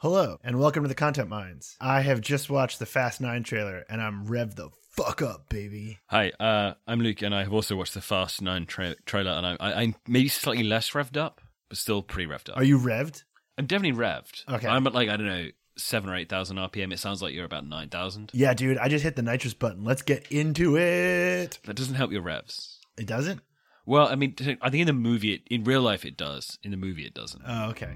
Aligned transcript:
Hello, 0.00 0.38
and 0.42 0.58
welcome 0.58 0.82
to 0.82 0.88
the 0.88 0.94
Content 0.94 1.28
Mines. 1.28 1.76
I 1.78 2.00
have 2.00 2.22
just 2.22 2.48
watched 2.48 2.78
the 2.78 2.86
Fast 2.86 3.20
9 3.20 3.42
trailer, 3.42 3.84
and 3.86 4.00
I'm 4.00 4.26
revved 4.26 4.54
the 4.54 4.70
fuck 4.92 5.20
up, 5.20 5.50
baby. 5.50 5.98
Hi, 6.06 6.32
uh, 6.40 6.72
I'm 6.86 7.00
Luke, 7.00 7.20
and 7.20 7.34
I 7.34 7.42
have 7.42 7.52
also 7.52 7.76
watched 7.76 7.92
the 7.92 8.00
Fast 8.00 8.40
Nine 8.40 8.64
tra- 8.64 8.96
trailer, 9.04 9.32
and 9.32 9.46
I, 9.46 9.56
I, 9.60 9.82
I'm 9.82 9.94
maybe 10.08 10.28
slightly 10.28 10.62
less 10.62 10.92
revved 10.92 11.18
up, 11.18 11.42
but 11.68 11.76
still 11.76 12.00
pretty 12.00 12.32
revved 12.32 12.48
up. 12.48 12.56
Are 12.56 12.64
you 12.64 12.78
revved? 12.78 13.24
I'm 13.58 13.66
definitely 13.66 14.00
revved. 14.00 14.48
Okay. 14.48 14.68
I'm 14.68 14.86
at 14.86 14.94
like 14.94 15.10
I 15.10 15.18
don't 15.18 15.26
know 15.26 15.48
seven 15.76 16.08
or 16.08 16.16
eight 16.16 16.30
thousand 16.30 16.56
RPM. 16.56 16.94
It 16.94 16.98
sounds 16.98 17.20
like 17.20 17.34
you're 17.34 17.44
about 17.44 17.66
nine 17.66 17.90
thousand. 17.90 18.30
Yeah, 18.32 18.54
dude, 18.54 18.78
I 18.78 18.88
just 18.88 19.04
hit 19.04 19.16
the 19.16 19.22
nitrous 19.22 19.52
button. 19.52 19.84
Let's 19.84 20.00
get 20.00 20.32
into 20.32 20.78
it. 20.78 21.58
That 21.66 21.76
doesn't 21.76 21.96
help 21.96 22.10
your 22.10 22.22
revs. 22.22 22.78
It 22.96 23.04
doesn't? 23.04 23.42
Well, 23.84 24.08
I 24.08 24.14
mean, 24.14 24.34
I 24.62 24.70
think 24.70 24.80
in 24.80 24.86
the 24.86 24.94
movie, 24.94 25.34
it, 25.34 25.42
in 25.50 25.62
real 25.64 25.82
life, 25.82 26.06
it 26.06 26.16
does. 26.16 26.58
In 26.62 26.70
the 26.70 26.78
movie, 26.78 27.04
it 27.04 27.12
doesn't. 27.12 27.42
Oh, 27.46 27.68
okay. 27.68 27.92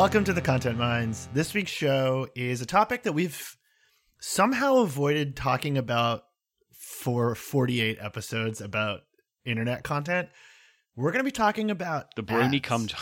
Welcome 0.00 0.24
to 0.24 0.32
the 0.32 0.40
Content 0.40 0.78
Mines. 0.78 1.28
This 1.34 1.52
week's 1.52 1.70
show 1.70 2.26
is 2.34 2.62
a 2.62 2.66
topic 2.66 3.02
that 3.02 3.12
we've 3.12 3.58
somehow 4.18 4.78
avoided 4.78 5.36
talking 5.36 5.76
about 5.76 6.22
for 6.72 7.34
48 7.34 7.98
episodes 8.00 8.62
about 8.62 9.00
internet 9.44 9.84
content. 9.84 10.30
We're 10.96 11.12
going 11.12 11.20
to 11.20 11.28
be 11.28 11.30
talking 11.30 11.70
about 11.70 12.14
The 12.16 12.22
BronyCon. 12.22 12.94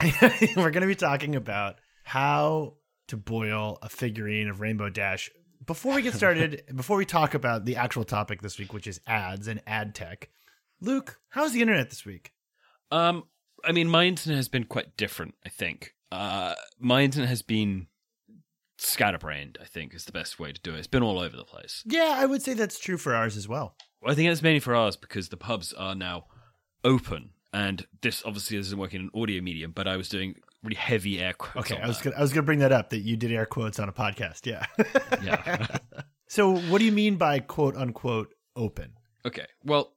We're 0.56 0.70
going 0.70 0.80
to 0.80 0.86
be 0.86 0.94
talking 0.94 1.36
about 1.36 1.76
how 2.02 2.76
to 3.08 3.18
boil 3.18 3.76
a 3.82 3.90
figurine 3.90 4.48
of 4.48 4.62
Rainbow 4.62 4.88
Dash. 4.88 5.28
Before 5.66 5.96
we 5.96 6.00
get 6.00 6.14
started, 6.14 6.62
before 6.74 6.96
we 6.96 7.04
talk 7.04 7.34
about 7.34 7.66
the 7.66 7.76
actual 7.76 8.04
topic 8.04 8.40
this 8.40 8.58
week, 8.58 8.72
which 8.72 8.86
is 8.86 9.02
ads 9.06 9.48
and 9.48 9.60
ad 9.66 9.94
tech, 9.94 10.30
Luke, 10.80 11.18
how's 11.28 11.52
the 11.52 11.60
internet 11.60 11.90
this 11.90 12.06
week? 12.06 12.32
um, 12.90 13.24
I 13.62 13.72
mean, 13.72 13.86
my 13.86 14.06
internet 14.06 14.38
has 14.38 14.48
been 14.48 14.64
quite 14.64 14.96
different. 14.96 15.34
I 15.44 15.50
think. 15.50 15.92
Uh, 16.12 16.54
my 16.78 17.02
internet 17.02 17.28
has 17.30 17.40
been 17.40 17.86
scatterbrained. 18.76 19.56
I 19.60 19.64
think 19.64 19.94
is 19.94 20.04
the 20.04 20.12
best 20.12 20.38
way 20.38 20.52
to 20.52 20.60
do 20.60 20.74
it. 20.74 20.78
It's 20.78 20.86
been 20.86 21.02
all 21.02 21.18
over 21.18 21.36
the 21.36 21.44
place. 21.44 21.82
Yeah, 21.86 22.14
I 22.18 22.26
would 22.26 22.42
say 22.42 22.52
that's 22.52 22.78
true 22.78 22.98
for 22.98 23.14
ours 23.14 23.36
as 23.36 23.48
well. 23.48 23.76
Well, 24.02 24.12
I 24.12 24.14
think 24.14 24.28
that's 24.28 24.42
mainly 24.42 24.60
for 24.60 24.74
ours 24.74 24.94
because 24.94 25.30
the 25.30 25.38
pubs 25.38 25.72
are 25.72 25.94
now 25.94 26.26
open, 26.84 27.30
and 27.54 27.86
this 28.02 28.22
obviously 28.26 28.58
isn't 28.58 28.78
working 28.78 29.00
in 29.00 29.06
an 29.12 29.20
audio 29.22 29.40
medium. 29.40 29.72
But 29.72 29.88
I 29.88 29.96
was 29.96 30.10
doing 30.10 30.34
really 30.62 30.76
heavy 30.76 31.18
air 31.18 31.32
quotes. 31.32 31.70
Okay, 31.72 31.80
I 31.80 31.86
was 31.86 31.98
that. 31.98 32.04
gonna, 32.04 32.16
I 32.16 32.20
was 32.20 32.32
gonna 32.32 32.44
bring 32.44 32.58
that 32.58 32.72
up 32.72 32.90
that 32.90 33.00
you 33.00 33.16
did 33.16 33.32
air 33.32 33.46
quotes 33.46 33.78
on 33.80 33.88
a 33.88 33.92
podcast. 33.92 34.44
Yeah. 34.44 34.66
Yeah. 35.22 35.66
so, 36.28 36.56
what 36.56 36.78
do 36.78 36.84
you 36.84 36.92
mean 36.92 37.16
by 37.16 37.38
quote 37.40 37.74
unquote 37.76 38.34
open? 38.54 38.92
okay. 39.24 39.46
Well. 39.64 39.94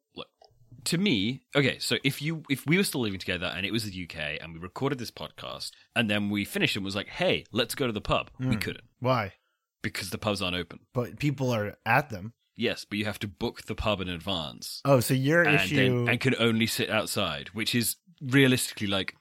To 0.86 0.97
me, 0.97 1.41
okay. 1.55 1.78
So 1.80 1.97
if 2.03 2.22
you 2.22 2.44
if 2.50 2.66
we 2.66 2.78
were 2.78 2.83
still 2.83 3.02
living 3.02 3.19
together 3.19 3.47
and 3.55 3.66
it 3.66 3.72
was 3.72 3.83
the 3.89 4.03
UK 4.03 4.38
and 4.41 4.53
we 4.53 4.59
recorded 4.59 5.00
this 5.00 5.11
podcast 5.11 5.72
and 5.95 6.09
then 6.09 6.30
we 6.30 6.45
finished 6.45 6.75
and 6.75 6.86
was 6.86 6.95
like, 6.95 7.08
hey, 7.08 7.45
let's 7.52 7.75
go 7.75 7.88
to 7.88 7.94
the 7.94 8.02
pub, 8.02 8.30
we 8.39 8.45
Hmm. 8.47 8.53
couldn't 8.59 8.83
Why? 9.00 9.33
because 9.81 10.09
the 10.11 10.17
pubs 10.17 10.42
aren't 10.42 10.55
open. 10.55 10.80
But 10.94 11.19
people 11.19 11.52
are 11.52 11.75
at 11.86 12.09
them. 12.09 12.33
Yes, 12.58 12.86
but 12.86 12.97
you 12.97 13.05
have 13.05 13.19
to 13.19 13.27
book 13.27 13.64
the 13.64 13.75
pub 13.75 14.00
in 14.00 14.08
advance. 14.09 14.81
Oh, 14.86 15.00
so 15.02 15.14
your 15.14 15.44
and 15.44 15.55
issue. 15.55 15.75
then 15.75 16.08
and 16.09 16.19
can 16.19 16.36
only 16.39 16.67
sit 16.67 16.89
outside, 16.89 17.49
which 17.49 17.75
is 17.75 17.97
realistically 18.22 18.88
like 18.88 19.14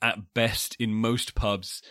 at 0.00 0.32
best 0.34 0.76
in 0.78 0.94
most 0.94 1.34
pubs, 1.34 1.82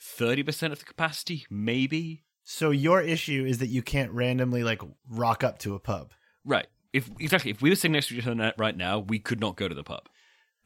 thirty 0.00 0.42
percent 0.42 0.72
of 0.72 0.78
the 0.78 0.84
capacity, 0.84 1.46
maybe. 1.50 2.24
so 2.44 2.70
your 2.70 3.00
issue 3.00 3.44
is 3.46 3.58
that 3.58 3.68
you 3.68 3.80
can't 3.82 4.10
randomly 4.12 4.62
like 4.64 4.82
rock 5.08 5.42
up 5.44 5.58
to 5.60 5.74
a 5.74 5.78
pub. 5.80 6.12
Right. 6.44 6.66
If 6.92 7.10
exactly 7.18 7.50
if 7.50 7.62
we 7.62 7.70
were 7.70 7.76
sitting 7.76 7.92
next 7.92 8.08
to 8.08 8.16
each 8.16 8.26
other 8.26 8.52
right 8.58 8.76
now, 8.76 8.98
we 8.98 9.18
could 9.18 9.40
not 9.40 9.56
go 9.56 9.68
to 9.68 9.74
the 9.74 9.84
pub. 9.84 10.08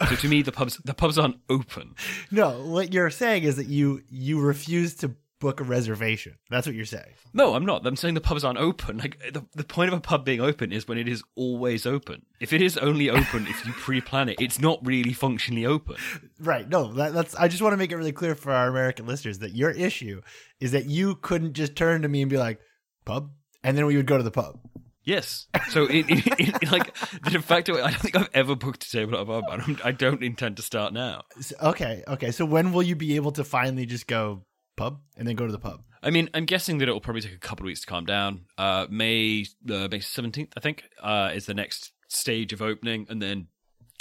So 0.09 0.17
to 0.17 0.29
me, 0.29 0.43
the 0.43 0.53
pubs 0.53 0.79
the 0.79 0.95
pubs 0.95 1.19
aren't 1.19 1.37
open. 1.49 1.95
No, 2.31 2.65
what 2.67 2.93
you're 2.93 3.11
saying 3.11 3.45
is 3.45 3.57
that 3.57 3.67
you 3.67 4.03
you 4.09 4.41
refuse 4.41 4.95
to 4.97 5.15
book 5.41 5.61
a 5.61 5.65
reservation. 5.65 6.37
That's 6.49 6.67
what 6.67 6.75
you're 6.75 6.87
saying. 6.87 7.13
No, 7.35 7.55
I'm 7.55 7.67
not. 7.67 7.87
I'm 7.87 7.97
saying 7.97 8.15
the 8.15 8.21
pubs 8.21 8.45
aren't 8.45 8.59
open. 8.59 8.97
Like 8.99 9.21
the, 9.33 9.45
the 9.55 9.65
point 9.65 9.93
of 9.93 9.99
a 9.99 10.01
pub 10.01 10.25
being 10.25 10.41
open 10.41 10.73
is 10.73 10.89
when 10.89 10.97
it 10.97 11.07
is 11.07 11.23
always 11.37 11.85
open. 11.87 12.23
If 12.41 12.53
it 12.53 12.63
is 12.63 12.79
only 12.79 13.11
open 13.11 13.47
if 13.47 13.67
you 13.67 13.73
pre-plan 13.73 14.31
it, 14.31 14.41
it's 14.41 14.59
not 14.59 14.85
really 14.85 15.13
functionally 15.13 15.67
open. 15.67 15.97
Right. 16.41 16.69
No, 16.69 16.93
that, 16.95 17.15
that's. 17.15 17.35
I 17.37 17.49
just 17.49 17.63
want 17.63 17.73
to 17.73 17.77
make 17.77 17.93
it 17.93 17.97
really 17.97 18.13
clear 18.13 18.35
for 18.35 18.53
our 18.53 18.69
American 18.69 19.07
listeners 19.07 19.39
that 19.39 19.55
your 19.55 19.71
issue 19.71 20.21
is 20.61 20.73
that 20.73 20.87
you 20.87 21.15
couldn't 21.17 21.53
just 21.55 21.77
turn 21.77 22.03
to 22.03 22.09
me 22.09 22.23
and 22.23 22.31
be 22.31 22.37
like, 22.37 22.59
"Pub," 23.05 23.31
and 23.63 23.79
then 23.79 23.87
we 23.87 23.97
would 23.97 24.07
go 24.07 24.17
to 24.17 24.23
the 24.25 24.31
pub. 24.31 24.59
Yes. 25.05 25.47
So 25.71 25.87
in, 25.87 26.09
in, 26.09 26.23
in, 26.39 26.53
like 26.71 26.95
the 27.25 27.31
de 27.31 27.43
facto, 27.43 27.75
I 27.75 27.91
don't 27.91 28.01
think 28.01 28.17
I've 28.17 28.31
ever 28.33 28.55
booked 28.55 28.85
a 28.85 28.91
table 28.91 29.15
at 29.15 29.23
a 29.23 29.25
pub. 29.25 29.45
I 29.51 29.57
don't, 29.59 29.87
I 29.87 29.93
don't 29.93 30.23
intend 30.23 30.57
to 30.57 30.63
start 30.63 30.93
now. 30.93 31.23
Okay. 31.63 32.03
Okay. 32.09 32.31
So 32.31 32.45
when 32.45 32.73
will 32.73 32.83
you 32.83 32.97
be 32.97 33.17
able 33.17 33.33
to 33.33 33.45
finally 33.45 33.87
just 33.87 34.07
go 34.07 34.45
pub 34.77 35.01
and 35.17 35.27
then 35.29 35.37
go 35.37 35.47
to 35.47 35.53
the 35.53 35.59
pub? 35.59 35.83
I 36.03 36.11
mean, 36.11 36.29
I'm 36.35 36.45
guessing 36.45 36.79
that 36.79 36.89
it 36.89 36.93
will 36.93 37.01
probably 37.01 37.23
take 37.23 37.35
a 37.35 37.39
couple 37.39 37.65
of 37.65 37.69
weeks 37.69 37.81
to 37.81 37.87
calm 37.87 38.05
down. 38.05 38.43
Uh, 38.59 38.87
May 38.91 39.47
uh, 39.69 39.89
May 39.91 40.01
17th, 40.01 40.53
I 40.57 40.61
think, 40.61 40.85
uh, 41.03 41.31
is 41.35 41.47
the 41.47 41.55
next 41.55 41.93
stage 42.09 42.53
of 42.53 42.61
opening, 42.61 43.07
and 43.09 43.23
then 43.23 43.49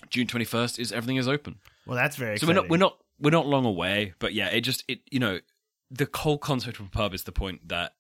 June 0.10 0.28
21st 0.28 0.80
is 0.80 0.92
everything 0.92 1.16
is 1.16 1.28
open. 1.28 1.60
Well, 1.86 1.96
that's 1.96 2.18
very. 2.18 2.38
So 2.38 2.48
we're 2.48 2.54
not 2.54 2.70
we're 2.70 2.78
not 2.78 2.98
we're 3.20 3.32
not 3.32 3.48
long 3.48 3.66
away, 3.66 4.14
but 4.20 4.34
yeah, 4.34 4.48
it 4.48 4.62
just 4.62 4.84
it 4.88 5.00
you 5.10 5.20
know 5.20 5.40
the 5.92 6.10
whole 6.14 6.38
concept 6.38 6.80
of 6.80 6.88
a 6.88 6.90
pub 6.90 7.14
is 7.14 7.24
the 7.24 7.32
point 7.32 7.70
that 7.70 7.94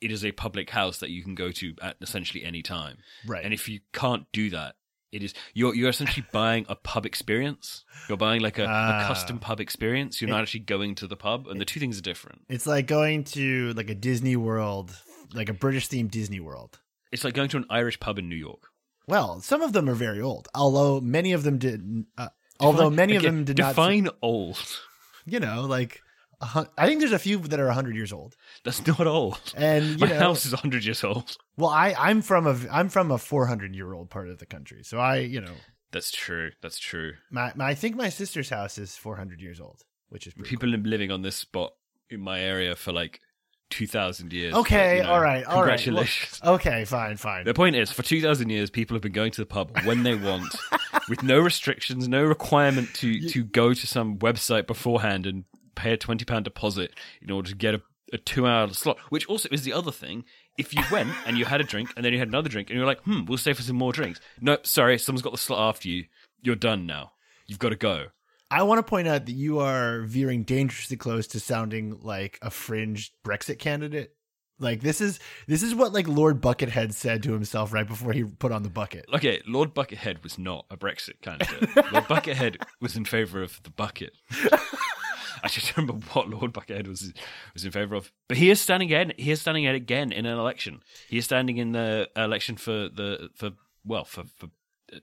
it 0.00 0.10
is 0.12 0.24
a 0.24 0.32
public 0.32 0.70
house 0.70 0.98
that 0.98 1.10
you 1.10 1.22
can 1.22 1.34
go 1.34 1.50
to 1.52 1.74
at 1.82 1.96
essentially 2.00 2.44
any 2.44 2.62
time. 2.62 2.98
right. 3.26 3.44
And 3.44 3.52
if 3.54 3.68
you 3.68 3.80
can't 3.92 4.26
do 4.32 4.50
that, 4.50 4.76
it 5.10 5.22
is 5.22 5.32
you're 5.54 5.74
you're 5.74 5.88
essentially 5.88 6.26
buying 6.32 6.66
a 6.68 6.74
pub 6.76 7.06
experience. 7.06 7.84
You're 8.08 8.18
buying 8.18 8.40
like 8.42 8.58
a, 8.58 8.66
Ah. 8.68 9.04
a 9.04 9.06
custom 9.08 9.38
pub 9.38 9.58
experience. 9.60 10.20
You're 10.20 10.30
not 10.30 10.42
actually 10.42 10.60
going 10.60 10.94
to 10.96 11.06
the 11.06 11.16
pub, 11.16 11.46
and 11.48 11.60
the 11.60 11.64
two 11.64 11.80
things 11.80 11.98
are 11.98 12.02
different. 12.02 12.42
It's 12.48 12.66
like 12.66 12.86
going 12.86 13.24
to 13.24 13.72
like 13.74 13.88
a 13.90 13.94
Disney 13.94 14.36
World, 14.36 14.94
like 15.34 15.48
a 15.48 15.54
British 15.54 15.88
themed 15.88 16.10
Disney 16.10 16.40
World. 16.40 16.78
It's 17.10 17.24
like 17.24 17.32
going 17.34 17.48
to 17.50 17.56
an 17.56 17.64
Irish 17.70 17.98
pub 18.00 18.18
in 18.18 18.28
New 18.28 18.36
York. 18.36 18.68
Well, 19.06 19.40
some 19.40 19.62
of 19.62 19.72
them 19.72 19.88
are 19.88 19.94
very 19.94 20.20
old, 20.20 20.48
although 20.54 21.00
many 21.00 21.32
of 21.32 21.42
them 21.42 21.56
did. 21.56 22.04
Uh, 22.18 22.28
although 22.60 22.90
Define- 22.90 22.96
many 22.96 23.16
of 23.16 23.22
them 23.22 23.44
did 23.44 23.56
not. 23.56 23.68
define 23.70 24.08
old. 24.20 24.58
You 25.24 25.40
know, 25.40 25.62
like 25.62 26.02
I 26.40 26.86
think 26.86 27.00
there's 27.00 27.12
a 27.12 27.18
few 27.18 27.38
that 27.38 27.58
are 27.58 27.68
hundred 27.70 27.96
years 27.96 28.12
old, 28.12 28.36
That's 28.64 28.86
not 28.86 29.06
old. 29.06 29.40
and 29.56 29.98
My 30.00 30.06
know, 30.08 30.18
house 30.18 30.46
is 30.46 30.52
hundred 30.52 30.84
years 30.84 31.02
old. 31.02 31.36
well, 31.56 31.70
I 31.70 31.94
I'm 31.98 32.22
from 32.22 32.46
a 32.46 32.56
I'm 32.70 32.88
from 32.88 33.10
a 33.10 33.18
400 33.18 33.74
year 33.74 33.92
old 33.92 34.08
part 34.10 34.28
of 34.28 34.38
the 34.38 34.46
country, 34.46 34.82
so 34.84 34.98
I 34.98 35.16
you 35.18 35.40
know 35.40 35.54
That's 35.90 36.10
true. 36.12 36.50
That's 36.62 36.78
true. 36.78 37.14
my, 37.30 37.52
my 37.56 37.68
I 37.70 37.74
think 37.74 37.96
my 37.96 38.08
sister's 38.08 38.50
house 38.50 38.78
is 38.78 38.96
400 38.96 39.40
years 39.40 39.60
old, 39.60 39.82
which 40.10 40.26
is 40.28 40.34
People 40.44 40.70
have 40.70 40.82
been 40.82 40.90
living 40.90 41.10
on 41.10 41.22
this 41.22 41.36
spot 41.36 41.72
in 42.08 42.20
my 42.20 42.38
area 42.40 42.76
for 42.76 42.92
like 42.92 43.20
two 43.70 43.86
thousand 43.86 44.32
years. 44.32 44.54
but, 44.54 44.60
Okay, 44.60 44.96
you 44.98 45.02
know, 45.02 45.10
all 45.12 45.20
right, 45.20 45.44
all 45.44 45.56
right. 45.56 45.78
Congratulations. 45.78 46.40
cool. 46.42 46.52
Okay, 46.54 46.84
fine, 46.84 47.16
fine. 47.16 47.44
The 47.44 47.52
point 47.52 47.76
is, 47.76 47.90
for 47.92 48.02
2,000 48.02 48.48
years, 48.48 48.70
people 48.70 48.94
have 48.94 49.02
been 49.02 49.12
going 49.12 49.30
to 49.32 49.42
the 49.42 49.46
pub 49.46 49.76
when 49.84 50.04
they 50.04 50.14
want, 50.14 50.54
with 51.10 51.22
no 51.22 51.38
restrictions, 51.38 52.08
no 52.08 52.22
requirement 52.24 52.94
to, 52.94 53.28
to 53.28 53.44
go 53.44 53.74
to 53.74 53.86
some 53.86 54.16
website 54.20 54.66
beforehand 54.66 55.26
and 55.26 55.44
pay 55.78 55.92
a 55.92 55.98
£20 55.98 56.42
deposit 56.42 56.92
in 57.22 57.30
order 57.30 57.50
to 57.50 57.56
get 57.56 57.74
a, 57.74 57.82
a 58.12 58.18
two 58.18 58.46
hour 58.46 58.68
slot, 58.72 58.98
which 59.10 59.26
also 59.26 59.48
is 59.52 59.62
the 59.62 59.72
other 59.72 59.92
thing. 59.92 60.24
If 60.56 60.74
you 60.74 60.82
went 60.90 61.10
and 61.26 61.38
you 61.38 61.44
had 61.44 61.60
a 61.60 61.64
drink 61.64 61.90
and 61.96 62.04
then 62.04 62.12
you 62.12 62.18
had 62.18 62.28
another 62.28 62.48
drink 62.48 62.68
and 62.68 62.76
you're 62.76 62.86
like, 62.86 63.02
hmm, 63.02 63.24
we'll 63.26 63.38
stay 63.38 63.52
for 63.52 63.62
some 63.62 63.76
more 63.76 63.92
drinks. 63.92 64.20
No, 64.40 64.58
sorry, 64.62 64.98
someone's 64.98 65.22
got 65.22 65.32
the 65.32 65.38
slot 65.38 65.68
after 65.68 65.88
you. 65.88 66.04
You're 66.42 66.56
done 66.56 66.86
now. 66.86 67.12
You've 67.46 67.58
got 67.58 67.70
to 67.70 67.76
go. 67.76 68.06
I 68.50 68.62
want 68.62 68.78
to 68.78 68.82
point 68.82 69.08
out 69.08 69.26
that 69.26 69.32
you 69.32 69.60
are 69.60 70.02
veering 70.02 70.42
dangerously 70.44 70.96
close 70.96 71.26
to 71.28 71.40
sounding 71.40 72.00
like 72.00 72.38
a 72.40 72.50
fringe 72.50 73.12
Brexit 73.24 73.58
candidate. 73.58 74.14
Like 74.60 74.80
this 74.80 75.00
is 75.00 75.20
this 75.46 75.62
is 75.62 75.74
what 75.74 75.92
like 75.92 76.08
Lord 76.08 76.40
Buckethead 76.40 76.92
said 76.92 77.22
to 77.24 77.32
himself 77.32 77.72
right 77.72 77.86
before 77.86 78.12
he 78.12 78.24
put 78.24 78.50
on 78.50 78.62
the 78.64 78.70
bucket. 78.70 79.06
Okay, 79.14 79.40
Lord 79.46 79.74
Buckethead 79.74 80.22
was 80.24 80.38
not 80.38 80.66
a 80.70 80.76
Brexit 80.76 81.20
candidate. 81.22 81.76
Lord 81.92 82.04
Buckethead 82.04 82.56
was 82.80 82.96
in 82.96 83.04
favour 83.04 83.42
of 83.42 83.62
the 83.62 83.70
bucket. 83.70 84.14
I 85.44 85.48
just 85.48 85.76
remember 85.76 86.04
what 86.12 86.28
Lord 86.28 86.52
Buckethead 86.52 86.86
was 86.88 87.12
was 87.54 87.64
in 87.64 87.70
favour 87.70 87.94
of. 87.96 88.12
But 88.28 88.38
he 88.38 88.50
is 88.50 88.60
standing 88.60 88.88
again. 88.88 89.12
He 89.16 89.30
is 89.30 89.40
standing 89.40 89.66
again 89.66 90.12
in 90.12 90.26
an 90.26 90.38
election. 90.38 90.82
He 91.08 91.18
is 91.18 91.24
standing 91.24 91.56
in 91.58 91.72
the 91.72 92.08
election 92.16 92.56
for 92.56 92.72
the 92.88 93.30
for 93.34 93.50
well 93.84 94.04
for 94.04 94.24
for 94.36 94.46
uh, 94.92 94.98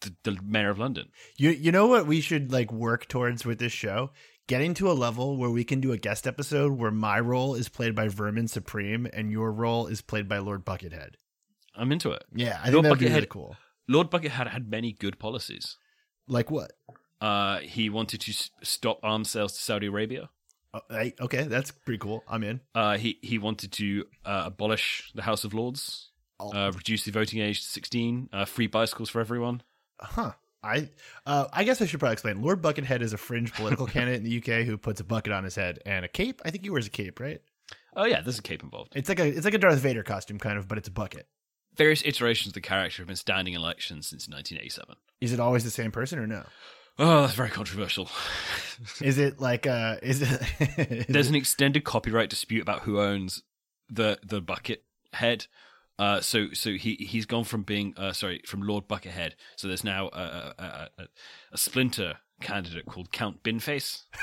the, 0.00 0.14
the 0.24 0.38
mayor 0.42 0.70
of 0.70 0.78
London. 0.78 1.08
You 1.36 1.50
you 1.50 1.72
know 1.72 1.86
what 1.86 2.06
we 2.06 2.20
should 2.20 2.52
like 2.52 2.72
work 2.72 3.06
towards 3.08 3.44
with 3.44 3.58
this 3.58 3.72
show? 3.72 4.10
Getting 4.46 4.72
to 4.74 4.90
a 4.90 4.92
level 4.94 5.36
where 5.36 5.50
we 5.50 5.62
can 5.62 5.80
do 5.80 5.92
a 5.92 5.98
guest 5.98 6.26
episode 6.26 6.72
where 6.72 6.90
my 6.90 7.20
role 7.20 7.54
is 7.54 7.68
played 7.68 7.94
by 7.94 8.08
Vermin 8.08 8.48
Supreme 8.48 9.06
and 9.12 9.30
your 9.30 9.52
role 9.52 9.86
is 9.86 10.00
played 10.00 10.26
by 10.26 10.38
Lord 10.38 10.64
Buckethead. 10.64 11.16
I'm 11.76 11.92
into 11.92 12.12
it. 12.12 12.24
Yeah, 12.34 12.58
I 12.62 12.70
think 12.70 12.82
that'd 12.82 12.98
be 12.98 13.04
really 13.06 13.20
Buckethead- 13.26 13.28
cool. 13.28 13.56
Lord 13.86 14.10
Buckethead 14.10 14.48
had 14.48 14.70
many 14.70 14.92
good 14.92 15.18
policies. 15.18 15.76
Like 16.26 16.50
what? 16.50 16.72
Uh, 17.20 17.58
he 17.58 17.90
wanted 17.90 18.20
to 18.22 18.30
s- 18.32 18.50
stop 18.62 19.00
arms 19.02 19.30
sales 19.30 19.52
to 19.54 19.62
Saudi 19.62 19.86
Arabia. 19.86 20.30
Oh, 20.74 20.80
hey, 20.90 21.14
okay, 21.20 21.44
that's 21.44 21.70
pretty 21.70 21.98
cool. 21.98 22.22
I'm 22.28 22.44
in. 22.44 22.60
Uh, 22.74 22.96
he 22.98 23.18
he 23.22 23.38
wanted 23.38 23.72
to 23.72 24.04
uh, 24.24 24.42
abolish 24.46 25.10
the 25.14 25.22
House 25.22 25.44
of 25.44 25.54
Lords, 25.54 26.10
Oh. 26.40 26.52
uh, 26.52 26.70
reduce 26.70 27.04
the 27.04 27.10
voting 27.10 27.40
age 27.40 27.62
to 27.62 27.66
16, 27.68 28.28
uh, 28.32 28.44
free 28.44 28.68
bicycles 28.68 29.08
for 29.10 29.20
everyone. 29.20 29.62
Huh. 30.00 30.32
I 30.62 30.90
uh, 31.26 31.46
I 31.52 31.64
guess 31.64 31.80
I 31.80 31.86
should 31.86 32.00
probably 32.00 32.12
explain. 32.14 32.42
Lord 32.42 32.60
Buckethead 32.62 33.00
is 33.00 33.12
a 33.12 33.16
fringe 33.16 33.52
political 33.54 33.86
candidate 33.94 34.24
in 34.24 34.24
the 34.24 34.38
UK 34.38 34.64
who 34.66 34.76
puts 34.76 35.00
a 35.00 35.04
bucket 35.04 35.32
on 35.32 35.44
his 35.44 35.54
head 35.56 35.78
and 35.86 36.04
a 36.04 36.08
cape. 36.08 36.42
I 36.44 36.50
think 36.50 36.64
he 36.64 36.70
wears 36.70 36.86
a 36.86 36.90
cape, 36.90 37.18
right? 37.20 37.40
Oh 37.96 38.04
yeah, 38.04 38.20
there's 38.20 38.38
a 38.38 38.42
cape 38.42 38.62
involved. 38.62 38.92
It's 38.94 39.08
like 39.08 39.18
a 39.20 39.26
it's 39.26 39.44
like 39.44 39.54
a 39.54 39.58
Darth 39.58 39.78
Vader 39.78 40.02
costume, 40.02 40.38
kind 40.38 40.58
of, 40.58 40.68
but 40.68 40.76
it's 40.78 40.88
a 40.88 40.92
bucket. 40.92 41.26
Various 41.76 42.02
iterations 42.04 42.48
of 42.48 42.54
the 42.54 42.60
character 42.60 43.02
have 43.02 43.06
been 43.06 43.16
standing 43.16 43.54
elections 43.54 44.08
since 44.08 44.28
1987. 44.28 44.96
Is 45.20 45.32
it 45.32 45.38
always 45.40 45.62
the 45.64 45.70
same 45.70 45.92
person 45.92 46.18
or 46.18 46.26
no? 46.26 46.44
Oh, 46.98 47.22
that's 47.22 47.34
very 47.34 47.50
controversial. 47.50 48.08
Is 49.00 49.18
it 49.18 49.40
like 49.40 49.66
uh 49.66 49.96
is 50.02 50.22
it 50.22 50.42
is 50.78 51.06
There's 51.06 51.26
it- 51.26 51.30
an 51.30 51.34
extended 51.36 51.84
copyright 51.84 52.30
dispute 52.30 52.62
about 52.62 52.82
who 52.82 53.00
owns 53.00 53.42
the 53.88 54.18
the 54.26 54.40
bucket 54.40 54.84
head. 55.12 55.46
Uh, 55.98 56.20
so 56.20 56.48
so 56.52 56.70
he 56.72 56.94
he's 57.00 57.26
gone 57.26 57.44
from 57.44 57.62
being 57.62 57.94
uh, 57.96 58.12
sorry 58.12 58.40
from 58.46 58.62
Lord 58.62 58.86
Buckethead. 58.88 59.32
So 59.56 59.66
there's 59.68 59.84
now 59.84 60.08
a, 60.12 60.20
a, 60.20 60.54
a, 60.62 60.88
a, 60.98 61.04
a 61.52 61.58
splinter 61.58 62.18
candidate 62.40 62.86
called 62.86 63.10
Count 63.10 63.42
Binface. 63.42 64.04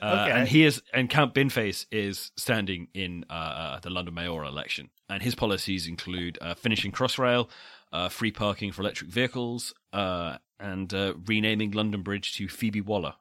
Uh, 0.00 0.24
Okay. 0.24 0.32
And 0.32 0.48
he 0.48 0.64
is, 0.64 0.82
and 0.92 1.08
Count 1.10 1.34
Binface 1.34 1.86
is 1.90 2.32
standing 2.36 2.88
in 2.94 3.24
uh, 3.30 3.32
uh, 3.32 3.80
the 3.80 3.90
London 3.90 4.14
mayoral 4.14 4.48
election, 4.48 4.90
and 5.08 5.22
his 5.22 5.34
policies 5.34 5.86
include 5.86 6.38
uh, 6.40 6.54
finishing 6.54 6.92
Crossrail, 6.92 7.48
uh, 7.92 8.08
free 8.08 8.32
parking 8.32 8.72
for 8.72 8.82
electric 8.82 9.10
vehicles, 9.10 9.72
uh, 9.92 10.38
and 10.58 10.92
uh, 10.94 11.14
renaming 11.26 11.70
London 11.72 12.02
Bridge 12.02 12.34
to 12.36 12.48
Phoebe 12.48 12.80
Waller. 12.80 13.14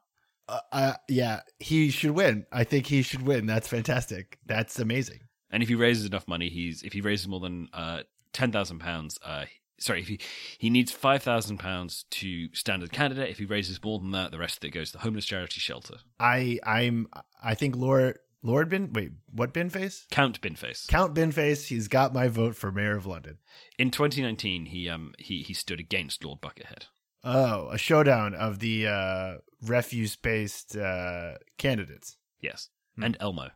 uh, 0.50 0.60
uh, 0.72 0.94
yeah, 1.10 1.42
he 1.60 1.90
should 1.90 2.12
win. 2.12 2.46
I 2.52 2.64
think 2.64 2.88
he 2.88 3.02
should 3.02 3.22
win. 3.24 3.46
That's 3.46 3.68
fantastic. 3.68 4.40
That's 4.46 4.80
amazing. 4.80 5.22
And 5.50 5.62
if 5.62 5.70
he 5.70 5.76
raises 5.76 6.06
enough 6.06 6.28
money, 6.28 6.50
he's 6.50 6.82
if 6.84 6.94
he 6.94 7.02
raises 7.02 7.28
more 7.28 7.40
than 7.40 7.70
uh, 7.74 8.04
ten 8.34 8.52
thousand 8.52 8.80
pounds, 8.80 9.20
uh, 9.24 9.46
sorry, 9.80 10.02
if 10.02 10.08
he 10.08 10.20
he 10.58 10.70
needs 10.70 10.92
five 10.92 11.24
thousand 11.24 11.58
pounds 11.60 12.06
to 12.12 12.54
standard 12.54 12.92
as 12.92 12.98
candidate. 12.98 13.30
If 13.30 13.40
he 13.40 13.46
raises 13.46 13.84
more 13.84 14.00
than 14.00 14.12
that, 14.12 14.32
the 14.32 14.40
rest 14.40 14.58
of 14.58 14.64
it 14.68 14.72
goes 14.72 14.92
to 14.92 14.98
the 14.98 15.04
homeless 15.04 15.26
charity 15.26 15.60
shelter. 15.60 15.96
I 16.20 16.60
I'm 16.66 17.08
I 17.44 17.56
think 17.56 17.76
Lord 17.76 18.20
Lord 18.46 18.70
Bin 18.70 18.92
wait, 18.94 19.12
what 19.32 19.54
Binface? 19.54 20.10
Count 20.12 20.42
Binface. 20.42 20.88
Count 20.88 21.16
Binface, 21.16 21.68
he's 21.68 21.88
got 21.88 22.14
my 22.14 22.28
vote 22.28 22.56
for 22.56 22.72
mayor 22.72 22.98
of 22.98 23.06
London. 23.06 23.38
In 23.80 23.90
2019, 23.92 24.66
he 24.68 24.90
um 24.90 25.14
he 25.18 25.44
he 25.44 25.54
stood 25.54 25.80
against 25.80 26.24
Lord 26.26 26.42
Buckethead. 26.42 26.86
Oh, 27.24 27.70
a 27.70 27.78
showdown 27.78 28.34
of 28.36 28.60
the 28.60 28.88
uh 28.88 29.34
refuse-based 29.62 30.76
uh 30.76 31.36
candidates. 31.58 32.18
Yes, 32.42 32.70
Hmm. 32.96 33.04
and 33.04 33.18
Elmo. 33.20 33.52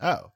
Oh. 0.00 0.32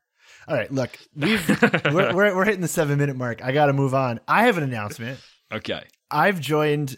All 0.49 0.57
right, 0.57 0.71
look, 0.71 0.97
we've 1.17 1.49
we're, 1.93 2.15
we're 2.15 2.37
we're 2.37 2.45
hitting 2.45 2.61
the 2.61 2.67
7-minute 2.69 3.17
mark. 3.17 3.43
I 3.45 3.53
got 3.53 3.67
to 3.67 3.73
move 3.73 3.95
on. 3.95 4.21
I 4.29 4.45
have 4.47 4.59
an 4.59 4.65
announcement. 4.65 5.19
Okay, 5.53 5.83
I've 6.11 6.41
joined 6.41 6.97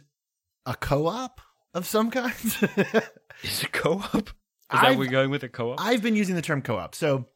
a 0.66 0.74
co-op 0.74 1.40
of 1.74 1.86
some 1.86 2.10
kind. 2.10 2.34
is 3.42 3.62
it 3.62 3.72
co-op? 3.72 4.14
Is 4.14 4.32
that 4.72 4.84
I've- 4.84 4.96
we're 4.98 5.06
going 5.10 5.30
with 5.30 5.42
a 5.44 5.48
co-op? 5.48 5.80
I've 5.80 6.02
been 6.02 6.14
using 6.16 6.34
the 6.34 6.42
term 6.42 6.62
co-op. 6.62 6.94
So 6.94 7.26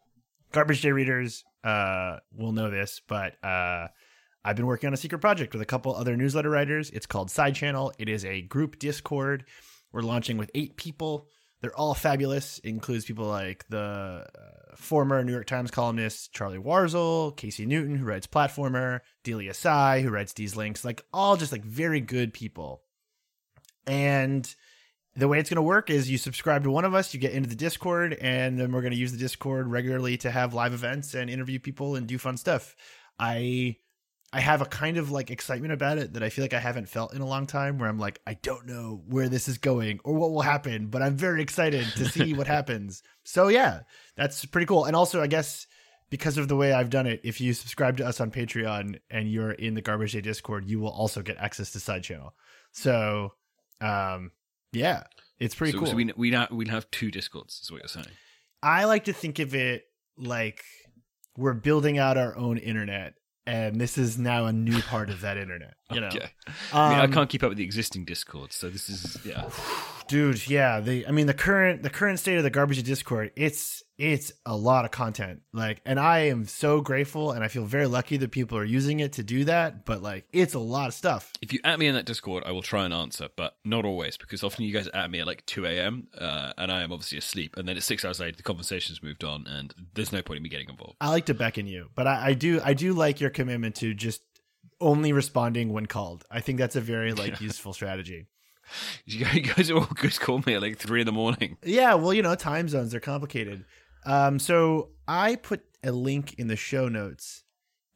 garbage 0.53 0.83
day 0.83 0.93
readers 0.93 1.45
uh 1.65 2.17
will 2.33 2.53
know 2.53 2.71
this, 2.71 3.01
but 3.09 3.43
uh 3.45 3.89
I've 4.45 4.57
been 4.57 4.67
working 4.67 4.89
on 4.89 4.95
a 4.95 4.97
secret 4.97 5.21
project 5.21 5.53
with 5.55 5.63
a 5.63 5.67
couple 5.67 5.95
other 5.95 6.17
newsletter 6.17 6.51
writers. 6.51 6.91
It's 6.91 7.07
called 7.07 7.31
Side 7.31 7.55
Channel. 7.55 7.93
It 7.99 8.09
is 8.09 8.25
a 8.25 8.43
group 8.43 8.79
Discord. 8.81 9.45
We're 9.93 10.03
launching 10.03 10.37
with 10.37 10.51
eight 10.55 10.77
people. 10.77 11.29
They're 11.63 11.77
all 11.77 11.95
fabulous. 11.95 12.59
It 12.59 12.69
includes 12.69 13.05
people 13.05 13.27
like 13.27 13.65
the 13.69 14.27
uh, 14.35 14.77
former 14.77 15.23
New 15.23 15.33
York 15.33 15.47
Times 15.47 15.71
columnist 15.71 16.33
Charlie 16.33 16.59
Warzel, 16.59 17.37
Casey 17.37 17.67
Newton, 17.67 17.97
who 17.97 18.05
writes 18.05 18.27
Platformer, 18.27 19.01
Delia 19.23 19.55
Cai, 19.55 20.01
who 20.01 20.11
writes 20.11 20.33
Deez 20.33 20.57
Links, 20.57 20.85
like 20.85 21.05
all 21.13 21.37
just 21.37 21.53
like 21.53 21.65
very 21.65 22.01
good 22.01 22.35
people. 22.35 22.83
And 23.87 24.53
the 25.15 25.29
way 25.29 25.39
it's 25.39 25.51
going 25.51 25.57
to 25.57 25.63
work 25.63 25.89
is 25.89 26.11
you 26.11 26.19
subscribe 26.19 26.65
to 26.65 26.71
one 26.71 26.85
of 26.85 26.95
us, 26.95 27.15
you 27.15 27.21
get 27.21 27.33
into 27.33 27.49
the 27.49 27.55
Discord, 27.55 28.15
and 28.15 28.59
then 28.59 28.73
we're 28.73 28.81
going 28.81 28.93
to 28.93 28.99
use 28.99 29.13
the 29.13 29.19
Discord 29.19 29.69
regularly 29.69 30.17
to 30.19 30.31
have 30.33 30.55
live 30.55 30.73
events 30.73 31.15
and 31.15 31.31
interview 31.31 31.61
people 31.61 31.95
and 31.95 32.09
do 32.09 32.19
fun 32.19 32.37
stuff. 32.37 32.75
I 33.21 33.77
I 34.33 34.41
have 34.41 34.63
a 34.63 34.67
kind 34.67 34.97
of 34.97 35.11
like 35.11 35.31
excitement 35.31 35.73
about 35.73 35.99
it 35.99 36.15
that 36.15 36.23
I 36.23 36.31
feel 36.31 36.43
like 36.43 36.55
I 36.55 36.59
haven't 36.59 36.89
felt 36.89 37.13
in 37.13 37.21
a 37.21 37.27
long 37.27 37.47
time 37.47 37.79
where 37.79 37.89
I'm 37.89 37.99
like 37.99 38.21
I 38.27 38.35
don't 38.35 38.67
know 38.67 39.03
where 39.07 39.29
this 39.29 39.47
is 39.47 39.59
going 39.59 40.01
or 40.05 40.15
what 40.15 40.31
will 40.31 40.41
happen, 40.41 40.87
but 40.87 41.03
I'm 41.03 41.17
very 41.17 41.43
excited 41.43 41.87
to 41.97 42.07
see 42.07 42.33
what 42.33 42.47
happens. 42.59 43.03
So 43.25 43.49
yeah, 43.49 43.81
that's 44.17 44.45
pretty 44.47 44.67
cool. 44.67 44.87
And 44.87 44.97
also 44.97 45.21
I 45.21 45.27
guess 45.27 45.67
because 46.09 46.39
of 46.39 46.49
the 46.49 46.57
way 46.57 46.73
I've 46.73 46.91
done 46.91 47.07
it, 47.07 47.21
if 47.25 47.41
you 47.41 47.53
subscribe 47.53 47.99
to 47.99 48.07
us 48.07 48.21
on 48.21 48.31
Patreon 48.31 49.01
and 49.11 49.31
you're 49.31 49.53
in 49.53 49.75
the 49.75 49.83
Garbage 49.83 50.13
Day 50.13 50.21
Discord, 50.23 50.69
you 50.69 50.81
will 50.81 50.91
also 50.91 51.23
get 51.23 51.37
access 51.37 51.71
to 51.73 51.81
Side 51.81 52.03
Channel. 52.03 52.35
So 52.73 53.35
um 53.83 54.33
yeah, 54.73 55.05
it's 55.39 55.55
pretty 55.55 55.73
so, 55.73 55.79
cool. 55.79 55.89
So 55.89 55.95
we 55.95 56.11
we 56.17 56.31
now 56.31 56.49
we 56.51 56.67
have 56.69 56.91
two 56.91 57.11
discords. 57.11 57.61
Is 57.63 57.71
what 57.71 57.83
you're 57.83 57.89
saying? 57.89 58.07
I 58.63 58.85
like 58.85 59.05
to 59.05 59.13
think 59.13 59.41
of 59.41 59.55
it 59.55 59.85
like 60.17 60.63
we're 61.37 61.55
building 61.55 61.99
out 61.99 62.17
our 62.17 62.37
own 62.37 62.59
internet, 62.59 63.15
and 63.47 63.81
this 63.81 63.99
is 63.99 64.19
now 64.19 64.47
a 64.47 64.53
new 64.53 64.81
part 64.83 65.11
of 65.11 65.21
that 65.23 65.37
internet. 65.37 65.75
You 65.91 66.01
know, 66.01 66.07
Okay. 66.09 66.31
I 66.73 66.91
mean, 66.91 66.99
I 67.01 67.05
Um, 67.05 67.13
can't 67.13 67.29
keep 67.29 67.43
up 67.43 67.49
with 67.51 67.59
the 67.59 67.65
existing 67.65 68.05
discord, 68.05 68.53
so 68.53 68.69
this 68.71 68.89
is 68.89 69.19
yeah. 69.25 69.49
dude. 70.09 70.49
Yeah, 70.49 70.81
the 70.81 71.07
I 71.07 71.11
mean 71.11 71.27
the 71.27 71.35
current 71.35 71.83
the 71.83 71.91
current 71.91 72.19
state 72.19 72.37
of 72.37 72.43
the 72.45 72.51
garbage 72.51 72.79
of 72.79 72.85
Discord. 72.85 73.31
It's 73.37 73.83
it's 74.03 74.33
a 74.45 74.57
lot 74.57 74.85
of 74.85 74.91
content. 74.91 75.43
Like, 75.53 75.81
and 75.87 76.01
I 76.01 76.21
am 76.27 76.45
so 76.45 76.81
grateful, 76.81 77.31
and 77.31 77.45
I 77.45 77.49
feel 77.49 77.65
very 77.65 77.87
lucky 77.87 78.17
that 78.17 78.33
people 78.33 78.59
are 78.59 78.65
using 78.65 78.99
it 78.99 79.13
to 79.13 79.23
do 79.23 79.45
that. 79.45 79.87
But 79.87 80.03
like, 80.03 80.25
it's 80.33 80.55
a 80.55 80.59
lot 80.59 80.89
of 80.89 80.95
stuff. 80.95 81.33
If 81.41 81.53
you 81.53 81.61
at 81.63 81.79
me 81.79 81.87
in 81.87 81.95
that 81.95 82.05
Discord, 82.05 82.43
I 82.45 82.51
will 82.51 82.63
try 82.63 82.85
and 82.85 82.93
answer, 82.93 83.29
but 83.37 83.57
not 83.65 83.85
always 83.85 84.17
because 84.17 84.43
often 84.43 84.65
you 84.65 84.73
guys 84.73 84.89
at 84.89 85.09
me 85.09 85.21
at 85.21 85.27
like 85.29 85.47
two 85.47 85.65
a.m. 85.67 86.09
Uh, 86.19 86.53
and 86.59 86.73
I 86.73 86.83
am 86.83 86.91
obviously 86.93 87.19
asleep, 87.19 87.57
and 87.57 87.69
then 87.69 87.77
it's 87.77 87.87
six 87.87 88.05
hours 88.05 88.19
later, 88.19 88.37
the 88.37 88.43
conversation's 88.43 89.05
moved 89.05 89.23
on, 89.23 89.47
and 89.47 89.73
there's 89.95 90.11
no 90.13 90.21
point 90.21 90.39
in 90.39 90.43
me 90.43 90.49
getting 90.49 90.69
involved. 90.69 90.97
I 91.01 91.09
like 91.11 91.27
to 91.27 91.35
beckon 91.35 91.69
you, 91.69 91.91
but 91.95 92.09
I, 92.09 92.31
I 92.31 92.35
do 92.35 92.61
I 92.65 92.75
do 92.75 92.95
like 92.95 93.21
your 93.21 93.31
commitment 93.31 93.77
to 93.77 93.95
just 93.95 94.23
only 94.81 95.13
responding 95.13 95.73
when 95.73 95.87
called. 95.87 96.25
I 96.29 96.41
think 96.41 96.59
that's 96.59 96.75
a 96.75 96.81
very 96.81 97.13
like 97.23 97.41
useful 97.41 97.73
strategy. 97.73 98.27
You 99.07 99.25
guys- 99.25 99.35
you 99.35 99.43
guys 99.43 99.71
are 99.71 99.77
all 99.79 99.89
good. 99.95 100.19
Call 100.19 100.43
me 100.45 100.55
at 100.55 100.63
like 100.63 100.79
three 100.79 101.01
in 101.03 101.07
the 101.07 101.13
morning. 101.13 101.57
Yeah, 101.65 101.95
well, 101.95 102.13
you 102.13 102.23
know, 102.23 102.35
time 102.35 102.69
zones 102.69 102.95
are 102.95 103.01
complicated. 103.01 103.65
Um, 104.05 104.39
so 104.39 104.91
I 105.07 105.37
put 105.37 105.63
a 105.85 105.93
link 105.93 106.35
in 106.39 106.49
the 106.49 106.57
show 106.57 106.89
notes, 106.89 107.45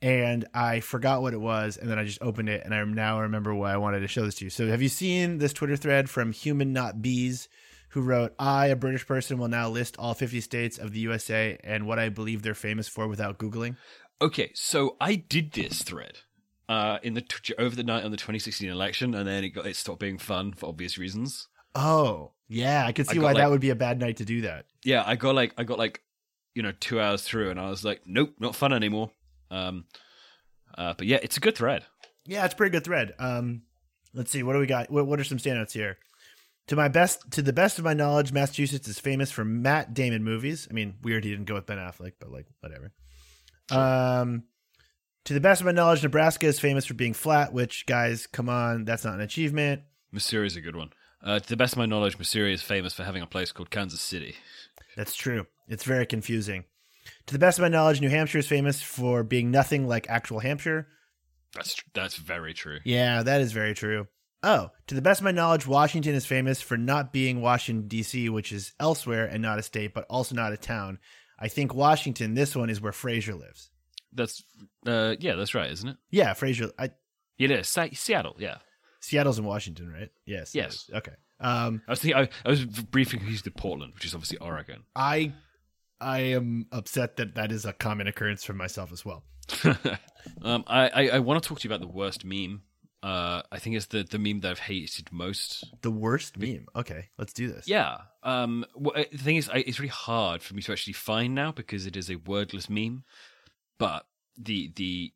and 0.02 0.44
I 0.54 0.80
forgot 0.80 1.22
what 1.22 1.34
it 1.34 1.40
was, 1.40 1.76
and 1.76 1.90
then 1.90 1.98
I 1.98 2.04
just 2.04 2.22
opened 2.22 2.48
it, 2.48 2.62
and 2.64 2.74
I 2.74 2.82
now 2.84 3.20
remember 3.20 3.54
why 3.54 3.72
I 3.72 3.76
wanted 3.76 4.00
to 4.00 4.08
show 4.08 4.24
this 4.24 4.36
to 4.36 4.44
you. 4.44 4.50
So, 4.50 4.68
have 4.68 4.82
you 4.82 4.88
seen 4.88 5.38
this 5.38 5.52
Twitter 5.52 5.76
thread 5.76 6.10
from 6.10 6.32
Human 6.32 6.72
Not 6.72 7.00
Bees, 7.00 7.48
who 7.90 8.02
wrote, 8.02 8.34
"I, 8.38 8.66
a 8.66 8.76
British 8.76 9.06
person, 9.06 9.38
will 9.38 9.48
now 9.48 9.68
list 9.68 9.96
all 9.98 10.14
50 10.14 10.40
states 10.40 10.78
of 10.78 10.92
the 10.92 11.00
USA 11.00 11.58
and 11.64 11.86
what 11.86 11.98
I 11.98 12.08
believe 12.08 12.42
they're 12.42 12.54
famous 12.54 12.88
for 12.88 13.08
without 13.08 13.38
googling." 13.38 13.76
Okay, 14.20 14.50
so 14.54 14.96
I 15.00 15.14
did 15.16 15.52
this 15.52 15.82
thread 15.82 16.18
uh, 16.68 16.98
in 17.02 17.14
the 17.14 17.24
over 17.58 17.76
the 17.76 17.84
night 17.84 18.04
on 18.04 18.10
the 18.10 18.16
2016 18.16 18.68
election, 18.68 19.14
and 19.14 19.26
then 19.26 19.44
it 19.44 19.50
got 19.50 19.66
it 19.66 19.76
stopped 19.76 20.00
being 20.00 20.18
fun 20.18 20.52
for 20.52 20.66
obvious 20.66 20.98
reasons. 20.98 21.48
Oh, 21.76 22.32
yeah, 22.48 22.86
I 22.86 22.92
could 22.92 23.06
see 23.06 23.16
got, 23.16 23.22
why 23.22 23.34
that 23.34 23.50
would 23.50 23.60
be 23.60 23.70
a 23.70 23.76
bad 23.76 24.00
night 24.00 24.18
to 24.18 24.24
do 24.24 24.42
that. 24.42 24.66
Yeah, 24.84 25.02
I 25.06 25.16
got 25.16 25.34
like 25.34 25.52
I 25.58 25.64
got 25.64 25.78
like 25.78 26.02
you 26.54 26.62
know 26.62 26.72
two 26.80 27.00
hours 27.00 27.22
through, 27.22 27.50
and 27.50 27.60
I 27.60 27.68
was 27.70 27.84
like, 27.84 28.02
nope, 28.06 28.34
not 28.38 28.54
fun 28.54 28.72
anymore. 28.72 29.10
Um, 29.50 29.84
uh, 30.76 30.94
but 30.96 31.06
yeah, 31.06 31.18
it's 31.22 31.36
a 31.36 31.40
good 31.40 31.56
thread. 31.56 31.84
Yeah, 32.24 32.44
it's 32.44 32.54
a 32.54 32.56
pretty 32.56 32.72
good 32.72 32.84
thread. 32.84 33.14
Um, 33.18 33.62
let's 34.14 34.30
see, 34.30 34.42
what 34.42 34.54
do 34.54 34.58
we 34.58 34.66
got? 34.66 34.90
What, 34.90 35.06
what 35.06 35.20
are 35.20 35.24
some 35.24 35.38
standouts 35.38 35.72
here? 35.72 35.98
To 36.68 36.76
my 36.76 36.88
best, 36.88 37.30
to 37.32 37.42
the 37.42 37.52
best 37.52 37.78
of 37.78 37.84
my 37.84 37.94
knowledge, 37.94 38.32
Massachusetts 38.32 38.88
is 38.88 38.98
famous 38.98 39.30
for 39.30 39.44
Matt 39.44 39.94
Damon 39.94 40.24
movies. 40.24 40.66
I 40.68 40.74
mean, 40.74 40.94
weird 41.02 41.24
he 41.24 41.30
didn't 41.30 41.44
go 41.44 41.54
with 41.54 41.66
Ben 41.66 41.78
Affleck, 41.78 42.14
but 42.18 42.32
like 42.32 42.46
whatever. 42.60 42.92
Um, 43.70 44.44
to 45.24 45.34
the 45.34 45.40
best 45.40 45.60
of 45.60 45.66
my 45.66 45.72
knowledge, 45.72 46.02
Nebraska 46.02 46.46
is 46.46 46.58
famous 46.58 46.84
for 46.84 46.94
being 46.94 47.12
flat. 47.12 47.52
Which, 47.52 47.86
guys, 47.86 48.26
come 48.26 48.48
on, 48.48 48.84
that's 48.84 49.04
not 49.04 49.14
an 49.14 49.20
achievement. 49.20 49.82
Missouri 50.10 50.48
is 50.48 50.56
a 50.56 50.60
good 50.60 50.74
one. 50.74 50.90
Uh, 51.22 51.38
to 51.38 51.48
the 51.48 51.56
best 51.56 51.72
of 51.74 51.78
my 51.78 51.86
knowledge, 51.86 52.18
Missouri 52.18 52.52
is 52.54 52.62
famous 52.62 52.92
for 52.94 53.04
having 53.04 53.22
a 53.22 53.26
place 53.26 53.52
called 53.52 53.70
Kansas 53.70 54.00
City. 54.00 54.36
That's 54.96 55.14
true. 55.14 55.46
It's 55.68 55.84
very 55.84 56.06
confusing. 56.06 56.64
To 57.26 57.32
the 57.32 57.38
best 57.38 57.58
of 57.58 57.62
my 57.62 57.68
knowledge, 57.68 58.00
New 58.00 58.08
Hampshire 58.08 58.38
is 58.38 58.46
famous 58.46 58.82
for 58.82 59.22
being 59.22 59.50
nothing 59.50 59.88
like 59.88 60.08
actual 60.08 60.40
Hampshire. 60.40 60.88
That's 61.54 61.74
tr- 61.74 61.84
that's 61.94 62.16
very 62.16 62.54
true. 62.54 62.78
Yeah, 62.84 63.22
that 63.22 63.40
is 63.40 63.52
very 63.52 63.74
true. 63.74 64.06
Oh, 64.42 64.70
to 64.86 64.94
the 64.94 65.02
best 65.02 65.20
of 65.20 65.24
my 65.24 65.32
knowledge, 65.32 65.66
Washington 65.66 66.14
is 66.14 66.26
famous 66.26 66.60
for 66.60 66.76
not 66.76 67.12
being 67.12 67.40
Washington, 67.40 67.88
D.C., 67.88 68.28
which 68.28 68.52
is 68.52 68.72
elsewhere 68.78 69.24
and 69.26 69.42
not 69.42 69.58
a 69.58 69.62
state, 69.62 69.94
but 69.94 70.04
also 70.08 70.34
not 70.34 70.52
a 70.52 70.56
town. 70.56 70.98
I 71.38 71.48
think 71.48 71.74
Washington, 71.74 72.34
this 72.34 72.54
one, 72.54 72.70
is 72.70 72.80
where 72.80 72.92
Fraser 72.92 73.34
lives. 73.34 73.70
that's 74.12 74.42
uh, 74.86 75.16
yeah, 75.18 75.34
that's 75.34 75.54
right, 75.54 75.70
isn't 75.72 75.88
it? 75.88 75.96
Yeah, 76.10 76.32
Fraser. 76.34 76.70
I, 76.78 76.90
It 77.38 77.50
is 77.50 77.68
Sa- 77.68 77.88
Seattle. 77.92 78.36
Yeah, 78.38 78.58
Seattle's 79.06 79.38
in 79.38 79.44
Washington, 79.44 79.92
right? 79.92 80.10
Yes. 80.24 80.54
Yes. 80.54 80.90
Okay. 80.92 81.12
Um, 81.38 81.82
I 81.86 81.92
was 81.92 82.00
thinking. 82.00 82.20
I, 82.20 82.28
I 82.44 82.50
was 82.50 82.64
briefly 82.64 83.18
confused 83.18 83.44
with 83.44 83.56
Portland, 83.56 83.94
which 83.94 84.04
is 84.04 84.14
obviously 84.14 84.38
Oregon. 84.38 84.82
I 84.96 85.32
I 86.00 86.18
am 86.18 86.66
upset 86.72 87.16
that 87.16 87.36
that 87.36 87.52
is 87.52 87.64
a 87.64 87.72
common 87.72 88.06
occurrence 88.06 88.42
for 88.44 88.52
myself 88.52 88.92
as 88.92 89.04
well. 89.04 89.22
um, 90.42 90.64
I, 90.66 90.88
I, 90.88 91.08
I 91.14 91.18
want 91.20 91.42
to 91.42 91.48
talk 91.48 91.60
to 91.60 91.68
you 91.68 91.72
about 91.72 91.86
the 91.86 91.92
worst 91.92 92.24
meme. 92.24 92.62
Uh, 93.02 93.42
I 93.52 93.58
think 93.60 93.76
it's 93.76 93.86
the, 93.86 94.02
the 94.02 94.18
meme 94.18 94.40
that 94.40 94.50
I've 94.50 94.58
hated 94.58 95.12
most. 95.12 95.64
The 95.82 95.90
worst 95.90 96.36
meme. 96.36 96.66
Okay, 96.74 97.10
let's 97.18 97.32
do 97.32 97.46
this. 97.46 97.68
Yeah. 97.68 97.98
Um, 98.24 98.64
wh- 98.74 98.98
uh, 98.98 99.04
the 99.12 99.18
thing 99.18 99.36
is, 99.36 99.48
I, 99.48 99.58
it's 99.58 99.78
really 99.78 99.90
hard 99.90 100.42
for 100.42 100.54
me 100.54 100.62
to 100.62 100.72
actually 100.72 100.94
find 100.94 101.34
now 101.34 101.52
because 101.52 101.86
it 101.86 101.96
is 101.96 102.10
a 102.10 102.16
wordless 102.16 102.68
meme. 102.68 103.04
But 103.78 104.06
the 104.36 104.72
the 104.74 105.12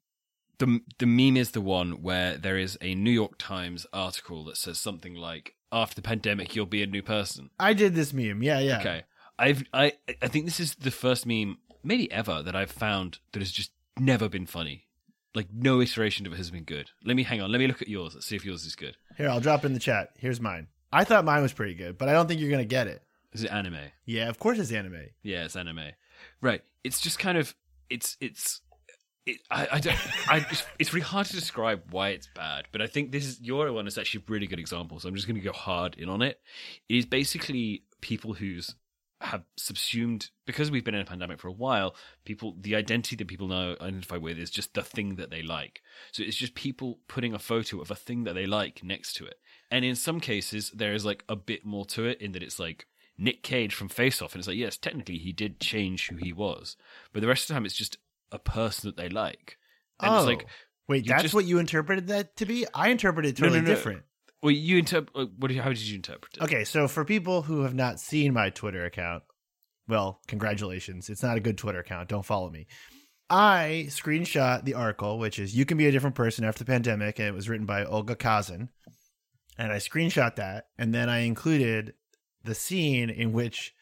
the 0.61 0.81
the 0.99 1.07
meme 1.07 1.37
is 1.37 1.50
the 1.50 1.61
one 1.61 2.02
where 2.02 2.37
there 2.37 2.57
is 2.57 2.79
a 2.81 2.95
New 2.95 3.11
York 3.11 3.37
Times 3.38 3.87
article 3.93 4.45
that 4.45 4.57
says 4.57 4.79
something 4.79 5.14
like, 5.14 5.55
"After 5.73 5.97
the 5.97 6.02
pandemic, 6.02 6.55
you'll 6.55 6.67
be 6.67 6.83
a 6.83 6.87
new 6.87 7.02
person." 7.02 7.50
I 7.59 7.73
did 7.73 7.95
this 7.95 8.12
meme. 8.12 8.43
Yeah, 8.43 8.61
yeah. 8.61 8.79
Okay. 8.79 9.02
I've 9.38 9.64
I 9.73 9.95
I 10.23 10.29
think 10.29 10.45
this 10.45 10.61
is 10.61 10.76
the 10.76 10.90
first 10.90 11.26
meme, 11.26 11.59
maybe 11.83 12.12
ever, 12.12 12.43
that 12.43 12.55
I've 12.55 12.71
found 12.71 13.19
that 13.33 13.40
has 13.40 13.50
just 13.50 13.73
never 13.99 14.29
been 14.29 14.47
funny. 14.47 14.85
Like 15.35 15.49
no 15.52 15.81
iteration 15.81 16.26
of 16.26 16.33
it 16.33 16.37
has 16.37 16.50
been 16.50 16.64
good. 16.64 16.90
Let 17.05 17.17
me 17.17 17.23
hang 17.23 17.40
on. 17.40 17.50
Let 17.50 17.59
me 17.59 17.67
look 17.67 17.83
at 17.83 17.88
yours. 17.88 18.14
Let's 18.14 18.26
see 18.26 18.37
if 18.37 18.45
yours 18.45 18.64
is 18.64 18.76
good. 18.76 18.97
Here, 19.17 19.29
I'll 19.29 19.40
drop 19.40 19.64
it 19.64 19.69
in 19.69 19.75
the 19.75 19.81
chat. 19.81 20.11
Here's 20.19 20.40
mine. 20.40 20.69
I 20.93 21.05
thought 21.05 21.25
mine 21.25 21.43
was 21.43 21.52
pretty 21.52 21.75
good, 21.75 21.97
but 21.97 22.09
I 22.09 22.12
don't 22.12 22.26
think 22.29 22.40
you're 22.40 22.50
gonna 22.50 22.64
get 22.64 22.87
it. 22.87 23.02
Is 23.33 23.45
it 23.45 23.52
anime? 23.52 23.79
Yeah, 24.05 24.29
of 24.29 24.38
course 24.38 24.59
it's 24.59 24.73
anime. 24.73 25.07
Yeah, 25.23 25.45
it's 25.45 25.57
anime. 25.57 25.93
Right. 26.43 26.62
It's 26.85 27.00
just 27.00 27.19
kind 27.19 27.38
of 27.38 27.55
it's 27.88 28.17
it's 28.21 28.61
it, 29.27 29.39
I, 29.50 29.69
I 29.73 29.81
don't 29.81 29.99
I 30.29 30.47
it's, 30.79 30.93
really 30.93 31.05
hard 31.05 31.27
to 31.27 31.35
describe 31.35 31.83
why 31.91 32.11
it's 32.11 32.29
bad, 32.35 32.67
but 32.73 32.81
I 32.81 32.87
think 32.87 33.12
this 33.12 33.27
is 33.27 33.41
your 33.41 33.71
one 33.73 33.87
is 33.87 33.99
actually 33.99 34.25
a 34.27 34.33
really 34.33 34.47
good 34.47 34.59
example. 34.59 34.99
So 34.99 35.09
I'm 35.09 35.15
just 35.15 35.27
going 35.27 35.37
to 35.37 35.43
go 35.43 35.53
hard 35.53 35.95
in 35.97 36.09
on 36.09 36.23
it. 36.23 36.41
It 36.89 36.97
is 36.97 37.07
basically 37.07 37.85
people 38.00 38.35
who's 38.35 38.75
have 39.23 39.45
subsumed 39.59 40.31
because 40.47 40.71
we've 40.71 40.85
been 40.85 40.95
in 40.95 41.03
a 41.03 41.07
pandemic 41.07 41.39
for 41.39 41.49
a 41.49 41.53
while. 41.53 41.95
People, 42.25 42.57
the 42.59 42.75
identity 42.75 43.17
that 43.17 43.29
people 43.29 43.49
now 43.49 43.73
identify 43.81 44.17
with 44.17 44.39
is 44.39 44.50
just 44.50 44.73
the 44.73 44.83
thing 44.83 45.17
that 45.17 45.31
they 45.31 45.43
like. 45.43 45.83
So 46.12 46.23
it's 46.23 46.37
just 46.37 46.55
people 46.55 47.00
putting 47.07 47.35
a 47.35 47.39
photo 47.39 47.81
of 47.81 47.91
a 47.91 47.95
thing 47.95 48.25
that 48.25 48.35
they 48.35 48.47
like 48.47 48.83
next 48.83 49.15
to 49.17 49.27
it. 49.27 49.37
And 49.71 49.85
in 49.85 49.95
some 49.95 50.21
cases, 50.21 50.71
there 50.75 50.95
is 50.95 51.05
like 51.05 51.23
a 51.29 51.37
bit 51.37 51.67
more 51.67 51.85
to 51.87 52.07
it 52.07 52.21
in 52.21 52.33
that 52.33 52.43
it's 52.43 52.59
like 52.59 52.87
Nick 53.19 53.43
Cage 53.43 53.75
from 53.75 53.91
Face 53.91 54.23
Off, 54.23 54.33
and 54.33 54.41
it's 54.41 54.49
like 54.49 54.57
yes, 54.57 54.79
technically 54.79 55.19
he 55.19 55.33
did 55.33 55.61
change 55.61 56.09
who 56.09 56.17
he 56.17 56.33
was, 56.33 56.77
but 57.12 57.21
the 57.21 57.29
rest 57.29 57.45
of 57.45 57.49
the 57.49 57.55
time 57.55 57.67
it's 57.67 57.75
just 57.75 57.99
a 58.33 58.39
person 58.39 58.89
that 58.89 58.97
they 58.97 59.09
like. 59.09 59.57
And 60.01 60.11
oh, 60.13 60.17
it's 60.19 60.27
like 60.27 60.47
oh, 60.47 60.51
wait, 60.89 61.07
that's 61.07 61.23
just- 61.23 61.35
what 61.35 61.45
you 61.45 61.59
interpreted 61.59 62.09
that 62.09 62.37
to 62.37 62.47
be? 62.47 62.67
I 62.75 62.89
interpreted 62.89 63.39
it 63.39 63.41
No, 63.43 63.49
no, 63.49 63.55
totally 63.55 63.69
no. 63.69 63.75
different. 63.75 64.03
well, 64.43 64.51
you 64.53 64.79
interpret. 64.79 65.15
Uh, 65.17 65.31
what? 65.39 65.49
Did, 65.49 65.59
how 65.59 65.69
did 65.69 65.79
you 65.81 65.97
interpret 65.97 66.37
it? 66.37 66.43
Okay, 66.43 66.65
so 66.65 66.89
for 66.89 67.05
people 67.05 67.43
who 67.43 67.63
have 67.63 67.75
not 67.75 68.01
seen 68.01 68.33
my 68.33 68.51
Twitter 68.51 68.85
account, 68.85 69.23
well, 69.89 70.21
congratulations. 70.29 71.11
It's 71.11 71.23
not 71.23 71.37
a 71.37 71.41
good 71.41 71.59
Twitter 71.59 71.81
account. 71.81 72.09
Don't 72.09 72.25
follow 72.25 72.51
me. 72.51 72.67
I 73.29 73.87
screenshot 73.89 74.65
the 74.65 74.75
article, 74.75 75.19
which 75.19 75.39
is 75.39 75.55
You 75.57 75.65
Can 75.65 75.79
Be 75.79 75.87
a 75.87 75.93
Different 75.93 76.17
Person 76.17 76.45
After 76.45 76.65
the 76.65 76.71
Pandemic, 76.71 77.19
and 77.21 77.29
it 77.29 77.35
was 77.35 77.49
written 77.49 77.67
by 77.67 77.85
Olga 77.85 78.17
Khazan. 78.17 78.69
And 79.57 79.71
I 79.73 79.77
screenshot 79.77 80.37
that, 80.37 80.67
and 80.79 80.93
then 80.95 81.09
I 81.09 81.21
included 81.21 81.95
the 82.43 82.55
scene 82.55 83.11
in 83.11 83.33
which, 83.33 83.73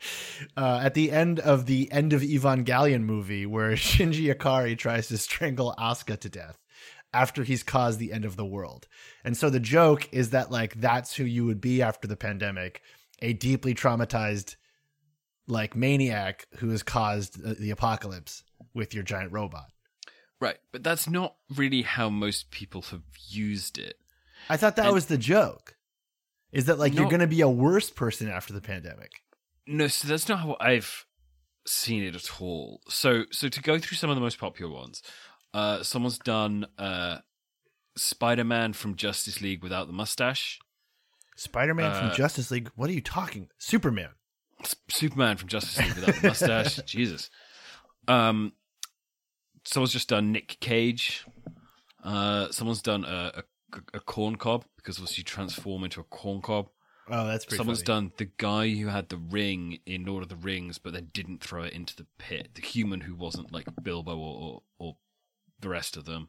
uh, 0.56 0.80
at 0.82 0.94
the 0.94 1.10
end 1.10 1.40
of 1.40 1.66
the 1.66 1.90
end 1.92 2.12
of 2.12 2.22
Evangelion 2.22 3.02
movie, 3.02 3.46
where 3.46 3.70
Shinji 3.76 4.34
Ikari 4.34 4.76
tries 4.76 5.08
to 5.08 5.18
strangle 5.18 5.74
Asuka 5.78 6.18
to 6.20 6.28
death 6.28 6.58
after 7.14 7.44
he's 7.44 7.62
caused 7.62 7.98
the 7.98 8.12
end 8.12 8.24
of 8.24 8.36
the 8.36 8.44
world. 8.44 8.86
And 9.24 9.36
so 9.36 9.48
the 9.48 9.60
joke 9.60 10.08
is 10.12 10.30
that 10.30 10.50
like 10.50 10.74
that's 10.80 11.14
who 11.14 11.24
you 11.24 11.46
would 11.46 11.60
be 11.60 11.80
after 11.82 12.06
the 12.06 12.16
pandemic, 12.16 12.82
a 13.22 13.32
deeply 13.32 13.74
traumatized 13.74 14.56
like 15.48 15.76
maniac 15.76 16.46
who 16.58 16.70
has 16.70 16.82
caused 16.82 17.42
the, 17.42 17.54
the 17.54 17.70
apocalypse 17.70 18.42
with 18.74 18.94
your 18.94 19.04
giant 19.04 19.32
robot. 19.32 19.70
Right, 20.40 20.58
but 20.72 20.84
that's 20.84 21.08
not 21.08 21.34
really 21.54 21.82
how 21.82 22.10
most 22.10 22.50
people 22.50 22.82
have 22.82 23.02
used 23.28 23.78
it. 23.78 23.94
I 24.50 24.56
thought 24.58 24.76
that 24.76 24.86
And- 24.86 24.94
was 24.94 25.06
the 25.06 25.18
joke. 25.18 25.74
Is 26.52 26.66
that 26.66 26.78
like 26.78 26.94
you're 26.94 27.08
going 27.08 27.20
to 27.20 27.26
be 27.26 27.40
a 27.42 27.48
worse 27.48 27.90
person 27.90 28.28
after 28.30 28.52
the 28.52 28.60
pandemic? 28.60 29.10
No, 29.66 29.88
so 29.88 30.06
that's 30.08 30.28
not 30.28 30.40
how 30.40 30.56
I've 30.60 31.04
seen 31.66 32.04
it 32.04 32.14
at 32.14 32.40
all. 32.40 32.80
So, 32.88 33.24
so 33.32 33.48
to 33.48 33.60
go 33.62 33.78
through 33.78 33.96
some 33.96 34.10
of 34.10 34.16
the 34.16 34.20
most 34.20 34.38
popular 34.38 34.72
ones, 34.72 35.02
uh, 35.54 35.82
someone's 35.82 36.18
done 36.18 36.66
uh, 36.78 37.18
Spider-Man 37.96 38.72
from 38.74 38.94
Justice 38.94 39.40
League 39.40 39.62
without 39.62 39.86
the 39.86 39.92
mustache, 39.92 40.58
Spider-Man 41.36 41.90
Uh, 41.92 42.00
from 42.08 42.16
Justice 42.16 42.50
League. 42.50 42.70
What 42.76 42.88
are 42.90 42.92
you 42.92 43.00
talking? 43.00 43.48
Superman. 43.58 44.10
S- 44.62 44.76
Superman 44.88 45.36
from 45.36 45.48
Justice 45.48 45.78
League 45.78 45.94
without 45.96 46.14
the 46.20 46.28
mustache. 46.28 46.76
Jesus. 46.86 47.28
Um, 48.08 48.52
someone's 49.64 49.92
just 49.92 50.08
done 50.08 50.30
Nick 50.32 50.58
Cage. 50.60 51.24
Uh, 52.04 52.50
someone's 52.52 52.82
done 52.82 53.04
a, 53.04 53.42
a, 53.74 53.80
a 53.94 54.00
corn 54.00 54.36
cob 54.36 54.64
because 54.76 54.96
obviously 54.98 55.22
you 55.22 55.24
transform 55.24 55.82
into 55.84 56.00
a 56.00 56.04
corn 56.04 56.40
cob. 56.40 56.68
Oh, 57.08 57.26
that's 57.26 57.44
pretty 57.44 57.58
Someone's 57.58 57.82
funny. 57.82 58.08
done 58.08 58.12
the 58.16 58.30
guy 58.36 58.70
who 58.70 58.88
had 58.88 59.08
the 59.08 59.16
ring 59.16 59.78
in 59.86 60.04
Lord 60.04 60.22
of 60.22 60.28
the 60.28 60.36
Rings, 60.36 60.78
but 60.78 60.92
then 60.92 61.10
didn't 61.12 61.42
throw 61.42 61.62
it 61.62 61.72
into 61.72 61.94
the 61.94 62.06
pit. 62.18 62.50
The 62.54 62.62
human 62.62 63.02
who 63.02 63.14
wasn't 63.14 63.52
like 63.52 63.66
Bilbo 63.82 64.16
or 64.16 64.36
or, 64.40 64.62
or 64.78 64.96
the 65.60 65.68
rest 65.68 65.96
of 65.96 66.04
them. 66.04 66.28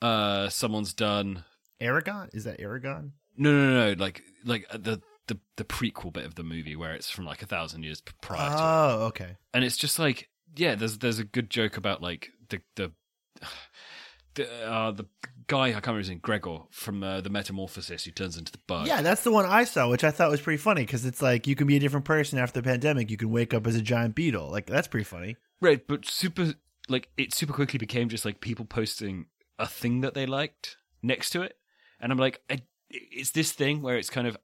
Uh, 0.00 0.48
someone's 0.48 0.92
done 0.94 1.44
Aragorn? 1.80 2.34
Is 2.34 2.44
that 2.44 2.60
Aragorn? 2.60 3.10
no, 3.36 3.50
no, 3.52 3.70
no, 3.70 3.94
no, 3.94 4.02
like 4.02 4.22
like 4.44 4.66
uh, 4.70 4.78
the 4.78 5.00
the 5.26 5.38
the 5.56 5.64
prequel 5.64 6.12
bit 6.12 6.24
of 6.24 6.34
the 6.34 6.42
movie 6.42 6.76
where 6.76 6.92
it's 6.94 7.10
from 7.10 7.24
like 7.24 7.42
a 7.42 7.46
thousand 7.46 7.82
years 7.82 8.02
prior 8.20 8.48
to 8.50 8.54
it. 8.56 8.60
Oh, 8.60 9.04
okay. 9.08 9.36
and 9.52 9.64
it's 9.64 9.76
just 9.76 9.98
like 9.98 10.28
yeah 10.56 10.74
there's 10.76 10.98
there's 10.98 11.18
a 11.18 11.24
good 11.24 11.50
joke 11.50 11.76
about 11.76 12.00
like 12.02 12.30
the 12.48 12.60
the 12.76 12.92
the, 14.34 14.66
uh, 14.66 14.90
the 14.92 15.06
guy 15.46 15.68
I 15.68 15.72
can't 15.72 15.86
remember 15.86 15.98
his 16.00 16.08
name 16.10 16.20
Gregor 16.20 16.60
from 16.70 17.02
uh, 17.02 17.20
the 17.20 17.30
Metamorphosis 17.30 18.04
who 18.04 18.10
turns 18.10 18.36
into 18.36 18.52
the 18.52 18.58
bug 18.66 18.86
Yeah, 18.86 19.02
that's 19.02 19.24
the 19.24 19.30
one 19.30 19.46
I 19.46 19.64
saw, 19.64 19.88
which 19.90 20.04
I 20.04 20.10
thought 20.10 20.30
was 20.30 20.40
pretty 20.40 20.58
funny 20.58 20.82
because 20.82 21.04
it's 21.04 21.20
like 21.22 21.46
you 21.46 21.54
can 21.56 21.66
be 21.66 21.76
a 21.76 21.80
different 21.80 22.04
person 22.06 22.38
after 22.38 22.60
the 22.60 22.64
pandemic. 22.68 23.10
You 23.10 23.16
can 23.16 23.30
wake 23.30 23.52
up 23.54 23.66
as 23.66 23.76
a 23.76 23.82
giant 23.82 24.14
beetle. 24.14 24.50
Like 24.50 24.66
that's 24.66 24.88
pretty 24.88 25.04
funny. 25.04 25.36
right 25.60 25.86
but 25.86 26.06
super 26.06 26.54
like 26.88 27.08
it 27.16 27.32
super 27.32 27.52
quickly 27.52 27.78
became 27.78 28.08
just 28.08 28.24
like 28.24 28.40
people 28.40 28.64
posting 28.64 29.26
a 29.58 29.66
thing 29.66 30.00
that 30.02 30.14
they 30.14 30.26
liked 30.26 30.76
next 31.02 31.30
to 31.30 31.42
it 31.42 31.56
and 32.00 32.12
I'm 32.12 32.18
like 32.18 32.40
I, 32.50 32.62
it's 32.90 33.30
this 33.30 33.52
thing 33.52 33.82
where 33.82 33.96
it's 33.96 34.10
kind 34.10 34.26
of 34.26 34.36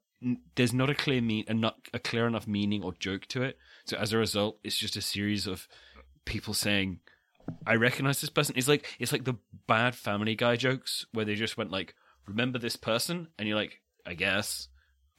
there's 0.55 0.73
not 0.73 0.89
a 0.89 0.95
clear 0.95 1.21
mean 1.21 1.45
and 1.47 1.59
not 1.61 1.77
a 1.93 1.99
clear 1.99 2.27
enough 2.27 2.47
meaning 2.47 2.83
or 2.83 2.93
joke 2.93 3.25
to 3.27 3.43
it 3.43 3.57
so 3.85 3.97
as 3.97 4.13
a 4.13 4.17
result 4.17 4.59
it's 4.63 4.77
just 4.77 4.95
a 4.95 5.01
series 5.01 5.47
of 5.47 5.67
people 6.25 6.53
saying 6.53 6.99
I 7.65 7.75
recognize 7.75 8.21
this 8.21 8.29
person. 8.29 8.55
It's 8.57 8.67
like 8.67 8.87
it's 8.99 9.11
like 9.11 9.23
the 9.23 9.35
bad 9.67 9.95
Family 9.95 10.35
Guy 10.35 10.55
jokes 10.55 11.05
where 11.13 11.25
they 11.25 11.35
just 11.35 11.57
went 11.57 11.71
like, 11.71 11.95
"Remember 12.27 12.59
this 12.59 12.75
person?" 12.75 13.27
and 13.37 13.47
you're 13.47 13.57
like, 13.57 13.81
"I 14.05 14.13
guess." 14.13 14.67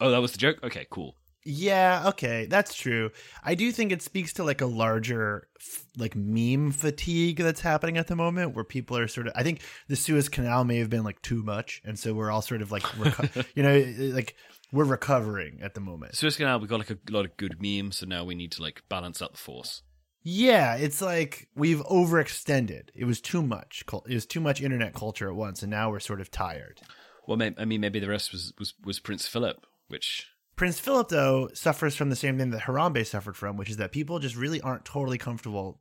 Oh, 0.01 0.11
that 0.11 0.21
was 0.21 0.33
the 0.33 0.39
joke. 0.39 0.59
Okay, 0.63 0.87
cool. 0.91 1.17
Yeah, 1.45 2.05
okay, 2.09 2.47
that's 2.47 2.75
true. 2.75 3.11
I 3.43 3.57
do 3.57 3.73
think 3.73 3.91
it 3.91 4.01
speaks 4.01 4.33
to 4.35 4.45
like 4.45 4.61
a 4.61 4.67
larger 4.67 5.49
like 5.97 6.15
meme 6.15 6.71
fatigue 6.71 7.39
that's 7.39 7.61
happening 7.61 7.99
at 7.99 8.07
the 8.07 8.15
moment, 8.15 8.55
where 8.55 8.65
people 8.65 8.97
are 8.97 9.09
sort 9.09 9.27
of. 9.27 9.33
I 9.35 9.43
think 9.43 9.61
the 9.89 9.97
Suez 9.97 10.29
Canal 10.29 10.65
may 10.65 10.79
have 10.79 10.91
been 10.91 11.03
like 11.03 11.21
too 11.23 11.43
much, 11.43 11.83
and 11.85 11.99
so 11.99 12.15
we're 12.15 12.31
all 12.31 12.43
sort 12.43 12.63
of 12.63 12.71
like, 12.71 12.83
reco- 12.83 13.47
you 13.57 13.63
know, 13.65 13.71
eh, 13.71 13.93
eh, 13.99 14.15
like 14.15 14.37
we're 14.73 14.85
recovering 14.85 15.61
at 15.63 15.75
the 15.75 15.81
moment. 15.81 16.21
It's 16.23 16.37
gonna 16.37 16.59
we 16.59 16.69
got 16.69 16.79
like 16.79 16.91
a 16.91 16.99
lot 17.11 17.25
of 17.25 17.37
good 17.37 17.61
memes, 17.61 17.99
so 17.99 18.07
now 18.07 18.23
we 18.25 18.37
need 18.37 18.53
to 18.53 18.63
like 18.63 18.83
balance 18.89 19.21
out 19.21 19.33
the 19.33 19.39
force. 19.39 19.83
Yeah, 20.23 20.77
it's 20.77 21.03
like 21.03 21.49
we've 21.55 21.85
overextended. 21.85 22.89
It 22.95 23.05
was 23.05 23.21
too 23.21 23.43
much. 23.43 23.85
It 24.07 24.15
was 24.15 24.27
too 24.27 24.41
much 24.41 24.61
internet 24.61 24.95
culture 24.95 25.29
at 25.29 25.35
once, 25.35 25.63
and 25.63 25.71
now 25.71 25.91
we're 25.91 26.01
sort 26.01 26.21
of 26.21 26.31
tired. 26.31 26.81
Well, 27.27 27.41
I 27.59 27.65
mean, 27.65 27.81
maybe 27.81 28.01
the 28.01 28.09
rest 28.09 28.33
was 28.33 28.53
was 28.59 28.75
was 28.85 29.01
Prince 29.01 29.27
Philip, 29.27 29.67
which 29.89 30.29
Prince 30.57 30.79
Philip, 30.79 31.09
though, 31.09 31.49
suffers 31.55 31.97
from 31.97 32.11
the 32.11 32.17
same 32.17 32.39
thing 32.39 32.51
that 32.51 32.63
Harambe 32.63 33.07
suffered 33.07 33.37
from, 33.37 33.57
which 33.57 33.71
is 33.71 33.79
that 33.79 33.93
people 33.93 34.19
just 34.19 34.37
really 34.37 34.61
aren't 34.61 34.85
totally 34.85 35.19
comfortable 35.19 35.81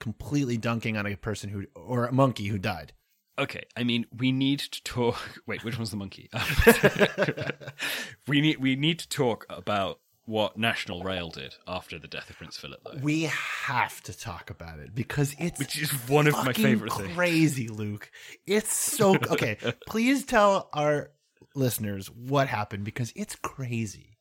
completely 0.00 0.56
dunking 0.58 0.96
on 0.96 1.06
a 1.06 1.16
person 1.16 1.48
who 1.50 1.64
or 1.74 2.06
a 2.06 2.12
monkey 2.12 2.46
who 2.46 2.58
died. 2.58 2.92
Okay, 3.38 3.64
I 3.76 3.82
mean, 3.82 4.06
we 4.16 4.30
need 4.30 4.60
to 4.60 4.82
talk. 4.84 5.16
Wait, 5.46 5.64
which 5.64 5.76
one's 5.76 5.90
the 5.90 5.96
monkey? 5.96 6.30
we 8.28 8.40
need 8.40 8.58
we 8.58 8.76
need 8.76 8.98
to 9.00 9.08
talk 9.08 9.46
about 9.48 10.00
what 10.26 10.56
National 10.56 11.02
Rail 11.02 11.30
did 11.30 11.54
after 11.66 11.98
the 11.98 12.08
death 12.08 12.30
of 12.30 12.36
Prince 12.36 12.56
Philip, 12.56 12.80
though, 12.84 12.98
We 13.02 13.24
have 13.24 14.00
to 14.04 14.18
talk 14.18 14.50
about 14.50 14.78
it 14.78 14.94
because 14.94 15.34
it's 15.38 15.58
which 15.58 15.80
is 15.80 15.90
one 16.08 16.26
of 16.26 16.34
my 16.34 16.52
favorite 16.52 16.92
things. 16.92 17.14
crazy, 17.14 17.68
Luke. 17.68 18.10
It's 18.46 18.74
so 18.74 19.16
okay. 19.30 19.58
Please 19.86 20.24
tell 20.24 20.70
our 20.72 21.10
listeners 21.54 22.10
what 22.10 22.48
happened 22.48 22.84
because 22.84 23.12
it's 23.14 23.36
crazy. 23.36 24.16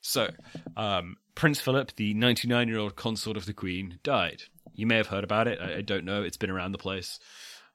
So, 0.00 0.30
um, 0.76 1.16
Prince 1.34 1.60
Philip, 1.60 1.94
the 1.96 2.14
99 2.14 2.68
year 2.68 2.78
old 2.78 2.96
consort 2.96 3.36
of 3.36 3.46
the 3.46 3.52
Queen, 3.52 3.98
died. 4.02 4.42
You 4.74 4.86
may 4.86 4.96
have 4.96 5.08
heard 5.08 5.24
about 5.24 5.48
it. 5.48 5.58
I, 5.60 5.76
I 5.76 5.80
don't 5.82 6.04
know. 6.04 6.22
It's 6.22 6.36
been 6.36 6.50
around 6.50 6.72
the 6.72 6.78
place. 6.78 7.18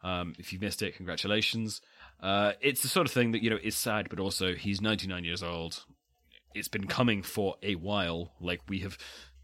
Um, 0.04 0.34
if 0.40 0.52
you 0.52 0.60
missed 0.60 0.82
it, 0.82 0.96
congratulations. 0.96 1.82
Uh, 2.20 2.54
it's 2.60 2.82
the 2.82 2.88
sort 2.88 3.06
of 3.08 3.14
thing 3.14 3.32
that 3.32 3.44
you 3.44 3.50
know 3.50 3.60
is 3.62 3.76
sad, 3.76 4.10
but 4.10 4.20
also 4.20 4.54
he's 4.56 4.82
99 4.82 5.24
years 5.24 5.44
old. 5.44 5.86
It's 6.54 6.68
been 6.68 6.88
coming 6.88 7.24
for 7.24 7.56
a 7.64 7.76
while. 7.76 8.34
Like 8.40 8.62
we 8.68 8.80
have, 8.80 8.98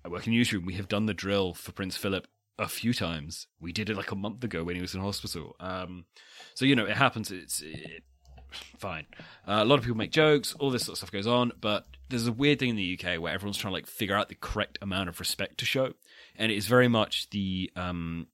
I 0.06 0.10
work 0.10 0.28
in 0.28 0.34
newsroom. 0.34 0.66
We 0.66 0.74
have 0.74 0.88
done 0.88 1.06
the 1.06 1.14
drill 1.14 1.54
for 1.54 1.72
Prince 1.72 1.98
Philip 1.98 2.28
a 2.60 2.68
few 2.68 2.94
times. 2.94 3.48
We 3.60 3.72
did 3.72 3.90
it 3.90 3.98
like 3.98 4.12
a 4.12 4.16
month 4.16 4.44
ago 4.44 4.64
when 4.64 4.76
he 4.76 4.82
was 4.82 4.96
in 4.96 5.02
hospital. 5.02 5.56
Um, 5.60 6.06
so 6.54 6.66
you 6.66 6.76
know 6.76 6.86
it 6.86 6.98
happens. 6.98 7.32
It's 7.32 7.62
it, 7.62 8.04
fine. 8.78 9.06
Uh, 9.48 9.60
a 9.62 9.66
lot 9.66 9.78
of 9.80 9.84
people 9.84 9.98
make 9.98 10.12
jokes. 10.12 10.54
All 10.60 10.72
this 10.72 10.84
sort 10.84 10.94
of 10.94 10.98
stuff 10.98 11.12
goes 11.12 11.28
on, 11.28 11.52
but 11.60 11.88
there's 12.10 12.28
a 12.28 12.32
weird 12.32 12.60
thing 12.60 12.70
in 12.70 12.76
the 12.76 13.00
UK 13.00 13.20
where 13.20 13.34
everyone's 13.34 13.58
trying 13.58 13.72
to 13.72 13.76
like 13.76 13.88
figure 13.88 14.16
out 14.16 14.30
the 14.30 14.36
correct 14.36 14.78
amount 14.82 15.10
of 15.10 15.20
respect 15.20 15.58
to 15.60 15.66
show, 15.66 15.94
and 16.36 16.52
it 16.52 16.56
is 16.56 16.68
very 16.68 16.88
much 16.88 17.30
the 17.30 17.72
um, 17.76 18.28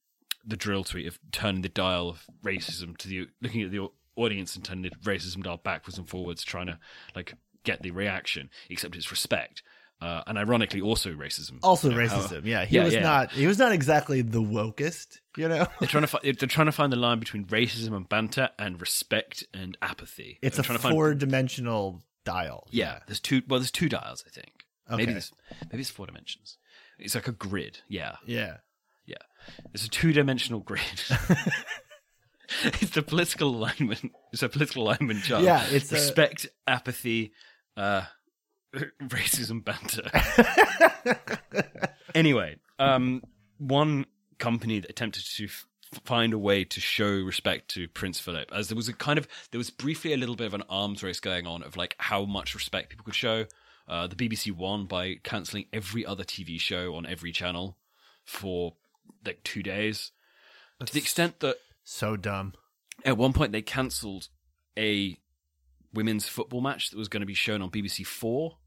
the 0.45 0.57
drill 0.57 0.83
tweet 0.83 1.07
of 1.07 1.19
turning 1.31 1.61
the 1.61 1.69
dial 1.69 2.09
of 2.09 2.25
racism 2.43 2.97
to 2.97 3.07
the 3.07 3.27
looking 3.41 3.61
at 3.61 3.71
the 3.71 3.89
audience 4.15 4.55
and 4.55 4.63
turning 4.63 4.83
the 4.83 4.89
racism 5.09 5.43
dial 5.43 5.57
backwards 5.57 5.97
and 5.97 6.07
forwards, 6.07 6.43
trying 6.43 6.67
to 6.67 6.79
like 7.15 7.33
get 7.63 7.81
the 7.81 7.91
reaction. 7.91 8.49
Except 8.69 8.95
it's 8.95 9.11
respect. 9.11 9.63
Uh, 10.01 10.21
and 10.27 10.37
ironically, 10.37 10.81
also 10.81 11.11
racism. 11.11 11.59
Also 11.63 11.89
You 11.89 11.95
know, 11.95 12.07
how- 12.07 12.17
racism. 12.19 12.45
yeah, 12.45 12.65
he 12.65 12.75
yeah, 12.75 12.83
was 12.83 12.93
yeah. 12.93 12.99
not. 13.01 13.31
He 13.31 13.47
was 13.47 13.57
not 13.57 13.71
exactly 13.71 14.21
the 14.21 14.41
wokest. 14.41 15.19
You 15.37 15.47
know, 15.47 15.65
they're 15.79 15.87
trying 15.87 16.03
to 16.03 16.07
fi- 16.13 16.19
they're 16.23 16.33
trying 16.33 16.65
to 16.67 16.73
find 16.73 16.91
the 16.91 16.97
line 16.97 17.19
between 17.19 17.45
racism 17.45 17.95
and 17.95 18.07
banter 18.09 18.49
and 18.59 18.81
respect 18.81 19.45
and 19.53 19.77
apathy. 19.81 20.39
it's 20.41 20.57
They're 20.57 20.63
a 20.65 20.77
to 20.77 20.79
find- 20.79 20.93
four-dimensional 20.93 22.03
dial. 22.25 22.67
Yeah, 22.71 22.99
there's 23.07 23.21
two. 23.21 23.43
Well, 23.47 23.59
there's 23.61 23.71
two 23.71 23.87
dials, 23.87 24.23
I 24.27 24.29
think. 24.31 24.51
Maybe 24.89 25.03
Okay. 25.03 25.11
there's 25.13 25.31
maybe 25.71 25.81
it's 25.81 25.89
four 25.89 26.05
dimensions. 26.07 26.57
It's 26.99 27.15
like 27.15 27.29
a 27.29 27.31
grid. 27.31 27.79
Yeah, 27.87 28.15
yeah. 28.25 28.57
yeah. 29.05 29.15
It's 29.73 29.85
a 29.85 29.89
two-dimensional 29.89 30.59
grid. 30.59 30.81
it's 32.63 32.91
the 32.91 33.01
political 33.01 33.49
alignment. 33.55 34.11
It's 34.31 34.43
a 34.43 34.49
political 34.49 34.83
alignment 34.83 35.23
chart. 35.23 35.43
Yeah, 35.43 35.65
it's 35.69 35.91
a- 35.91 35.95
respect, 35.95 36.47
apathy, 36.67 37.31
uh, 37.77 38.03
racism, 39.03 39.63
banter. 39.63 40.09
anyway, 42.15 42.57
um, 42.79 43.23
one 43.57 44.05
company 44.39 44.79
that 44.79 44.89
attempted 44.89 45.23
to 45.35 45.45
f- 45.45 45.65
find 46.03 46.33
a 46.33 46.37
way 46.39 46.63
to 46.65 46.79
show 46.81 47.07
respect 47.09 47.69
to 47.71 47.87
Prince 47.89 48.19
Philip, 48.19 48.51
as 48.53 48.67
there 48.69 48.75
was 48.75 48.87
a 48.89 48.93
kind 48.93 49.17
of 49.19 49.27
there 49.51 49.59
was 49.59 49.69
briefly 49.69 50.13
a 50.13 50.17
little 50.17 50.35
bit 50.35 50.47
of 50.47 50.53
an 50.53 50.63
arms 50.69 51.03
race 51.03 51.19
going 51.19 51.45
on 51.47 51.63
of 51.63 51.77
like 51.77 51.95
how 51.99 52.25
much 52.25 52.55
respect 52.55 52.89
people 52.89 53.05
could 53.05 53.15
show. 53.15 53.45
Uh, 53.87 54.07
the 54.07 54.15
BBC 54.15 54.49
won 54.51 54.85
by 54.85 55.15
cancelling 55.23 55.65
every 55.73 56.05
other 56.05 56.23
TV 56.23 56.59
show 56.59 56.95
on 56.95 57.05
every 57.05 57.33
channel 57.33 57.77
for 58.23 58.75
like 59.25 59.43
two 59.43 59.61
days, 59.61 60.11
to 60.83 60.93
the 60.93 60.99
extent 60.99 61.41
that 61.41 61.57
So 61.83 62.15
dumb. 62.15 62.53
at 63.03 63.17
one 63.17 63.33
point 63.33 63.51
they 63.51 63.61
cancelled 63.61 64.29
a 64.77 65.17
women's 65.93 66.27
football 66.27 66.61
match 66.61 66.89
that 66.89 66.97
was 66.97 67.07
going 67.07 67.21
to 67.21 67.27
be 67.27 67.33
shown 67.33 67.61
on 67.61 67.69
BBC 67.69 68.05
Four, 68.05 68.57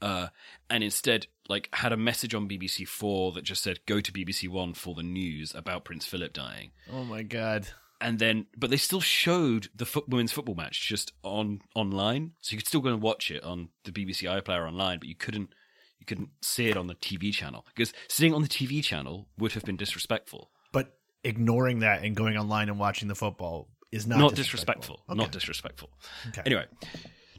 uh, 0.00 0.28
and 0.68 0.84
instead 0.84 1.26
like 1.48 1.68
had 1.72 1.92
a 1.92 1.96
message 1.96 2.34
on 2.34 2.48
BBC 2.48 2.86
Four 2.86 3.32
that 3.32 3.42
just 3.42 3.62
said 3.62 3.80
go 3.86 4.00
to 4.00 4.12
BBC 4.12 4.48
One 4.48 4.74
for 4.74 4.94
the 4.94 5.02
news 5.02 5.54
about 5.54 5.84
Prince 5.84 6.06
Philip 6.06 6.32
dying. 6.32 6.72
Oh 6.92 7.04
my 7.04 7.22
god. 7.22 7.68
And 8.02 8.18
then, 8.18 8.46
but 8.56 8.70
they 8.70 8.78
still 8.78 9.02
showed 9.02 9.68
the 9.74 9.84
foot, 9.84 10.08
women's 10.08 10.32
football 10.32 10.54
match 10.54 10.88
just 10.88 11.12
on 11.22 11.60
online, 11.74 12.32
so 12.40 12.52
you 12.52 12.58
could 12.58 12.66
still 12.66 12.80
go 12.80 12.88
and 12.88 13.02
watch 13.02 13.30
it 13.30 13.44
on 13.44 13.68
the 13.84 13.92
BBC 13.92 14.22
iPlayer 14.22 14.66
online, 14.66 14.98
but 14.98 15.08
you 15.08 15.14
couldn't 15.14 15.50
you 15.98 16.06
couldn't 16.06 16.30
see 16.40 16.68
it 16.68 16.78
on 16.78 16.86
the 16.86 16.94
TV 16.94 17.32
channel 17.32 17.66
because 17.74 17.92
sitting 18.08 18.32
on 18.32 18.40
the 18.40 18.48
TV 18.48 18.82
channel 18.82 19.28
would 19.38 19.52
have 19.52 19.64
been 19.64 19.76
disrespectful. 19.76 20.50
But 20.72 20.94
ignoring 21.22 21.80
that 21.80 22.02
and 22.02 22.16
going 22.16 22.38
online 22.38 22.70
and 22.70 22.78
watching 22.78 23.08
the 23.08 23.14
football 23.14 23.68
is 23.92 24.06
not, 24.06 24.18
not 24.18 24.34
disrespectful. 24.34 25.02
Okay. 25.08 25.18
Not 25.18 25.32
disrespectful. 25.32 25.90
Okay. 26.28 26.42
Anyway, 26.46 26.66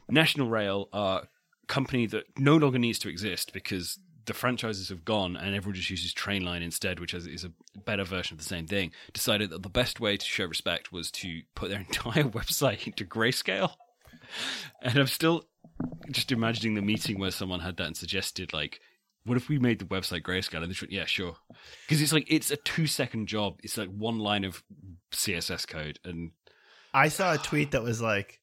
National 0.08 0.48
Rail 0.48 0.88
are 0.92 1.22
a 1.22 1.66
company 1.66 2.06
that 2.06 2.24
no 2.38 2.56
longer 2.56 2.78
needs 2.78 2.98
to 3.00 3.08
exist 3.08 3.52
because 3.52 3.98
the 4.26 4.34
franchises 4.34 4.88
have 4.88 5.04
gone 5.04 5.36
and 5.36 5.54
everyone 5.54 5.74
just 5.74 5.90
uses 5.90 6.14
Trainline 6.14 6.62
instead, 6.62 7.00
which 7.00 7.14
is, 7.14 7.26
is 7.26 7.44
a 7.44 7.52
better 7.80 8.04
version 8.04 8.34
of 8.34 8.38
the 8.38 8.44
same 8.44 8.66
thing. 8.66 8.92
Decided 9.12 9.50
that 9.50 9.62
the 9.62 9.68
best 9.68 10.00
way 10.00 10.16
to 10.16 10.24
show 10.24 10.44
respect 10.44 10.92
was 10.92 11.10
to 11.10 11.42
put 11.54 11.70
their 11.70 11.80
entire 11.90 12.24
website 12.24 12.86
into 12.86 13.04
grayscale. 13.04 13.72
And 14.80 14.98
I'm 14.98 15.06
still 15.06 15.44
just 16.10 16.32
imagining 16.32 16.74
the 16.74 16.82
meeting 16.82 17.18
where 17.18 17.30
someone 17.30 17.60
had 17.60 17.76
that 17.78 17.86
and 17.86 17.96
suggested 17.96 18.52
like. 18.52 18.80
What 19.24 19.36
if 19.36 19.48
we 19.48 19.60
made 19.60 19.78
the 19.78 19.84
website 19.84 20.22
grayscale? 20.22 20.64
And 20.64 20.72
they 20.72 20.76
went, 20.80 20.90
yeah, 20.90 21.04
sure. 21.04 21.36
Because 21.86 22.02
it's 22.02 22.12
like 22.12 22.26
it's 22.26 22.50
a 22.50 22.56
two 22.56 22.88
second 22.88 23.28
job. 23.28 23.60
It's 23.62 23.78
like 23.78 23.88
one 23.88 24.18
line 24.18 24.42
of 24.42 24.64
CSS 25.12 25.68
code, 25.68 26.00
and 26.04 26.32
I 26.94 27.08
saw 27.08 27.34
a 27.34 27.38
tweet 27.38 27.70
that 27.72 27.82
was 27.82 28.00
like, 28.02 28.40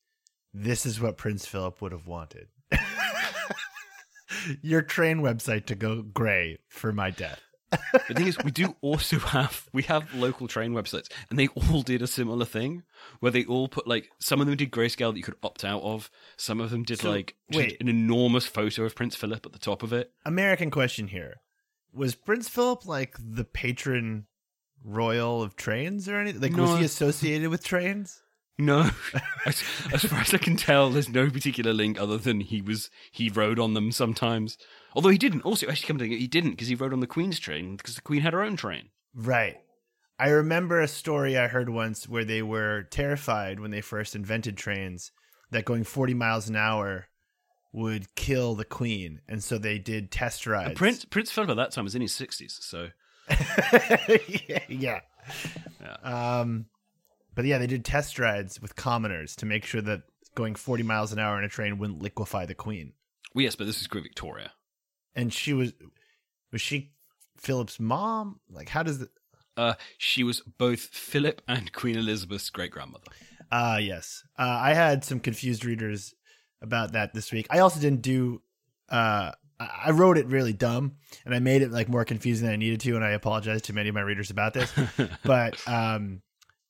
"This 0.53 0.85
is 0.85 0.99
what 0.99 1.17
Prince 1.17 1.45
Philip 1.45 1.81
would 1.81 1.91
have 1.91 2.07
wanted." 2.07 2.47
Your 4.61 4.81
train 4.81 5.19
website 5.19 5.65
to 5.67 5.75
go 5.75 6.01
gray 6.01 6.59
for 6.69 6.91
my 6.93 7.09
death. 7.11 7.41
The 8.07 8.13
thing 8.15 8.27
is, 8.27 8.37
we 8.43 8.49
do 8.51 8.75
also 8.81 9.19
have 9.19 9.67
we 9.73 9.83
have 9.83 10.13
local 10.15 10.47
train 10.47 10.73
websites, 10.73 11.07
and 11.29 11.37
they 11.37 11.47
all 11.49 11.81
did 11.83 12.01
a 12.01 12.07
similar 12.07 12.45
thing 12.45 12.83
where 13.19 13.31
they 13.31 13.45
all 13.45 13.67
put 13.67 13.87
like 13.87 14.09
some 14.19 14.41
of 14.41 14.47
them 14.47 14.55
did 14.55 14.71
grayscale 14.71 15.11
that 15.11 15.17
you 15.17 15.23
could 15.23 15.35
opt 15.43 15.63
out 15.63 15.81
of. 15.83 16.09
Some 16.37 16.59
of 16.59 16.71
them 16.71 16.83
did 16.83 16.99
So, 16.99 17.11
like 17.11 17.35
wait. 17.51 17.77
an 17.79 17.87
enormous 17.87 18.45
photo 18.47 18.85
of 18.85 18.95
Prince 18.95 19.15
Philip 19.15 19.45
at 19.45 19.51
the 19.51 19.59
top 19.59 19.83
of 19.83 19.93
it. 19.93 20.11
American 20.25 20.71
question 20.71 21.07
here: 21.09 21.35
Was 21.93 22.15
Prince 22.15 22.49
Philip 22.49 22.87
like 22.87 23.15
the 23.19 23.43
patron 23.43 24.25
royal 24.83 25.43
of 25.43 25.55
trains 25.55 26.07
or 26.09 26.15
anything? 26.15 26.41
Like, 26.41 26.55
was 26.57 26.79
he 26.79 26.85
associated 26.85 27.49
with 27.49 27.63
trains? 27.63 28.21
No, 28.59 28.89
as, 29.45 29.63
as 29.93 30.03
far 30.03 30.19
as 30.19 30.33
I 30.33 30.37
can 30.37 30.57
tell, 30.57 30.89
there's 30.89 31.07
no 31.07 31.29
particular 31.29 31.71
link 31.71 31.99
other 31.99 32.17
than 32.17 32.41
he 32.41 32.61
was 32.61 32.89
he 33.09 33.29
rode 33.29 33.57
on 33.57 33.73
them 33.73 33.91
sometimes. 33.93 34.57
Although 34.93 35.09
he 35.09 35.17
didn't. 35.17 35.41
Also, 35.41 35.67
actually, 35.67 35.87
come 35.87 35.97
to 35.97 36.03
think, 36.03 36.19
he 36.19 36.27
didn't 36.27 36.51
because 36.51 36.67
he 36.67 36.75
rode 36.75 36.91
on 36.91 36.99
the 36.99 37.07
Queen's 37.07 37.39
train 37.39 37.77
because 37.77 37.95
the 37.95 38.01
Queen 38.01 38.21
had 38.21 38.33
her 38.33 38.43
own 38.43 38.57
train. 38.57 38.89
Right. 39.15 39.57
I 40.19 40.27
remember 40.29 40.81
a 40.81 40.89
story 40.89 41.37
I 41.37 41.47
heard 41.47 41.69
once 41.69 42.09
where 42.09 42.25
they 42.25 42.41
were 42.41 42.83
terrified 42.83 43.61
when 43.61 43.71
they 43.71 43.79
first 43.79 44.13
invented 44.13 44.57
trains 44.57 45.13
that 45.51 45.63
going 45.63 45.85
40 45.85 46.13
miles 46.13 46.49
an 46.49 46.57
hour 46.57 47.07
would 47.71 48.13
kill 48.15 48.55
the 48.55 48.65
queen, 48.65 49.21
and 49.27 49.41
so 49.41 49.57
they 49.57 49.79
did 49.79 50.11
test 50.11 50.45
rides. 50.45 50.67
And 50.67 50.75
Prince 50.75 51.05
Prince 51.05 51.31
Philip 51.31 51.51
at 51.51 51.55
that 51.55 51.71
time 51.71 51.85
was 51.85 51.95
in 51.95 52.01
his 52.01 52.13
sixties, 52.13 52.57
so 52.61 52.89
yeah. 54.27 54.59
yeah. 54.67 54.99
Um, 56.03 56.65
but 57.39 57.45
yeah, 57.45 57.57
they 57.57 57.67
did 57.67 57.85
test 57.85 58.19
rides 58.19 58.61
with 58.61 58.75
commoners 58.75 59.33
to 59.37 59.45
make 59.45 59.63
sure 59.63 59.79
that 59.79 60.01
going 60.35 60.55
40 60.55 60.83
miles 60.83 61.13
an 61.13 61.19
hour 61.19 61.37
in 61.37 61.45
a 61.45 61.47
train 61.47 61.77
wouldn't 61.77 62.01
liquefy 62.01 62.45
the 62.45 62.53
queen. 62.53 62.91
well, 63.33 63.43
yes, 63.43 63.55
but 63.55 63.65
this 63.65 63.79
is 63.79 63.87
Queen 63.87 64.03
Victoria. 64.03 64.51
And 65.15 65.33
she 65.33 65.53
was, 65.53 65.71
was 66.51 66.59
she 66.59 66.91
Philip's 67.37 67.79
mom? 67.79 68.41
Like, 68.49 68.67
how 68.67 68.83
does 68.83 68.99
the? 68.99 69.09
Uh, 69.55 69.75
she 69.97 70.21
was 70.25 70.41
both 70.41 70.81
Philip 70.81 71.41
and 71.47 71.71
Queen 71.71 71.95
Elizabeth's 71.95 72.49
great 72.49 72.71
grandmother. 72.71 73.05
Ah, 73.49 73.77
yes. 73.77 74.21
Uh, 74.37 74.59
I 74.61 74.73
had 74.73 75.05
some 75.05 75.21
confused 75.21 75.63
readers 75.63 76.13
about 76.61 76.91
that 76.91 77.13
this 77.13 77.31
week. 77.31 77.47
I 77.49 77.59
also 77.59 77.79
didn't 77.79 78.01
do. 78.01 78.41
Uh, 78.89 79.31
I 79.61 79.69
I 79.85 79.91
wrote 79.91 80.17
it 80.17 80.25
really 80.25 80.51
dumb, 80.51 80.97
and 81.23 81.33
I 81.33 81.39
made 81.39 81.61
it 81.61 81.71
like 81.71 81.87
more 81.87 82.03
confusing 82.03 82.47
than 82.47 82.53
I 82.55 82.57
needed 82.57 82.81
to, 82.81 82.97
and 82.97 83.05
I 83.05 83.11
apologize 83.11 83.61
to 83.61 83.73
many 83.73 83.87
of 83.87 83.95
my 83.95 84.01
readers 84.01 84.29
about 84.29 84.53
this. 84.53 84.69
but 85.23 85.57
um, 85.65 86.21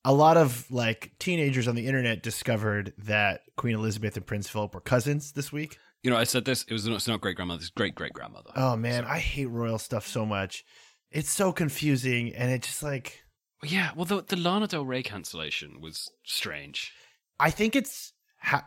a 0.04 0.12
lot 0.12 0.36
of 0.36 0.70
like 0.70 1.12
teenagers 1.18 1.68
on 1.68 1.74
the 1.74 1.86
internet 1.86 2.22
discovered 2.22 2.92
that 2.98 3.42
Queen 3.56 3.74
Elizabeth 3.74 4.16
and 4.16 4.26
Prince 4.26 4.48
Philip 4.48 4.74
were 4.74 4.80
cousins 4.80 5.32
this 5.32 5.52
week. 5.52 5.78
You 6.02 6.10
know, 6.10 6.16
I 6.16 6.24
said 6.24 6.44
this. 6.44 6.64
It 6.64 6.72
was 6.72 6.86
not, 6.86 6.96
it's 6.96 7.08
not 7.08 7.20
great 7.20 7.36
grandmother. 7.36 7.60
It's 7.60 7.70
great 7.70 7.94
great 7.94 8.12
grandmother. 8.12 8.50
Oh 8.56 8.76
man, 8.76 9.04
I 9.04 9.18
hate 9.18 9.46
royal 9.46 9.78
stuff 9.78 10.06
so 10.06 10.24
much. 10.24 10.64
It's 11.10 11.30
so 11.30 11.52
confusing, 11.52 12.34
and 12.34 12.50
it 12.50 12.62
just 12.62 12.82
like 12.82 13.22
yeah. 13.62 13.90
Well, 13.94 14.06
the, 14.06 14.22
the 14.22 14.36
Lana 14.36 14.66
Del 14.66 14.84
Rey 14.84 15.02
cancellation 15.02 15.80
was 15.80 16.10
strange. 16.24 16.92
I 17.38 17.50
think 17.50 17.76
it's. 17.76 18.12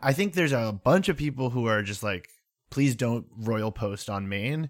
I 0.04 0.14
think 0.14 0.34
there's 0.34 0.52
a 0.52 0.72
bunch 0.84 1.10
of 1.10 1.18
people 1.18 1.50
who 1.50 1.66
are 1.66 1.82
just 1.82 2.04
like, 2.04 2.30
please 2.70 2.96
don't 2.96 3.26
royal 3.36 3.72
post 3.72 4.08
on 4.08 4.30
main. 4.30 4.70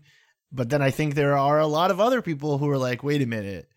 But 0.49 0.69
then 0.69 0.81
I 0.81 0.91
think 0.91 1.15
there 1.15 1.37
are 1.37 1.59
a 1.59 1.67
lot 1.67 1.91
of 1.91 1.99
other 1.99 2.21
people 2.21 2.57
who 2.57 2.69
are 2.69 2.77
like, 2.77 3.03
wait 3.03 3.21
a 3.21 3.25
minute, 3.25 3.67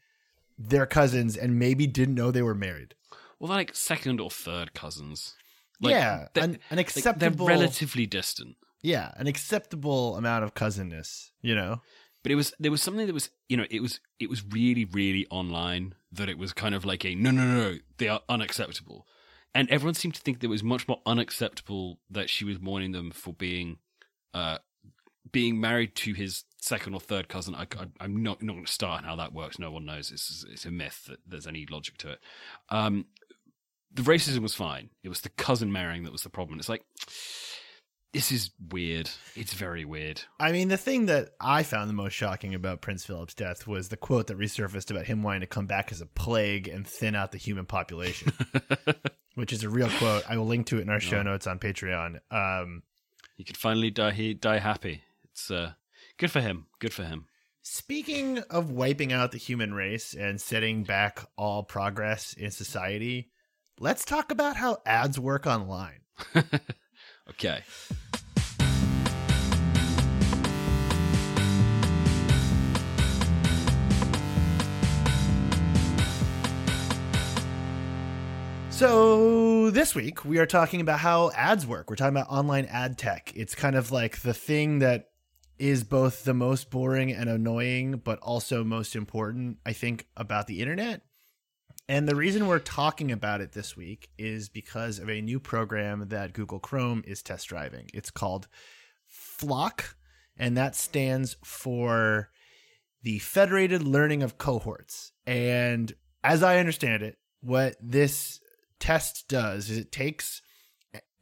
they're 0.58 0.86
cousins 0.86 1.36
and 1.36 1.58
maybe 1.58 1.86
didn't 1.86 2.14
know 2.14 2.30
they 2.30 2.42
were 2.42 2.54
married. 2.54 2.94
Well, 3.38 3.48
they're 3.48 3.58
like 3.58 3.74
second 3.74 4.20
or 4.20 4.30
third 4.30 4.72
cousins. 4.74 5.34
yeah, 5.80 6.28
they're- 6.34 6.44
an, 6.44 6.58
an 6.70 6.76
like, 6.78 6.86
acceptable, 6.88 7.46
they're 7.46 7.56
relatively 7.56 8.06
distant. 8.06 8.56
yeah, 8.82 9.12
an 9.16 9.26
acceptable 9.26 10.16
amount 10.16 10.44
of 10.44 10.54
cousinness. 10.54 11.32
You 11.42 11.54
know, 11.54 11.82
But 12.22 12.32
it 12.32 12.36
was 12.36 12.54
there 12.58 12.70
was 12.70 12.82
something 12.82 13.06
that 13.06 13.12
was 13.12 13.30
you 13.48 13.56
know 13.56 13.66
it 13.70 13.80
was 13.80 14.00
it 14.18 14.30
was 14.30 14.42
really 14.44 14.84
really 14.86 15.26
online 15.30 15.94
that 16.12 16.28
it 16.30 16.38
was 16.38 16.52
kind 16.54 16.74
of 16.74 16.84
like 16.86 17.04
a 17.04 17.14
no 17.14 17.30
no 17.30 17.44
no 17.44 17.70
no 17.72 17.78
they 17.98 18.08
are 18.08 18.22
unacceptable, 18.28 19.06
and 19.54 19.68
everyone 19.70 19.94
seemed 19.94 20.14
to 20.14 20.20
think 20.22 20.40
that 20.40 20.46
it 20.46 20.50
was 20.50 20.62
much 20.62 20.88
more 20.88 21.00
unacceptable 21.04 22.00
that 22.10 22.30
she 22.30 22.44
was 22.44 22.58
mourning 22.58 22.92
them 22.92 23.10
for 23.10 23.34
being, 23.34 23.76
uh, 24.32 24.58
being 25.30 25.60
married 25.60 25.94
to 25.96 26.14
his 26.14 26.44
second 26.66 26.94
or 26.94 27.00
third 27.00 27.28
cousin. 27.28 27.54
I, 27.54 27.66
am 28.00 28.22
not 28.22 28.42
not 28.42 28.54
going 28.54 28.64
to 28.64 28.72
start 28.72 29.02
on 29.02 29.08
how 29.08 29.16
that 29.16 29.32
works. 29.32 29.58
No 29.58 29.70
one 29.70 29.84
knows. 29.84 30.10
It's 30.10 30.44
it's 30.50 30.64
a 30.64 30.70
myth 30.70 31.04
that 31.08 31.20
there's 31.26 31.46
any 31.46 31.66
logic 31.70 31.96
to 31.98 32.12
it. 32.12 32.20
Um, 32.70 33.06
the 33.92 34.02
racism 34.02 34.40
was 34.40 34.54
fine. 34.54 34.90
It 35.02 35.08
was 35.08 35.20
the 35.20 35.28
cousin 35.30 35.72
marrying 35.72 36.04
that 36.04 36.12
was 36.12 36.22
the 36.22 36.30
problem. 36.30 36.58
It's 36.58 36.68
like 36.68 36.84
this 38.12 38.32
is 38.32 38.50
weird. 38.70 39.10
It's 39.34 39.54
very 39.54 39.84
weird. 39.84 40.22
I 40.40 40.52
mean, 40.52 40.68
the 40.68 40.76
thing 40.76 41.06
that 41.06 41.30
I 41.40 41.62
found 41.62 41.88
the 41.88 41.94
most 41.94 42.14
shocking 42.14 42.54
about 42.54 42.80
Prince 42.80 43.04
Philip's 43.04 43.34
death 43.34 43.66
was 43.66 43.88
the 43.88 43.96
quote 43.96 44.28
that 44.28 44.38
resurfaced 44.38 44.90
about 44.90 45.06
him 45.06 45.22
wanting 45.22 45.42
to 45.42 45.46
come 45.46 45.66
back 45.66 45.92
as 45.92 46.00
a 46.00 46.06
plague 46.06 46.66
and 46.66 46.86
thin 46.86 47.14
out 47.14 47.32
the 47.32 47.38
human 47.38 47.66
population, 47.66 48.32
which 49.34 49.52
is 49.52 49.64
a 49.64 49.68
real 49.68 49.90
quote. 49.98 50.24
I 50.28 50.36
will 50.38 50.46
link 50.46 50.66
to 50.68 50.78
it 50.78 50.82
in 50.82 50.88
our 50.88 51.00
show 51.00 51.22
notes 51.22 51.46
on 51.46 51.58
Patreon. 51.58 52.20
Um, 52.30 52.82
he 53.36 53.44
could 53.44 53.56
finally 53.56 53.90
die. 53.90 54.12
He 54.12 54.34
die 54.34 54.58
happy. 54.58 55.02
It's 55.30 55.50
uh, 55.50 55.72
good 56.18 56.30
for 56.30 56.40
him. 56.40 56.66
Good 56.78 56.92
for 56.92 57.04
him. 57.04 57.26
Speaking 57.62 58.38
of 58.50 58.70
wiping 58.70 59.12
out 59.12 59.32
the 59.32 59.38
human 59.38 59.74
race 59.74 60.14
and 60.14 60.40
setting 60.40 60.84
back 60.84 61.20
all 61.36 61.64
progress 61.64 62.32
in 62.32 62.50
society, 62.50 63.32
let's 63.80 64.04
talk 64.04 64.30
about 64.30 64.56
how 64.56 64.78
ads 64.86 65.18
work 65.18 65.46
online. 65.46 66.00
okay. 67.30 67.62
So, 78.70 79.70
this 79.70 79.94
week 79.94 80.24
we 80.24 80.38
are 80.38 80.44
talking 80.44 80.82
about 80.82 81.00
how 81.00 81.30
ads 81.30 81.66
work. 81.66 81.88
We're 81.88 81.96
talking 81.96 82.14
about 82.14 82.30
online 82.30 82.66
ad 82.66 82.98
tech. 82.98 83.32
It's 83.34 83.54
kind 83.54 83.74
of 83.74 83.90
like 83.90 84.20
the 84.20 84.34
thing 84.34 84.80
that 84.80 85.08
is 85.58 85.84
both 85.84 86.24
the 86.24 86.34
most 86.34 86.70
boring 86.70 87.12
and 87.12 87.28
annoying, 87.28 88.00
but 88.04 88.18
also 88.20 88.64
most 88.64 88.96
important, 88.96 89.58
I 89.64 89.72
think, 89.72 90.06
about 90.16 90.46
the 90.46 90.60
internet. 90.60 91.02
And 91.88 92.08
the 92.08 92.16
reason 92.16 92.48
we're 92.48 92.58
talking 92.58 93.12
about 93.12 93.40
it 93.40 93.52
this 93.52 93.76
week 93.76 94.08
is 94.18 94.48
because 94.48 94.98
of 94.98 95.08
a 95.08 95.20
new 95.20 95.38
program 95.38 96.08
that 96.08 96.32
Google 96.32 96.58
Chrome 96.58 97.04
is 97.06 97.22
test 97.22 97.48
driving. 97.48 97.88
It's 97.94 98.10
called 98.10 98.48
FLoC, 99.08 99.94
and 100.36 100.56
that 100.56 100.74
stands 100.74 101.36
for 101.44 102.30
the 103.02 103.20
Federated 103.20 103.84
Learning 103.84 104.24
of 104.24 104.36
Cohorts. 104.36 105.12
And 105.26 105.94
as 106.24 106.42
I 106.42 106.58
understand 106.58 107.04
it, 107.04 107.18
what 107.40 107.76
this 107.80 108.40
test 108.80 109.28
does 109.28 109.70
is 109.70 109.78
it 109.78 109.92
takes 109.92 110.42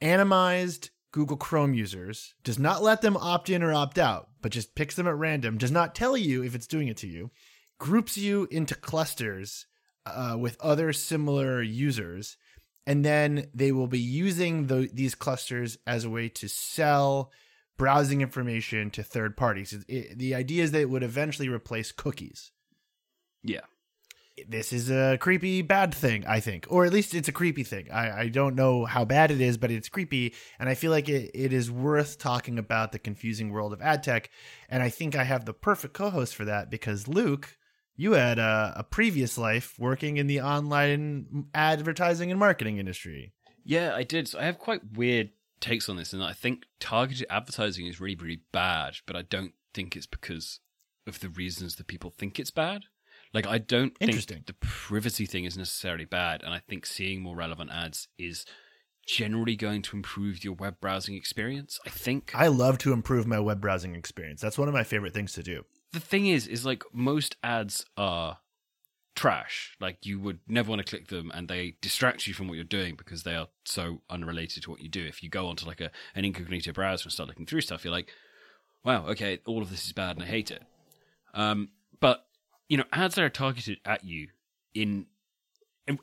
anonymized 0.01 0.89
Google 1.15 1.37
Chrome 1.37 1.75
users, 1.75 2.35
does 2.43 2.59
not 2.59 2.83
let 2.83 3.01
them 3.01 3.17
opt 3.17 3.49
in 3.49 3.63
or 3.63 3.73
opt 3.73 3.99
out, 3.99 4.31
but 4.43 4.51
just 4.51 4.75
picks 4.75 4.97
them 4.97 5.07
at 5.07 5.15
random, 5.15 5.57
does 5.57 5.71
not 5.71 5.95
tell 5.95 6.17
you 6.17 6.43
if 6.43 6.57
it's 6.57 6.67
doing 6.67 6.89
it 6.89 6.97
to 6.97 7.07
you, 7.07 7.31
groups 7.79 8.19
you 8.19 8.49
into 8.51 8.75
clusters 8.75 9.67
uh, 10.07 10.37
with 10.37 10.61
other 10.61 10.93
similar 10.93 11.63
users, 11.63 12.37
and 12.85 13.05
then 13.05 13.47
they 13.55 13.71
will 13.71 13.87
be 13.87 14.01
using 14.01 14.67
the, 14.67 14.91
these 14.93 15.15
clusters 15.15 15.79
as 15.87 16.05
a 16.05 16.11
way 16.11 16.29
to 16.31 16.49
sell 16.49 17.31
browsing 17.77 18.21
information 18.21 18.91
to 18.91 19.05
third 19.05 19.37
parties. 19.37 19.73
It, 19.73 19.85
it, 19.87 20.19
the 20.19 20.35
idea 20.35 20.65
is 20.65 20.73
that 20.73 20.81
it 20.81 20.91
would 20.91 21.05
eventually 21.05 21.49
replace 21.49 21.93
cookies. 21.93 22.51
Yeah 23.45 23.61
this 24.49 24.73
is 24.73 24.91
a 24.91 25.17
creepy 25.19 25.63
bad 25.63 25.95
thing 25.95 26.27
i 26.27 26.41
think. 26.41 26.67
Or 26.69 26.85
at 26.85 26.93
least 26.93 27.15
it's 27.15 27.29
a 27.29 27.33
creepy 27.33 27.65
thing. 27.65 27.91
I, 27.91 28.23
I 28.23 28.29
don't 28.29 28.55
know 28.55 28.85
how 28.85 29.05
bad 29.05 29.31
it 29.31 29.41
is 29.41 29.57
but 29.57 29.71
it's 29.71 29.89
creepy. 29.89 30.35
And 30.59 30.69
i 30.69 30.75
feel 30.75 30.91
like 30.91 31.09
it, 31.09 31.31
it 31.35 31.53
is 31.53 31.71
worth 31.71 32.19
talking 32.19 32.59
about 32.59 32.93
the 32.93 32.99
confusing 32.99 33.51
world 33.51 33.73
of 33.73 33.83
ad 33.83 34.03
tech. 34.03 34.31
And 34.69 34.83
i 34.83 34.89
think 34.89 35.15
i 35.17 35.25
have 35.25 35.45
the 35.45 35.55
perfect 35.55 35.95
co-host 35.95 36.35
for 36.35 36.45
that 36.45 36.71
because 36.71 37.09
luke 37.09 37.57
you 37.97 38.13
had 38.13 38.41
a, 38.41 38.73
a 38.77 38.83
previous 38.83 39.39
life 39.39 39.79
working 39.79 40.17
in 40.17 40.27
the 40.27 40.41
online 40.41 41.47
advertising 41.55 42.33
and 42.33 42.41
marketing 42.41 42.79
industry. 42.79 43.33
Yeah 43.65 43.95
i 43.95 44.03
did. 44.03 44.29
So 44.29 44.39
i 44.39 44.45
have 44.45 44.59
quite 44.59 44.93
weird 44.95 45.31
takes 45.61 45.89
on 45.89 45.97
this 45.97 46.13
and 46.13 46.23
i 46.23 46.33
think 46.33 46.65
targeted 46.81 47.27
advertising 47.31 47.87
is 47.87 48.01
really 48.01 48.17
really 48.17 48.43
bad 48.53 48.97
but 49.07 49.17
i 49.17 49.23
don't 49.23 49.53
think 49.73 49.97
it's 49.97 50.07
because 50.07 50.61
of 51.07 51.21
the 51.21 51.29
reasons 51.29 51.77
that 51.77 51.87
people 51.87 52.11
think 52.11 52.39
it's 52.39 52.51
bad 52.51 52.85
like 53.35 53.47
I 53.47 53.59
don't 53.59 53.97
think 53.99 54.47
the 54.47 54.55
privacy 54.61 55.27
thing 55.27 55.45
is 55.45 55.59
necessarily 55.59 56.05
bad, 56.05 56.43
and 56.43 56.55
I 56.55 56.61
think 56.61 56.87
seeing 56.87 57.21
more 57.21 57.37
relevant 57.37 57.71
ads 57.73 58.09
is 58.17 58.47
generally 59.07 59.57
going 59.57 59.83
to 59.83 59.97
improve 59.97 60.45
your 60.45 60.55
web 60.55 60.81
browsing 60.81 61.15
experience. 61.15 61.79
I 61.85 61.91
think 61.91 62.33
I 62.35 62.47
love 62.47 62.79
to 62.79 62.93
improve 62.93 63.27
my 63.27 63.41
web 63.41 63.61
browsing 63.61 63.95
experience. 63.95 64.41
That's 64.41 64.57
one 64.57 64.69
of 64.69 64.75
my 64.75 64.85
favorite 64.85 65.13
things 65.13 65.33
to 65.35 65.43
do. 65.43 65.65
The 65.93 66.01
thing 66.01 66.27
is, 66.27 66.47
is 66.47 66.65
like 66.65 66.85
most 66.93 67.37
ads 67.43 67.85
are 67.97 68.39
trash. 69.17 69.77
Like 69.81 70.07
you 70.07 70.21
would 70.21 70.41
never 70.49 70.71
want 70.71 70.85
to 70.85 70.89
click 70.89 71.09
them, 71.09 71.33
and 71.35 71.49
they 71.49 71.77
distract 71.81 72.27
you 72.29 72.35
from 72.35 72.47
what 72.47 72.55
you're 72.55 72.65
doing 72.65 72.95
because 72.95 73.25
they 73.25 73.35
are 73.35 73.49
so 73.65 74.03
unrelated 74.09 74.63
to 74.63 74.71
what 74.71 74.81
you 74.81 74.89
do. 74.89 75.05
If 75.05 75.23
you 75.23 75.29
go 75.29 75.49
onto 75.49 75.67
like 75.67 75.81
a 75.81 75.91
an 76.15 76.25
incognito 76.25 76.73
browser 76.73 77.05
and 77.05 77.13
start 77.13 77.29
looking 77.29 77.47
through 77.47 77.63
stuff, 77.63 77.85
you're 77.85 77.93
like, 77.93 78.13
wow, 78.85 79.07
okay, 79.09 79.41
all 79.45 79.61
of 79.61 79.71
this 79.71 79.87
is 79.87 79.93
bad, 79.93 80.17
and 80.17 80.25
I 80.25 80.29
hate 80.29 80.53
it. 80.53 80.63
Um, 81.35 81.71
but 82.01 82.27
you 82.69 82.77
know, 82.77 82.85
ads 82.93 83.15
that 83.15 83.25
are 83.25 83.31
targeted 83.31 83.79
at 83.85 84.05
you 84.05 84.29
in 84.75 85.07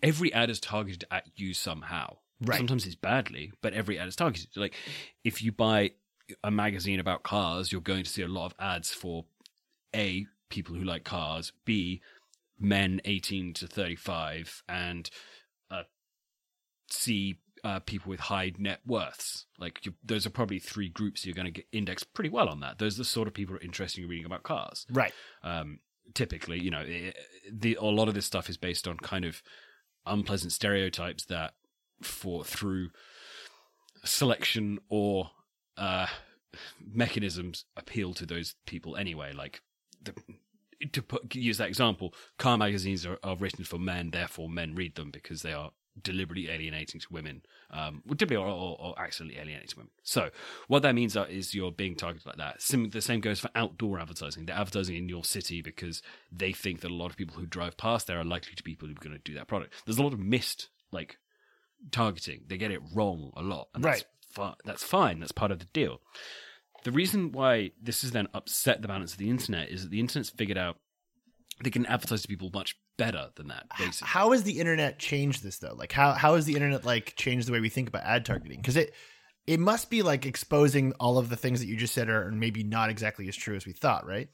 every 0.03 0.33
ad 0.33 0.49
is 0.49 0.59
targeted 0.59 1.05
at 1.11 1.25
you 1.35 1.53
somehow. 1.53 2.17
Right. 2.43 2.57
Sometimes 2.57 2.85
it's 2.85 2.95
badly, 2.95 3.51
but 3.61 3.73
every 3.73 3.99
ad 3.99 4.07
is 4.07 4.15
targeted. 4.15 4.49
Like 4.55 4.75
if 5.23 5.41
you 5.41 5.51
buy 5.51 5.91
a 6.43 6.51
magazine 6.51 6.99
about 6.99 7.23
cars, 7.23 7.71
you're 7.71 7.81
going 7.81 8.03
to 8.03 8.09
see 8.09 8.21
a 8.21 8.27
lot 8.27 8.47
of 8.47 8.55
ads 8.59 8.91
for 8.91 9.25
A, 9.95 10.25
people 10.49 10.75
who 10.75 10.83
like 10.83 11.03
cars, 11.03 11.51
B, 11.65 12.01
men 12.59 13.01
18 13.05 13.53
to 13.55 13.67
35, 13.67 14.63
and 14.69 15.09
uh, 15.69 15.83
C, 16.89 17.39
uh, 17.63 17.79
people 17.79 18.09
with 18.09 18.19
high 18.19 18.53
net 18.57 18.79
worths. 18.87 19.45
Like 19.59 19.85
you, 19.85 19.93
those 20.03 20.25
are 20.25 20.31
probably 20.31 20.59
three 20.59 20.89
groups 20.89 21.25
you're 21.25 21.35
going 21.35 21.45
to 21.45 21.51
get 21.51 21.65
indexed 21.71 22.13
pretty 22.13 22.29
well 22.29 22.49
on 22.49 22.61
that. 22.61 22.79
Those 22.79 22.95
are 22.95 23.01
the 23.01 23.05
sort 23.05 23.27
of 23.27 23.33
people 23.33 23.53
who 23.53 23.59
are 23.59 23.63
interested 23.63 24.03
in 24.03 24.09
reading 24.09 24.25
about 24.25 24.43
cars. 24.43 24.85
Right. 24.91 25.13
Um, 25.43 25.79
typically, 26.13 26.59
you 26.59 26.71
know, 26.71 26.83
it, 26.85 27.17
the 27.51 27.77
a 27.79 27.83
lot 27.83 28.07
of 28.07 28.13
this 28.13 28.25
stuff 28.25 28.49
is 28.49 28.57
based 28.57 28.87
on 28.87 28.97
kind 28.97 29.25
of 29.25 29.41
unpleasant 30.05 30.51
stereotypes 30.51 31.25
that 31.25 31.53
for 32.01 32.43
through 32.43 32.89
selection 34.03 34.79
or 34.89 35.31
uh, 35.77 36.07
mechanisms 36.83 37.65
appeal 37.77 38.13
to 38.13 38.25
those 38.25 38.55
people 38.65 38.95
anyway. 38.95 39.31
Like 39.33 39.61
the, 40.01 40.13
to 40.91 41.01
put, 41.01 41.35
use 41.35 41.57
that 41.57 41.67
example, 41.67 42.13
car 42.37 42.57
magazines 42.57 43.05
are, 43.05 43.19
are 43.23 43.35
written 43.35 43.63
for 43.63 43.77
men, 43.77 44.11
therefore 44.11 44.49
men 44.49 44.75
read 44.75 44.95
them 44.95 45.11
because 45.11 45.41
they 45.41 45.53
are 45.53 45.71
deliberately 46.01 46.49
alienating 46.49 46.99
to 47.01 47.07
women, 47.11 47.41
um, 47.71 48.01
deliberately 48.05 48.37
or, 48.37 48.47
or, 48.47 48.77
or, 48.79 48.99
accidentally 48.99 49.39
alienating 49.39 49.67
to 49.67 49.77
women. 49.77 49.91
So 50.03 50.29
what 50.67 50.83
that 50.83 50.95
means 50.95 51.15
is 51.15 51.53
you're 51.53 51.71
being 51.71 51.95
targeted 51.95 52.25
like 52.25 52.37
that. 52.37 52.61
Sim- 52.61 52.89
the 52.89 53.01
same 53.01 53.19
goes 53.19 53.39
for 53.39 53.49
outdoor 53.55 53.99
advertising. 53.99 54.45
They're 54.45 54.55
advertising 54.55 54.95
in 54.95 55.09
your 55.09 55.23
city 55.23 55.61
because 55.61 56.01
they 56.31 56.53
think 56.53 56.81
that 56.81 56.91
a 56.91 56.95
lot 56.95 57.09
of 57.09 57.17
people 57.17 57.35
who 57.37 57.45
drive 57.45 57.77
past 57.77 58.07
there 58.07 58.19
are 58.19 58.25
likely 58.25 58.55
to 58.55 58.63
be 58.63 58.71
people 58.71 58.87
who 58.87 58.93
are 58.93 59.03
going 59.03 59.15
to 59.15 59.21
do 59.23 59.35
that 59.35 59.47
product. 59.47 59.73
There's 59.85 59.97
a 59.97 60.03
lot 60.03 60.13
of 60.13 60.19
missed 60.19 60.69
like 60.91 61.17
targeting. 61.91 62.43
They 62.47 62.57
get 62.57 62.71
it 62.71 62.81
wrong 62.93 63.31
a 63.35 63.41
lot, 63.41 63.67
and 63.73 63.83
right? 63.83 64.05
That's, 64.35 64.55
that's 64.65 64.83
fine. 64.83 65.19
That's 65.19 65.31
part 65.31 65.51
of 65.51 65.59
the 65.59 65.65
deal. 65.65 66.01
The 66.83 66.91
reason 66.91 67.31
why 67.31 67.71
this 67.81 68.01
has 68.01 68.11
then 68.11 68.27
upset 68.33 68.81
the 68.81 68.87
balance 68.87 69.11
of 69.13 69.19
the 69.19 69.29
internet 69.29 69.69
is 69.69 69.83
that 69.83 69.91
the 69.91 69.99
internet's 69.99 70.29
figured 70.29 70.57
out 70.57 70.77
they 71.63 71.69
can 71.69 71.85
advertise 71.85 72.21
to 72.21 72.27
people 72.27 72.49
much 72.53 72.77
better 72.97 73.29
than 73.35 73.47
that. 73.47 73.65
Basically, 73.77 74.07
how 74.07 74.31
has 74.31 74.43
the 74.43 74.59
internet 74.59 74.99
changed 74.99 75.43
this 75.43 75.57
though? 75.57 75.75
Like, 75.75 75.91
how 75.91 76.13
how 76.13 76.35
has 76.35 76.45
the 76.45 76.55
internet 76.55 76.85
like 76.85 77.15
changed 77.15 77.47
the 77.47 77.51
way 77.51 77.59
we 77.59 77.69
think 77.69 77.89
about 77.89 78.03
ad 78.03 78.25
targeting? 78.25 78.57
Because 78.57 78.77
it 78.77 78.93
it 79.47 79.59
must 79.59 79.89
be 79.89 80.01
like 80.01 80.25
exposing 80.25 80.93
all 80.99 81.17
of 81.17 81.29
the 81.29 81.35
things 81.35 81.59
that 81.59 81.67
you 81.67 81.75
just 81.75 81.93
said 81.93 82.09
are 82.09 82.31
maybe 82.31 82.63
not 82.63 82.89
exactly 82.89 83.27
as 83.27 83.35
true 83.35 83.55
as 83.55 83.65
we 83.65 83.73
thought, 83.73 84.05
right? 84.05 84.29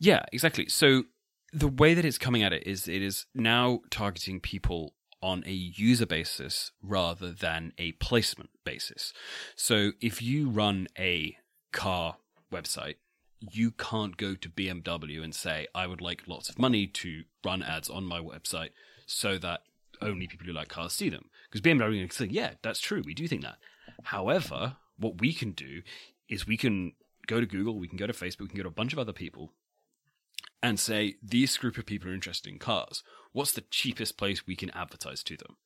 Yeah, 0.00 0.24
exactly. 0.32 0.68
So 0.68 1.04
the 1.52 1.68
way 1.68 1.94
that 1.94 2.04
it's 2.04 2.18
coming 2.18 2.42
at 2.42 2.52
it 2.52 2.66
is 2.66 2.88
it 2.88 3.02
is 3.02 3.26
now 3.34 3.80
targeting 3.90 4.40
people 4.40 4.94
on 5.22 5.42
a 5.46 5.52
user 5.52 6.06
basis 6.06 6.70
rather 6.82 7.32
than 7.32 7.72
a 7.78 7.92
placement 7.92 8.50
basis. 8.64 9.12
So 9.56 9.92
if 10.00 10.22
you 10.22 10.48
run 10.48 10.86
a 10.98 11.36
car 11.72 12.16
website 12.52 12.96
you 13.40 13.70
can't 13.70 14.16
go 14.16 14.34
to 14.34 14.48
BMW 14.48 15.22
and 15.22 15.34
say, 15.34 15.66
I 15.74 15.86
would 15.86 16.00
like 16.00 16.26
lots 16.26 16.48
of 16.48 16.58
money 16.58 16.86
to 16.86 17.24
run 17.44 17.62
ads 17.62 17.88
on 17.88 18.04
my 18.04 18.20
website 18.20 18.70
so 19.06 19.38
that 19.38 19.60
only 20.00 20.26
people 20.26 20.46
who 20.46 20.52
like 20.52 20.68
cars 20.68 20.92
see 20.92 21.08
them. 21.08 21.30
Because 21.48 21.60
BMW 21.60 22.00
can 22.00 22.10
say, 22.10 22.26
yeah, 22.26 22.52
that's 22.62 22.80
true. 22.80 23.02
We 23.04 23.14
do 23.14 23.28
think 23.28 23.42
that. 23.42 23.58
However, 24.04 24.76
what 24.98 25.20
we 25.20 25.32
can 25.32 25.52
do 25.52 25.82
is 26.28 26.46
we 26.46 26.56
can 26.56 26.92
go 27.26 27.40
to 27.40 27.46
Google, 27.46 27.78
we 27.78 27.88
can 27.88 27.98
go 27.98 28.06
to 28.06 28.12
Facebook, 28.12 28.42
we 28.42 28.48
can 28.48 28.56
go 28.58 28.62
to 28.64 28.68
a 28.68 28.72
bunch 28.72 28.92
of 28.92 28.98
other 28.98 29.12
people 29.12 29.52
and 30.62 30.78
say, 30.80 31.16
this 31.22 31.56
group 31.56 31.78
of 31.78 31.86
people 31.86 32.10
are 32.10 32.14
interested 32.14 32.52
in 32.52 32.58
cars. 32.58 33.02
What's 33.32 33.52
the 33.52 33.64
cheapest 33.70 34.16
place 34.16 34.46
we 34.46 34.56
can 34.56 34.70
advertise 34.70 35.22
to 35.24 35.36
them? 35.36 35.56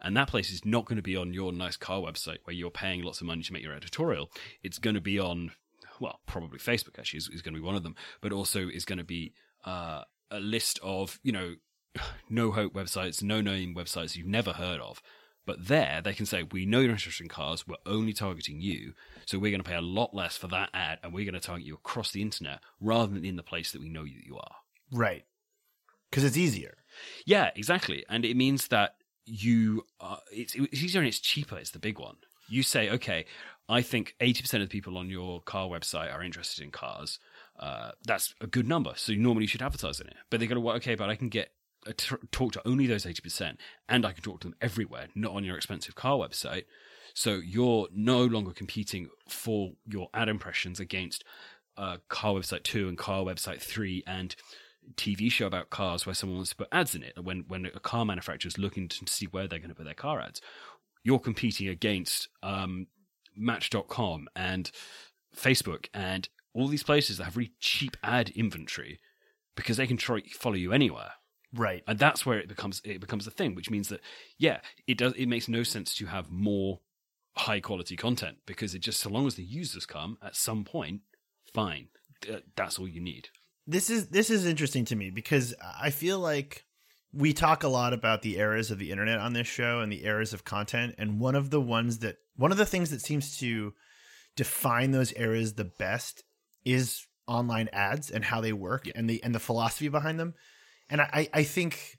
And 0.00 0.16
that 0.16 0.28
place 0.28 0.52
is 0.52 0.64
not 0.64 0.84
going 0.84 0.96
to 0.96 1.02
be 1.02 1.16
on 1.16 1.34
your 1.34 1.52
nice 1.52 1.76
car 1.76 2.00
website 2.00 2.38
where 2.44 2.54
you're 2.54 2.70
paying 2.70 3.02
lots 3.02 3.20
of 3.20 3.26
money 3.26 3.42
to 3.42 3.52
make 3.52 3.64
your 3.64 3.74
editorial. 3.74 4.30
It's 4.62 4.78
going 4.78 4.94
to 4.94 5.00
be 5.00 5.18
on 5.18 5.50
well, 6.00 6.20
probably 6.26 6.58
Facebook 6.58 6.98
actually 6.98 7.18
is, 7.18 7.28
is 7.28 7.42
going 7.42 7.54
to 7.54 7.60
be 7.60 7.66
one 7.66 7.76
of 7.76 7.82
them, 7.82 7.96
but 8.20 8.32
also 8.32 8.68
is 8.68 8.84
going 8.84 8.98
to 8.98 9.04
be 9.04 9.32
uh, 9.64 10.02
a 10.30 10.40
list 10.40 10.78
of 10.82 11.18
you 11.22 11.32
know 11.32 11.54
no 12.30 12.50
hope 12.50 12.74
websites, 12.74 13.22
no 13.22 13.40
name 13.40 13.74
websites 13.74 14.16
you've 14.16 14.26
never 14.26 14.52
heard 14.52 14.80
of. 14.80 15.02
But 15.46 15.68
there, 15.68 16.00
they 16.02 16.12
can 16.12 16.26
say, 16.26 16.42
we 16.42 16.66
know 16.66 16.80
you're 16.80 16.90
interested 16.90 17.22
in 17.22 17.28
cars. 17.28 17.66
We're 17.66 17.76
only 17.86 18.12
targeting 18.12 18.60
you. 18.60 18.94
So 19.26 19.38
we're 19.38 19.52
going 19.52 19.62
to 19.62 19.68
pay 19.68 19.76
a 19.76 19.80
lot 19.80 20.12
less 20.12 20.36
for 20.36 20.48
that 20.48 20.70
ad 20.74 20.98
and 21.02 21.14
we're 21.14 21.24
going 21.24 21.40
to 21.40 21.46
target 21.46 21.64
you 21.64 21.74
across 21.74 22.10
the 22.10 22.20
internet 22.20 22.58
rather 22.80 23.14
than 23.14 23.24
in 23.24 23.36
the 23.36 23.44
place 23.44 23.70
that 23.70 23.80
we 23.80 23.88
know 23.88 24.02
that 24.02 24.26
you 24.26 24.36
are. 24.36 24.56
Right. 24.90 25.24
Because 26.10 26.24
it's 26.24 26.36
easier. 26.36 26.76
Yeah, 27.24 27.50
exactly. 27.54 28.04
And 28.08 28.24
it 28.24 28.36
means 28.36 28.68
that 28.68 28.96
you, 29.24 29.84
are, 30.00 30.18
it's, 30.32 30.56
it's 30.56 30.82
easier 30.82 31.00
and 31.00 31.08
it's 31.08 31.20
cheaper. 31.20 31.56
It's 31.56 31.70
the 31.70 31.78
big 31.78 32.00
one. 32.00 32.16
You 32.48 32.64
say, 32.64 32.90
okay, 32.90 33.26
I 33.68 33.82
think 33.82 34.14
80% 34.20 34.54
of 34.54 34.60
the 34.60 34.66
people 34.68 34.96
on 34.96 35.10
your 35.10 35.40
car 35.40 35.68
website 35.68 36.14
are 36.14 36.22
interested 36.22 36.62
in 36.62 36.70
cars. 36.70 37.18
Uh, 37.58 37.90
that's 38.06 38.34
a 38.40 38.46
good 38.46 38.68
number. 38.68 38.92
So 38.96 39.12
you 39.12 39.18
normally 39.18 39.46
should 39.46 39.62
advertise 39.62 40.00
in 40.00 40.06
it. 40.06 40.16
But 40.30 40.40
they 40.40 40.46
go, 40.46 40.60
well, 40.60 40.76
okay, 40.76 40.94
but 40.94 41.10
I 41.10 41.16
can 41.16 41.28
get 41.28 41.50
talk 42.32 42.52
to 42.52 42.66
only 42.66 42.86
those 42.86 43.04
80%, 43.04 43.56
and 43.88 44.06
I 44.06 44.12
can 44.12 44.22
talk 44.22 44.40
to 44.40 44.48
them 44.48 44.56
everywhere, 44.60 45.08
not 45.14 45.32
on 45.32 45.44
your 45.44 45.56
expensive 45.56 45.94
car 45.94 46.16
website. 46.16 46.64
So 47.14 47.34
you're 47.34 47.88
no 47.94 48.24
longer 48.24 48.52
competing 48.52 49.08
for 49.28 49.72
your 49.86 50.08
ad 50.12 50.28
impressions 50.28 50.80
against 50.80 51.24
uh, 51.76 51.98
car 52.08 52.34
website 52.34 52.62
two 52.62 52.88
and 52.88 52.98
car 52.98 53.22
website 53.22 53.60
three 53.60 54.02
and 54.06 54.34
TV 54.94 55.30
show 55.30 55.46
about 55.46 55.70
cars 55.70 56.06
where 56.06 56.14
someone 56.14 56.38
wants 56.38 56.50
to 56.50 56.56
put 56.56 56.68
ads 56.72 56.94
in 56.94 57.02
it. 57.02 57.14
When 57.22 57.44
when 57.48 57.66
a 57.66 57.80
car 57.80 58.04
manufacturer 58.04 58.48
is 58.48 58.58
looking 58.58 58.88
to 58.88 59.06
see 59.06 59.26
where 59.26 59.46
they're 59.46 59.58
going 59.58 59.70
to 59.70 59.74
put 59.74 59.84
their 59.84 59.94
car 59.94 60.20
ads, 60.20 60.40
you're 61.04 61.18
competing 61.18 61.68
against 61.68 62.28
um, 62.42 62.86
Match.com 63.36 64.28
and 64.34 64.70
Facebook 65.36 65.86
and 65.92 66.28
all 66.54 66.68
these 66.68 66.82
places 66.82 67.18
that 67.18 67.24
have 67.24 67.36
really 67.36 67.52
cheap 67.60 67.96
ad 68.02 68.30
inventory 68.30 68.98
because 69.56 69.76
they 69.76 69.86
can 69.86 69.96
try 69.96 70.22
follow 70.32 70.54
you 70.54 70.72
anywhere. 70.72 71.12
Right. 71.54 71.82
And 71.86 71.98
that's 71.98 72.26
where 72.26 72.38
it 72.38 72.48
becomes 72.48 72.80
it 72.84 73.00
becomes 73.00 73.26
a 73.26 73.30
thing, 73.30 73.54
which 73.54 73.70
means 73.70 73.88
that 73.88 74.00
yeah, 74.38 74.60
it 74.86 74.98
does 74.98 75.12
it 75.14 75.26
makes 75.26 75.48
no 75.48 75.62
sense 75.62 75.94
to 75.96 76.06
have 76.06 76.30
more 76.30 76.80
high 77.36 77.60
quality 77.60 77.96
content 77.96 78.38
because 78.46 78.74
it 78.74 78.80
just 78.80 79.00
so 79.00 79.10
long 79.10 79.26
as 79.26 79.34
the 79.34 79.44
users 79.44 79.86
come 79.86 80.18
at 80.22 80.36
some 80.36 80.64
point, 80.64 81.02
fine. 81.54 81.88
That's 82.56 82.78
all 82.78 82.88
you 82.88 83.00
need. 83.00 83.28
This 83.66 83.90
is 83.90 84.08
this 84.08 84.30
is 84.30 84.46
interesting 84.46 84.84
to 84.86 84.96
me 84.96 85.10
because 85.10 85.54
I 85.80 85.90
feel 85.90 86.18
like 86.18 86.64
we 87.12 87.32
talk 87.32 87.62
a 87.62 87.68
lot 87.68 87.92
about 87.92 88.22
the 88.22 88.38
eras 88.38 88.70
of 88.70 88.78
the 88.78 88.90
internet 88.90 89.18
on 89.18 89.32
this 89.32 89.46
show 89.46 89.80
and 89.80 89.90
the 89.90 90.04
eras 90.04 90.32
of 90.32 90.44
content 90.44 90.94
and 90.98 91.20
one 91.20 91.34
of 91.34 91.50
the 91.50 91.60
ones 91.60 91.98
that 91.98 92.16
one 92.36 92.52
of 92.52 92.58
the 92.58 92.66
things 92.66 92.90
that 92.90 93.00
seems 93.00 93.36
to 93.38 93.72
define 94.36 94.90
those 94.90 95.12
eras 95.16 95.54
the 95.54 95.64
best 95.64 96.22
is 96.64 97.06
online 97.26 97.68
ads 97.72 98.10
and 98.10 98.24
how 98.24 98.40
they 98.40 98.52
work 98.52 98.86
yeah. 98.86 98.92
and 98.94 99.08
the 99.08 99.22
and 99.22 99.34
the 99.34 99.40
philosophy 99.40 99.88
behind 99.88 100.20
them 100.20 100.34
and 100.88 101.00
I 101.00 101.28
I 101.32 101.42
think 101.42 101.98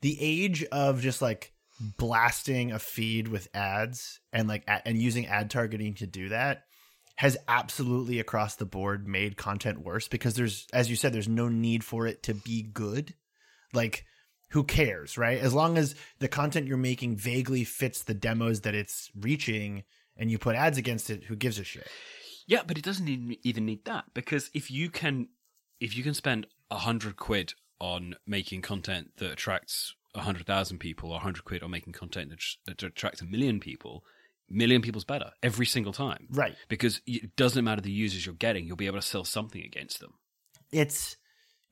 the 0.00 0.16
age 0.20 0.64
of 0.64 1.00
just 1.00 1.20
like 1.20 1.52
blasting 1.98 2.72
a 2.72 2.78
feed 2.78 3.28
with 3.28 3.48
ads 3.54 4.20
and 4.32 4.48
like 4.48 4.64
and 4.66 4.96
using 4.96 5.26
ad 5.26 5.50
targeting 5.50 5.94
to 5.94 6.06
do 6.06 6.30
that 6.30 6.62
has 7.16 7.36
absolutely 7.48 8.18
across 8.18 8.56
the 8.56 8.64
board 8.64 9.06
made 9.06 9.36
content 9.36 9.82
worse 9.82 10.08
because 10.08 10.34
there's 10.34 10.66
as 10.72 10.88
you 10.88 10.96
said 10.96 11.12
there's 11.12 11.28
no 11.28 11.48
need 11.48 11.84
for 11.84 12.06
it 12.06 12.22
to 12.22 12.34
be 12.34 12.62
good 12.62 13.14
like 13.74 14.04
who 14.50 14.64
cares 14.64 15.18
right 15.18 15.38
as 15.38 15.54
long 15.54 15.76
as 15.76 15.94
the 16.18 16.28
content 16.28 16.66
you're 16.66 16.76
making 16.76 17.16
vaguely 17.16 17.64
fits 17.64 18.02
the 18.02 18.14
demos 18.14 18.62
that 18.62 18.74
it's 18.74 19.10
reaching 19.18 19.84
and 20.16 20.30
you 20.30 20.38
put 20.38 20.56
ads 20.56 20.78
against 20.78 21.10
it 21.10 21.24
who 21.24 21.36
gives 21.36 21.58
a 21.58 21.64
shit 21.64 21.88
yeah 22.46 22.62
but 22.66 22.78
it 22.78 22.84
doesn't 22.84 23.08
even 23.42 23.66
need 23.66 23.84
that 23.84 24.04
because 24.14 24.50
if 24.54 24.70
you 24.70 24.88
can 24.88 25.28
if 25.80 25.96
you 25.96 26.02
can 26.02 26.14
spend 26.14 26.46
a 26.70 26.78
hundred 26.78 27.16
quid 27.16 27.54
on 27.80 28.14
making 28.26 28.62
content 28.62 29.10
that 29.18 29.32
attracts 29.32 29.94
a 30.14 30.20
hundred 30.20 30.46
thousand 30.46 30.78
people, 30.78 31.12
or 31.12 31.16
a 31.16 31.20
hundred 31.20 31.44
quid 31.44 31.62
on 31.62 31.70
making 31.70 31.92
content 31.92 32.30
that, 32.30 32.42
that 32.66 32.82
attracts 32.82 33.20
a 33.20 33.26
million 33.26 33.60
people, 33.60 34.02
million 34.48 34.82
people's 34.82 35.04
better 35.04 35.30
every 35.42 35.66
single 35.66 35.92
time. 35.92 36.26
Right. 36.30 36.56
Because 36.68 37.00
it 37.06 37.36
doesn't 37.36 37.64
matter 37.64 37.82
the 37.82 37.90
users 37.90 38.24
you're 38.24 38.34
getting, 38.34 38.66
you'll 38.66 38.76
be 38.76 38.86
able 38.86 38.98
to 38.98 39.06
sell 39.06 39.24
something 39.24 39.62
against 39.62 40.00
them. 40.00 40.14
It's 40.72 41.16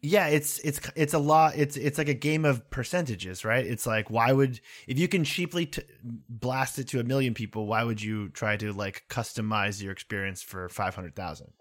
yeah, 0.05 0.27
it's 0.27 0.59
it's 0.59 0.81
it's 0.95 1.14
a 1.14 1.19
lot. 1.19 1.55
It's 1.57 1.79
it's 1.79 1.97
like 1.97 2.11
a 2.11 2.14
game 2.14 2.45
of 2.45 2.69
percentages, 2.69 3.43
right? 3.43 3.64
It's 3.64 3.87
like 3.87 4.11
why 4.11 4.33
would 4.33 4.61
if 4.87 4.99
you 4.99 5.09
can 5.09 5.25
cheaply 5.25 5.64
t- 5.64 5.83
blast 6.03 6.79
it 6.79 6.88
to 6.88 7.01
a 7.01 7.05
million 7.05 7.33
people, 7.33 7.67
why 7.67 7.85
would 7.85 8.03
you 8.03 8.29
try 8.29 8.59
to 8.59 8.75
like 8.75 9.05
customize 9.09 9.83
your 9.83 9.93
experience 9.93 10.43
for 10.43 10.69
five 10.69 10.95
hundred 10.95 11.17
thousand? 11.17 11.53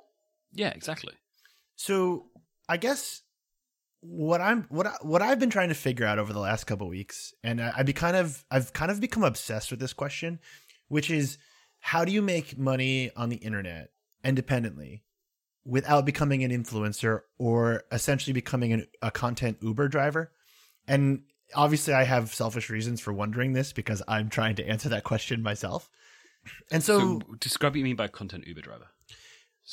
Yeah, 0.51 0.71
exactly. 0.71 1.13
So 1.77 2.25
I 2.67 2.75
guess 2.75 3.21
what 4.01 4.41
I'm 4.41 4.65
what 4.67 4.87
I, 4.87 4.95
what 5.01 5.21
I've 5.21 5.39
been 5.39 5.49
trying 5.49 5.69
to 5.69 5.75
figure 5.75 6.05
out 6.05 6.19
over 6.19 6.33
the 6.33 6.41
last 6.41 6.65
couple 6.65 6.89
weeks, 6.89 7.33
and 7.45 7.61
I, 7.61 7.71
I 7.77 7.83
be 7.83 7.93
kind 7.93 8.17
of 8.17 8.43
I've 8.51 8.73
kind 8.73 8.91
of 8.91 8.99
become 8.99 9.23
obsessed 9.23 9.71
with 9.71 9.79
this 9.79 9.93
question, 9.93 10.39
which 10.89 11.09
is 11.09 11.37
how 11.79 12.03
do 12.03 12.11
you 12.11 12.21
make 12.21 12.57
money 12.57 13.09
on 13.15 13.29
the 13.29 13.37
internet 13.37 13.91
independently 14.21 15.03
without 15.65 16.05
becoming 16.05 16.43
an 16.43 16.51
influencer 16.51 17.21
or 17.37 17.83
essentially 17.91 18.33
becoming 18.33 18.73
an, 18.73 18.87
a 19.01 19.11
content 19.11 19.57
Uber 19.61 19.87
driver? 19.87 20.31
And 20.87 21.23
obviously, 21.55 21.93
I 21.93 22.03
have 22.03 22.33
selfish 22.33 22.69
reasons 22.69 23.01
for 23.01 23.13
wondering 23.13 23.53
this 23.53 23.73
because 23.73 24.01
I'm 24.07 24.29
trying 24.29 24.55
to 24.55 24.67
answer 24.67 24.89
that 24.89 25.03
question 25.03 25.41
myself. 25.41 25.89
And 26.71 26.83
so, 26.83 26.99
so 26.99 27.21
describe 27.39 27.73
what 27.73 27.79
you 27.79 27.85
mean 27.85 27.95
by 27.95 28.07
content 28.07 28.45
Uber 28.47 28.61
driver. 28.61 28.87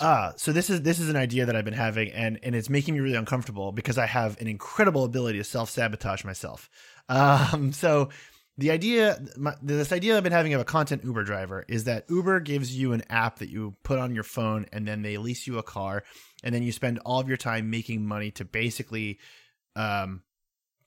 Ah, 0.00 0.35
so 0.37 0.53
this 0.53 0.70
is 0.70 0.83
this 0.83 1.00
is 1.00 1.09
an 1.09 1.16
idea 1.16 1.46
that 1.46 1.57
I've 1.57 1.64
been 1.64 1.74
having, 1.74 2.12
and 2.12 2.38
and 2.44 2.55
it's 2.55 2.70
making 2.70 2.94
me 2.94 3.00
really 3.00 3.16
uncomfortable 3.16 3.72
because 3.72 3.98
I 3.98 4.07
have 4.07 4.40
an 4.40 4.46
incredible 4.46 5.05
ability 5.05 5.38
to 5.38 5.44
self 5.44 5.68
sabotage 5.68 6.24
myself. 6.24 6.70
Um, 7.09 7.72
so 7.72 8.11
the 8.60 8.70
idea, 8.70 9.20
my, 9.36 9.54
this 9.62 9.92
idea 9.92 10.16
I've 10.16 10.22
been 10.22 10.32
having 10.32 10.54
of 10.54 10.60
a 10.60 10.64
content 10.64 11.02
Uber 11.04 11.24
driver 11.24 11.64
is 11.66 11.84
that 11.84 12.04
Uber 12.08 12.40
gives 12.40 12.76
you 12.76 12.92
an 12.92 13.02
app 13.08 13.38
that 13.38 13.48
you 13.48 13.74
put 13.82 13.98
on 13.98 14.14
your 14.14 14.24
phone, 14.24 14.66
and 14.72 14.86
then 14.86 15.02
they 15.02 15.16
lease 15.16 15.46
you 15.46 15.58
a 15.58 15.62
car, 15.62 16.04
and 16.44 16.54
then 16.54 16.62
you 16.62 16.70
spend 16.70 16.98
all 17.04 17.20
of 17.20 17.28
your 17.28 17.36
time 17.36 17.70
making 17.70 18.06
money 18.06 18.30
to 18.32 18.44
basically, 18.44 19.18
um, 19.76 20.22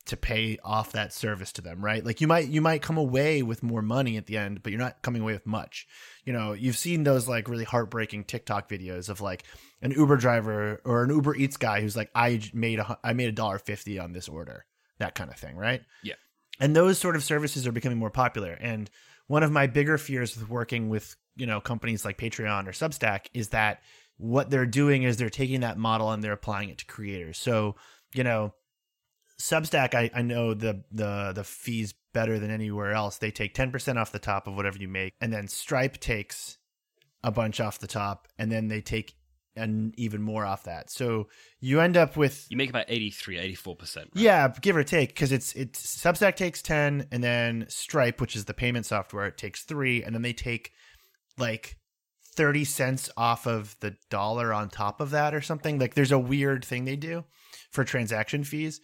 to 0.05 0.17
pay 0.17 0.57
off 0.63 0.91
that 0.91 1.13
service 1.13 1.53
to 1.53 1.61
them, 1.61 1.83
right? 1.83 2.05
Like 2.05 2.19
you 2.19 2.27
might 2.27 2.49
you 2.49 2.61
might 2.61 2.81
come 2.81 2.97
away 2.97 3.41
with 3.41 3.63
more 3.63 3.81
money 3.81 4.17
at 4.17 4.25
the 4.25 4.37
end, 4.37 4.61
but 4.61 4.71
you're 4.71 4.81
not 4.81 5.01
coming 5.01 5.21
away 5.21 5.33
with 5.33 5.47
much. 5.47 5.87
You 6.25 6.33
know, 6.33 6.51
you've 6.51 6.77
seen 6.77 7.03
those 7.03 7.27
like 7.27 7.47
really 7.47 7.63
heartbreaking 7.63 8.25
TikTok 8.25 8.69
videos 8.69 9.07
of 9.07 9.21
like 9.21 9.45
an 9.81 9.91
Uber 9.91 10.17
driver 10.17 10.81
or 10.83 11.03
an 11.03 11.09
Uber 11.09 11.35
Eats 11.35 11.57
guy 11.57 11.79
who's 11.79 11.95
like, 11.95 12.11
I 12.13 12.41
made 12.53 12.79
a 12.79 12.97
I 13.03 13.13
made 13.13 13.29
a 13.29 13.31
dollar 13.31 13.59
fifty 13.59 13.97
on 13.97 14.11
this 14.11 14.27
order, 14.27 14.65
that 14.99 15.15
kind 15.15 15.29
of 15.29 15.37
thing, 15.37 15.55
right? 15.55 15.81
Yeah. 16.03 16.15
And 16.59 16.75
those 16.75 16.99
sort 16.99 17.15
of 17.15 17.23
services 17.23 17.65
are 17.65 17.71
becoming 17.71 17.97
more 17.97 18.11
popular. 18.11 18.53
And 18.53 18.89
one 19.27 19.43
of 19.43 19.51
my 19.51 19.67
bigger 19.67 19.97
fears 19.97 20.37
with 20.37 20.49
working 20.49 20.89
with 20.89 21.15
you 21.35 21.45
know 21.45 21.59
companies 21.59 22.05
like 22.05 22.17
Patreon 22.17 22.67
or 22.67 22.71
Substack 22.71 23.25
is 23.33 23.49
that 23.49 23.81
what 24.17 24.49
they're 24.49 24.65
doing 24.65 25.03
is 25.03 25.17
they're 25.17 25.29
taking 25.29 25.61
that 25.61 25.77
model 25.77 26.11
and 26.11 26.23
they're 26.23 26.33
applying 26.33 26.69
it 26.69 26.77
to 26.79 26.85
creators. 26.85 27.37
So 27.37 27.75
you 28.13 28.23
know 28.23 28.53
Substack, 29.39 29.95
I, 29.95 30.11
I 30.13 30.21
know 30.21 30.53
the 30.53 30.83
the 30.91 31.33
the 31.33 31.43
fees 31.43 31.93
better 32.13 32.39
than 32.39 32.51
anywhere 32.51 32.91
else. 32.91 33.17
They 33.17 33.31
take 33.31 33.53
ten 33.53 33.71
percent 33.71 33.97
off 33.97 34.11
the 34.11 34.19
top 34.19 34.47
of 34.47 34.55
whatever 34.55 34.77
you 34.77 34.87
make, 34.87 35.13
and 35.19 35.33
then 35.33 35.47
Stripe 35.47 35.97
takes 35.99 36.57
a 37.23 37.31
bunch 37.31 37.59
off 37.59 37.79
the 37.79 37.87
top, 37.87 38.27
and 38.37 38.51
then 38.51 38.67
they 38.67 38.81
take 38.81 39.15
and 39.55 39.93
even 39.97 40.21
more 40.21 40.45
off 40.45 40.63
that. 40.63 40.89
So 40.89 41.27
you 41.59 41.79
end 41.79 41.97
up 41.97 42.17
with 42.17 42.47
you 42.49 42.57
make 42.57 42.69
about 42.69 42.85
83, 42.87 43.37
84 43.37 43.75
percent. 43.75 44.09
Yeah, 44.13 44.53
give 44.61 44.75
or 44.75 44.83
take, 44.83 45.09
because 45.09 45.31
it's 45.31 45.53
it's 45.53 45.97
Substack 45.97 46.35
takes 46.35 46.61
ten, 46.61 47.07
and 47.11 47.23
then 47.23 47.65
Stripe, 47.69 48.19
which 48.21 48.35
is 48.35 48.45
the 48.45 48.53
payment 48.53 48.85
software, 48.85 49.27
it 49.27 49.37
takes 49.37 49.63
three, 49.63 50.03
and 50.03 50.13
then 50.13 50.21
they 50.21 50.33
take 50.33 50.71
like 51.37 51.77
30 52.35 52.65
cents 52.65 53.09
off 53.15 53.47
of 53.47 53.75
the 53.79 53.95
dollar 54.09 54.53
on 54.53 54.69
top 54.69 55.01
of 55.01 55.11
that 55.11 55.33
or 55.33 55.41
something. 55.41 55.79
Like 55.79 55.93
there's 55.93 56.11
a 56.11 56.19
weird 56.19 56.65
thing 56.65 56.85
they 56.85 56.95
do 56.95 57.23
for 57.71 57.83
transaction 57.83 58.43
fees. 58.43 58.81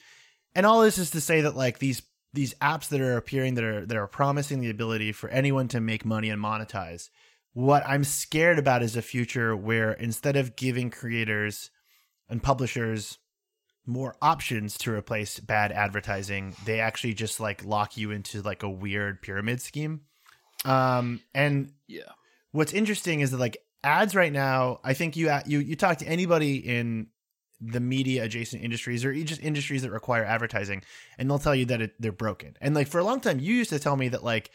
And 0.56 0.66
all 0.66 0.82
this 0.82 0.98
is 0.98 1.12
to 1.12 1.22
say 1.22 1.42
that 1.42 1.56
like 1.56 1.80
these 1.80 2.02
these 2.34 2.54
apps 2.56 2.90
that 2.90 3.02
are 3.02 3.18
appearing 3.18 3.56
that 3.56 3.64
are 3.64 3.86
that 3.86 3.98
are 3.98 4.08
promising 4.08 4.60
the 4.60 4.70
ability 4.70 5.12
for 5.12 5.30
anyone 5.30 5.68
to 5.70 5.80
make 5.80 6.06
money 6.06 6.30
and 6.30 6.42
monetize. 6.42 7.10
What 7.60 7.84
I'm 7.86 8.06
scared 8.06 8.58
about 8.58 8.84
is 8.84 8.96
a 8.96 9.02
future 9.02 9.54
where 9.54 9.92
instead 9.92 10.38
of 10.38 10.56
giving 10.56 10.90
creators 10.90 11.72
and 12.30 12.42
publishers 12.42 13.18
more 13.86 14.16
options 14.22 14.78
to 14.78 14.94
replace 14.94 15.42
bad 15.42 15.74
advertising, 15.74 16.56
they 16.64 16.80
actually 16.80 17.16
just 17.16 17.42
like 17.42 17.66
lock 17.66 17.98
you 17.98 18.12
into 18.12 18.42
like 18.42 18.64
a 18.64 18.70
weird 18.70 19.22
pyramid 19.22 19.60
scheme. 19.60 20.04
Um 20.64 21.20
and 21.36 21.74
yeah. 21.86 22.14
What's 22.54 22.72
interesting 22.72 23.20
is 23.20 23.32
that 23.32 23.42
like 23.42 23.58
ads 23.84 24.16
right 24.16 24.32
now, 24.32 24.80
I 24.86 24.94
think 24.94 25.18
you 25.18 25.30
you 25.46 25.60
you 25.60 25.76
talk 25.76 25.98
to 25.98 26.08
anybody 26.08 26.66
in 26.66 27.08
the 27.60 27.82
media 27.82 28.24
adjacent 28.24 28.64
industries 28.64 29.04
or 29.04 29.14
just 29.14 29.42
industries 29.42 29.82
that 29.82 29.92
require 29.92 30.24
advertising 30.24 30.82
and 31.18 31.30
they'll 31.30 31.40
tell 31.40 31.56
you 31.56 31.66
that 31.66 31.82
it, 31.82 31.92
they're 32.00 32.14
broken 32.14 32.56
and 32.62 32.74
like 32.74 32.88
for 32.88 33.00
a 33.00 33.04
long 33.04 33.20
time 33.20 33.38
you 33.38 33.54
used 33.54 33.72
to 33.72 33.80
tell 33.80 33.98
me 33.98 34.08
that 34.08 34.24
like 34.24 34.50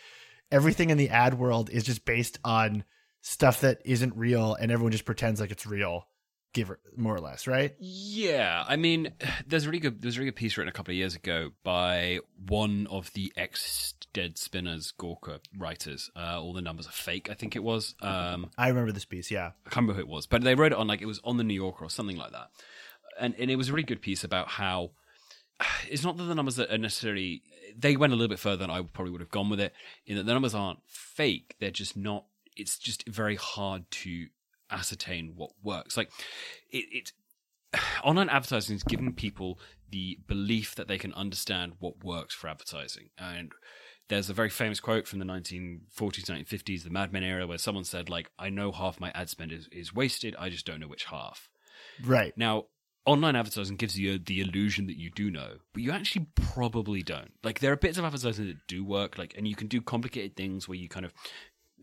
everything 0.51 0.89
in 0.89 0.97
the 0.97 1.11
ad 1.11 1.35
world 1.35 1.69
is 1.69 1.85
just 1.85 2.07
based 2.07 2.39
on 2.43 2.83
stuff 3.25 3.63
that 3.63 3.81
isn't 3.87 4.15
real 4.17 4.55
and 4.55 4.71
everyone 4.71 4.93
just 4.93 5.07
pretends 5.07 5.41
like 5.41 5.51
it's 5.51 5.67
real, 5.67 6.07
give 6.53 6.71
or, 6.71 6.79
more 6.95 7.15
or 7.15 7.21
less, 7.21 7.47
right? 7.47 7.75
Yeah, 7.79 8.63
I 8.69 8.77
mean, 8.77 9.15
there's 9.47 9.65
a 9.65 9.69
really 9.69 9.81
good 9.81 10.03
there's 10.03 10.17
a 10.17 10.21
really 10.21 10.31
good 10.31 10.37
piece 10.37 10.57
written 10.59 10.69
a 10.69 10.73
couple 10.73 10.93
of 10.93 10.97
years 10.97 11.15
ago 11.15 11.51
by 11.65 12.21
one 12.47 12.87
of 12.91 13.11
the 13.15 13.33
ex 13.35 13.95
Dead 14.13 14.37
Spinners 14.37 14.93
Gawker 14.99 15.41
writers. 15.57 16.11
Uh, 16.15 16.41
all 16.41 16.53
the 16.53 16.61
numbers 16.61 16.87
are 16.87 16.93
fake, 16.93 17.31
I 17.31 17.35
think 17.35 17.57
it 17.57 17.65
was. 17.65 17.95
Um, 18.03 18.51
I 18.59 18.69
remember 18.69 18.93
this 18.93 19.07
piece, 19.07 19.31
yeah. 19.31 19.53
I 19.67 19.71
can't 19.71 19.77
remember 19.77 19.95
who 19.95 20.01
it 20.01 20.09
was, 20.09 20.27
but 20.27 20.43
they 20.43 20.55
wrote 20.55 20.73
it 20.73 20.79
on 20.79 20.87
like 20.87 21.01
it 21.01 21.07
was 21.07 21.21
on 21.25 21.39
the 21.39 21.45
New 21.45 21.55
Yorker 21.55 21.87
or 21.87 21.91
something 21.91 22.19
like 22.19 22.33
that, 22.33 22.51
and 23.19 23.35
and 23.39 23.51
it 23.51 23.57
was 23.57 23.71
a 23.71 23.73
really 23.73 23.85
good 23.85 24.03
piece 24.03 24.23
about 24.23 24.49
how 24.49 24.91
it's 25.89 26.05
not 26.05 26.19
that 26.19 26.25
the 26.25 26.35
numbers 26.35 26.61
are 26.61 26.79
necessarily 26.79 27.43
they 27.77 27.97
went 27.97 28.13
a 28.13 28.17
little 28.17 28.29
bit 28.29 28.39
further 28.39 28.59
than 28.59 28.71
I 28.71 28.83
probably 28.83 29.13
would 29.13 29.23
have 29.23 29.31
gone 29.31 29.49
with 29.49 29.61
it. 29.61 29.73
In 30.07 30.17
that 30.17 30.27
the 30.27 30.33
numbers 30.35 30.55
aren't 30.55 30.81
fake; 30.87 31.57
they're 31.59 31.71
just 31.71 31.97
not. 31.97 32.27
It's 32.57 32.79
just 32.79 33.07
very 33.09 33.37
hard 33.37 33.91
to 33.91 34.27
ascertain 34.71 35.35
what 35.37 35.51
works. 35.63 35.97
Like 35.97 36.11
it, 36.71 36.85
it 36.91 37.13
online 38.05 38.29
advertising 38.29 38.77
is 38.77 38.83
giving 38.83 39.13
people 39.13 39.59
the 39.91 40.19
belief 40.27 40.75
that 40.75 40.89
they 40.89 40.99
can 40.99 41.13
understand 41.15 41.75
what 41.79 42.05
works 42.05 42.35
for 42.35 42.49
advertising 42.49 43.11
and 43.17 43.53
there's 44.09 44.29
a 44.29 44.35
very 44.35 44.51
famous 44.51 44.81
quote 44.81 45.07
from 45.07 45.21
the 45.21 45.25
1940s 45.25 45.81
1950s 46.25 46.83
the 46.83 46.91
mad 46.91 47.13
men 47.13 47.23
era 47.23 47.47
where 47.47 47.59
someone 47.59 47.85
said 47.85 48.11
like 48.11 48.29
i 48.37 48.51
know 48.51 48.73
half 48.73 48.99
my 48.99 49.13
ad 49.15 49.29
spend 49.29 49.53
is, 49.53 49.69
is 49.71 49.95
wasted 49.95 50.35
i 50.37 50.49
just 50.49 50.67
don't 50.67 50.81
know 50.81 50.89
which 50.89 51.05
half 51.05 51.49
Right. 52.03 52.37
now, 52.37 52.67
online 53.07 53.37
advertising 53.37 53.77
gives 53.77 53.99
you 53.99 54.19
the 54.19 54.41
illusion 54.41 54.87
that 54.87 54.97
you 54.97 55.11
do 55.11 55.31
know, 55.31 55.57
but 55.73 55.83
you 55.83 55.91
actually 55.91 56.27
probably 56.35 57.03
don't. 57.03 57.33
Like 57.43 57.61
there 57.61 57.73
are 57.73 57.77
bits 57.77 57.99
of 57.99 58.05
advertising 58.05 58.47
that 58.47 58.67
do 58.67 58.85
work, 58.85 59.19
like, 59.19 59.35
and 59.37 59.47
you 59.47 59.55
can 59.55 59.69
do 59.69 59.81
complicated 59.81 60.37
things 60.37 60.69
where 60.69 60.79
you 60.79 60.89
kind 60.89 61.05
of 61.05 61.13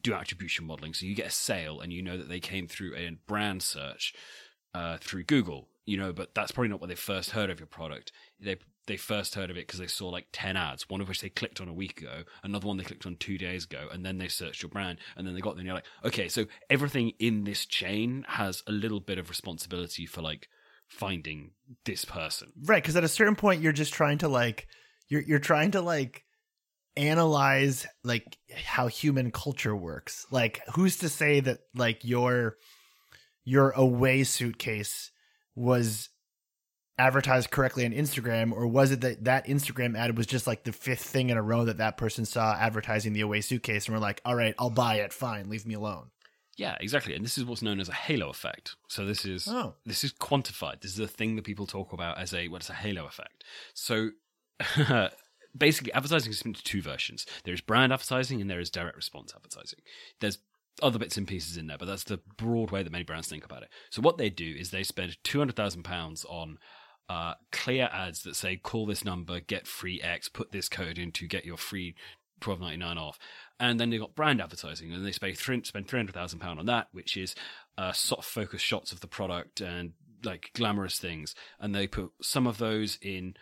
do 0.01 0.13
attribution 0.13 0.65
modeling. 0.65 0.93
So 0.93 1.05
you 1.05 1.15
get 1.15 1.27
a 1.27 1.31
sale, 1.31 1.81
and 1.81 1.91
you 1.91 2.01
know 2.01 2.17
that 2.17 2.29
they 2.29 2.39
came 2.39 2.67
through 2.67 2.95
a 2.95 3.11
brand 3.27 3.63
search 3.63 4.13
uh, 4.73 4.97
through 4.99 5.23
Google. 5.23 5.67
You 5.85 5.97
know, 5.97 6.13
but 6.13 6.35
that's 6.35 6.51
probably 6.51 6.69
not 6.69 6.79
what 6.79 6.89
they 6.89 6.95
first 6.95 7.31
heard 7.31 7.49
of 7.49 7.59
your 7.59 7.67
product. 7.67 8.11
They 8.39 8.57
they 8.87 8.97
first 8.97 9.35
heard 9.35 9.49
of 9.49 9.57
it 9.57 9.67
because 9.67 9.79
they 9.79 9.87
saw 9.87 10.09
like 10.09 10.27
10 10.31 10.57
ads, 10.57 10.89
one 10.89 11.01
of 11.01 11.07
which 11.07 11.21
they 11.21 11.29
clicked 11.29 11.61
on 11.61 11.67
a 11.67 11.73
week 11.73 12.01
ago, 12.01 12.23
another 12.43 12.67
one 12.67 12.77
they 12.77 12.83
clicked 12.83 13.05
on 13.05 13.15
two 13.15 13.37
days 13.37 13.65
ago, 13.65 13.87
and 13.91 14.05
then 14.05 14.17
they 14.17 14.27
searched 14.27 14.61
your 14.61 14.69
brand, 14.69 14.97
and 15.15 15.25
then 15.25 15.33
they 15.33 15.41
got 15.41 15.55
there, 15.55 15.59
and 15.59 15.67
you're 15.67 15.75
like, 15.75 15.85
okay, 16.03 16.27
so 16.27 16.45
everything 16.69 17.13
in 17.19 17.43
this 17.43 17.65
chain 17.65 18.25
has 18.27 18.63
a 18.67 18.71
little 18.71 18.99
bit 18.99 19.17
of 19.17 19.29
responsibility 19.29 20.05
for 20.05 20.21
like 20.21 20.47
finding 20.87 21.51
this 21.85 22.05
person. 22.05 22.51
Right, 22.65 22.81
because 22.81 22.95
at 22.95 23.03
a 23.03 23.09
certain 23.09 23.35
point 23.35 23.61
you're 23.61 23.71
just 23.71 23.93
trying 23.93 24.17
to 24.19 24.27
like 24.27 24.67
you're 25.07 25.21
you're 25.21 25.39
trying 25.39 25.71
to 25.71 25.81
like 25.81 26.23
analyze 26.97 27.85
like 28.03 28.37
how 28.65 28.87
human 28.87 29.31
culture 29.31 29.75
works. 29.75 30.25
Like 30.31 30.61
who's 30.75 30.97
to 30.97 31.09
say 31.09 31.39
that 31.41 31.59
like 31.75 32.03
your 32.03 32.57
your 33.43 33.71
away 33.71 34.23
suitcase 34.23 35.11
was 35.55 36.09
advertised 36.97 37.49
correctly 37.49 37.85
on 37.85 37.91
Instagram 37.91 38.51
or 38.51 38.67
was 38.67 38.91
it 38.91 39.01
that 39.01 39.23
that 39.23 39.47
Instagram 39.47 39.97
ad 39.97 40.15
was 40.17 40.27
just 40.27 40.45
like 40.45 40.63
the 40.63 40.71
fifth 40.71 41.01
thing 41.03 41.29
in 41.29 41.37
a 41.37 41.41
row 41.41 41.65
that 41.65 41.77
that 41.77 41.97
person 41.97 42.25
saw 42.25 42.53
advertising 42.53 43.13
the 43.13 43.21
away 43.21 43.41
suitcase 43.41 43.87
and 43.87 43.95
we're 43.95 44.01
like, 44.01 44.21
"All 44.25 44.35
right, 44.35 44.53
I'll 44.59 44.69
buy 44.69 44.95
it. 44.95 45.11
Fine, 45.13 45.49
leave 45.49 45.65
me 45.65 45.73
alone." 45.73 46.11
Yeah, 46.57 46.77
exactly. 46.79 47.15
And 47.15 47.23
this 47.25 47.37
is 47.39 47.45
what's 47.45 47.61
known 47.63 47.79
as 47.79 47.89
a 47.89 47.93
halo 47.93 48.29
effect. 48.29 48.75
So 48.87 49.05
this 49.05 49.25
is 49.25 49.47
Oh. 49.47 49.73
this 49.85 50.03
is 50.03 50.13
quantified. 50.13 50.81
This 50.81 50.91
is 50.93 50.99
a 50.99 51.07
thing 51.07 51.35
that 51.37 51.45
people 51.45 51.65
talk 51.65 51.91
about 51.93 52.19
as 52.19 52.33
a 52.35 52.49
what's 52.49 52.69
a 52.69 52.73
halo 52.73 53.05
effect. 53.07 53.43
So 53.73 54.09
basically 55.57 55.93
advertising 55.93 56.31
is 56.31 56.39
split 56.39 56.55
into 56.55 56.63
two 56.63 56.81
versions. 56.81 57.25
There's 57.43 57.61
brand 57.61 57.93
advertising 57.93 58.41
and 58.41 58.49
there 58.49 58.59
is 58.59 58.69
direct 58.69 58.95
response 58.95 59.33
advertising. 59.35 59.79
There's 60.19 60.39
other 60.81 60.99
bits 60.99 61.17
and 61.17 61.27
pieces 61.27 61.57
in 61.57 61.67
there, 61.67 61.77
but 61.77 61.87
that's 61.87 62.05
the 62.05 62.21
broad 62.37 62.71
way 62.71 62.81
that 62.81 62.91
many 62.91 63.03
brands 63.03 63.27
think 63.27 63.45
about 63.45 63.63
it. 63.63 63.69
So 63.89 64.01
what 64.01 64.17
they 64.17 64.29
do 64.29 64.55
is 64.57 64.71
they 64.71 64.83
spend 64.83 65.17
two 65.23 65.39
hundred 65.39 65.55
thousand 65.55 65.83
pounds 65.83 66.25
on 66.25 66.57
uh, 67.09 67.33
clear 67.51 67.89
ads 67.91 68.23
that 68.23 68.35
say 68.35 68.55
call 68.55 68.85
this 68.85 69.03
number, 69.03 69.41
get 69.41 69.67
free 69.67 70.01
X, 70.01 70.29
put 70.29 70.51
this 70.51 70.69
code 70.69 70.97
in 70.97 71.11
to 71.11 71.27
get 71.27 71.45
your 71.45 71.57
free 71.57 71.95
twelve 72.39 72.61
ninety 72.61 72.77
nine 72.77 72.97
off. 72.97 73.19
And 73.59 73.79
then 73.79 73.89
they 73.89 73.97
got 73.97 74.15
brand 74.15 74.41
advertising, 74.41 74.93
and 74.93 75.05
they 75.05 75.11
spend 75.11 75.37
spend 75.37 75.87
three 75.87 75.99
hundred 75.99 76.15
thousand 76.15 76.39
pound 76.39 76.59
on 76.59 76.65
that, 76.67 76.87
which 76.93 77.17
is 77.17 77.35
uh, 77.77 77.91
soft 77.91 78.29
focus 78.29 78.61
shots 78.61 78.91
of 78.91 79.01
the 79.01 79.07
product 79.07 79.59
and 79.61 79.91
like 80.23 80.51
glamorous 80.55 80.97
things. 80.99 81.35
And 81.59 81.75
they 81.75 81.85
put 81.85 82.11
some 82.21 82.47
of 82.47 82.57
those 82.57 82.97
in 83.01 83.35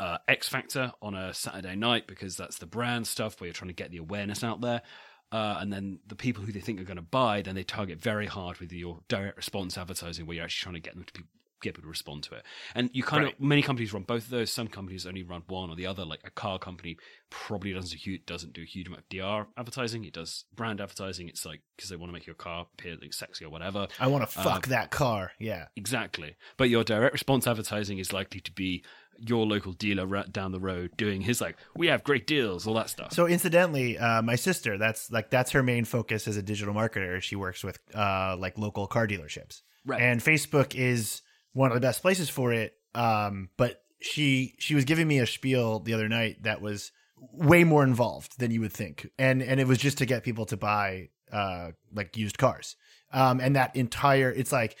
uh, 0.00 0.18
X 0.28 0.48
Factor 0.48 0.92
on 1.02 1.14
a 1.14 1.34
Saturday 1.34 1.76
night 1.76 2.06
because 2.06 2.36
that's 2.36 2.58
the 2.58 2.66
brand 2.66 3.06
stuff 3.06 3.40
where 3.40 3.48
you're 3.48 3.54
trying 3.54 3.68
to 3.68 3.74
get 3.74 3.90
the 3.90 3.98
awareness 3.98 4.42
out 4.44 4.60
there. 4.60 4.82
Uh, 5.30 5.58
and 5.60 5.70
then 5.72 5.98
the 6.06 6.16
people 6.16 6.42
who 6.42 6.52
they 6.52 6.60
think 6.60 6.80
are 6.80 6.84
going 6.84 6.96
to 6.96 7.02
buy, 7.02 7.42
then 7.42 7.54
they 7.54 7.64
target 7.64 8.00
very 8.00 8.26
hard 8.26 8.58
with 8.58 8.72
your 8.72 9.00
direct 9.08 9.36
response 9.36 9.76
advertising, 9.76 10.24
where 10.26 10.36
you're 10.36 10.44
actually 10.44 10.64
trying 10.64 10.74
to 10.74 10.80
get 10.80 10.94
them 10.94 11.04
to 11.04 11.12
be, 11.12 11.20
get 11.60 11.74
people 11.74 11.82
to 11.82 11.88
respond 11.88 12.22
to 12.22 12.34
it. 12.34 12.44
And 12.74 12.88
you 12.94 13.02
kind 13.02 13.24
Right. 13.24 13.34
of 13.34 13.40
many 13.40 13.60
companies 13.60 13.92
run 13.92 14.04
both 14.04 14.24
of 14.24 14.30
those. 14.30 14.50
Some 14.50 14.68
companies 14.68 15.04
only 15.06 15.22
run 15.24 15.42
one 15.48 15.68
or 15.68 15.76
the 15.76 15.84
other. 15.86 16.04
Like 16.06 16.20
a 16.24 16.30
car 16.30 16.58
company 16.58 16.96
probably 17.28 17.74
doesn't 17.74 17.90
do 17.90 17.96
huge, 17.98 18.24
doesn't 18.24 18.54
do 18.54 18.62
a 18.62 18.64
huge 18.64 18.86
amount 18.86 19.02
of 19.02 19.08
DR 19.10 19.46
advertising. 19.58 20.04
It 20.06 20.14
does 20.14 20.44
brand 20.54 20.80
advertising. 20.80 21.28
It's 21.28 21.44
like 21.44 21.60
because 21.76 21.90
they 21.90 21.96
want 21.96 22.08
to 22.08 22.14
make 22.14 22.26
your 22.26 22.34
car 22.36 22.66
appear 22.72 22.96
like 22.98 23.12
sexy 23.12 23.44
or 23.44 23.50
whatever. 23.50 23.88
I 24.00 24.06
want 24.06 24.22
to 24.22 24.28
fuck 24.34 24.68
that 24.68 24.90
car. 24.90 25.32
Yeah. 25.38 25.66
Exactly. 25.76 26.36
But 26.56 26.70
your 26.70 26.84
direct 26.84 27.12
response 27.12 27.46
advertising 27.46 27.98
is 27.98 28.12
likely 28.14 28.40
to 28.40 28.52
be 28.52 28.82
your 29.18 29.44
local 29.46 29.72
dealer 29.72 30.06
right 30.06 30.32
down 30.32 30.52
the 30.52 30.60
road 30.60 30.90
doing 30.96 31.20
his 31.20 31.40
like, 31.40 31.56
we 31.76 31.88
have 31.88 32.04
great 32.04 32.26
deals, 32.26 32.66
all 32.66 32.74
that 32.74 32.88
stuff. 32.88 33.12
So 33.12 33.26
incidentally, 33.26 33.98
uh, 33.98 34.22
my 34.22 34.36
sister, 34.36 34.78
that's 34.78 35.10
like 35.10 35.30
that's 35.30 35.50
her 35.52 35.62
main 35.62 35.84
focus 35.84 36.28
as 36.28 36.36
a 36.36 36.42
digital 36.42 36.72
marketer. 36.74 37.20
She 37.20 37.36
works 37.36 37.64
with 37.64 37.78
uh, 37.94 38.36
like 38.38 38.56
local 38.58 38.86
car 38.86 39.06
dealerships, 39.08 39.62
Right. 39.84 40.00
and 40.00 40.20
Facebook 40.20 40.74
is 40.74 41.22
one 41.52 41.70
of 41.70 41.74
the 41.74 41.80
best 41.80 42.02
places 42.02 42.28
for 42.28 42.52
it. 42.52 42.74
Um, 42.94 43.48
but 43.56 43.82
she 44.00 44.54
she 44.58 44.74
was 44.74 44.84
giving 44.84 45.08
me 45.08 45.18
a 45.18 45.26
spiel 45.26 45.80
the 45.80 45.94
other 45.94 46.08
night 46.08 46.42
that 46.44 46.60
was 46.60 46.92
way 47.32 47.64
more 47.64 47.82
involved 47.82 48.38
than 48.38 48.50
you 48.52 48.60
would 48.60 48.72
think, 48.72 49.08
and 49.18 49.42
and 49.42 49.58
it 49.58 49.66
was 49.66 49.78
just 49.78 49.98
to 49.98 50.06
get 50.06 50.22
people 50.22 50.46
to 50.46 50.56
buy 50.56 51.08
uh, 51.32 51.70
like 51.92 52.16
used 52.16 52.38
cars. 52.38 52.76
Um, 53.12 53.40
and 53.40 53.56
that 53.56 53.74
entire 53.74 54.30
it's 54.30 54.52
like 54.52 54.76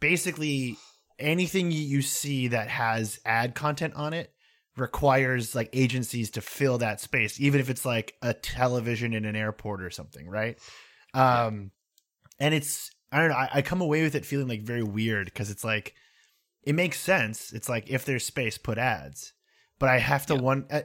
basically 0.00 0.76
anything 1.20 1.70
you- 1.70 2.02
see 2.02 2.48
that 2.48 2.68
has 2.68 3.20
ad 3.24 3.54
content 3.54 3.94
on 3.94 4.12
it 4.12 4.32
requires 4.76 5.54
like 5.54 5.68
agencies 5.72 6.30
to 6.30 6.40
fill 6.40 6.78
that 6.78 7.00
space 7.00 7.40
even 7.40 7.60
if 7.60 7.68
it's 7.68 7.84
like 7.84 8.14
a 8.22 8.32
television 8.32 9.12
in 9.12 9.24
an 9.24 9.36
airport 9.36 9.82
or 9.82 9.90
something 9.90 10.28
right? 10.28 10.58
Um 11.14 11.72
and 12.38 12.54
it's 12.54 12.90
i 13.12 13.18
don't 13.18 13.30
know 13.30 13.36
i, 13.36 13.48
I 13.54 13.62
come 13.62 13.80
away 13.80 14.02
with 14.02 14.14
it 14.14 14.24
feeling 14.24 14.48
like 14.48 14.62
very 14.62 14.82
weird 14.84 15.26
because 15.26 15.50
it's 15.50 15.64
like 15.64 15.94
it 16.62 16.74
makes 16.74 17.00
sense. 17.00 17.52
It's 17.54 17.68
like 17.70 17.88
if 17.90 18.04
there's 18.04 18.24
space 18.24 18.58
put 18.58 18.78
ads. 18.78 19.32
But 19.78 19.88
i 19.88 19.98
have 19.98 20.26
to 20.26 20.34
Yeah. 20.34 20.40
one 20.40 20.66
I, 20.70 20.84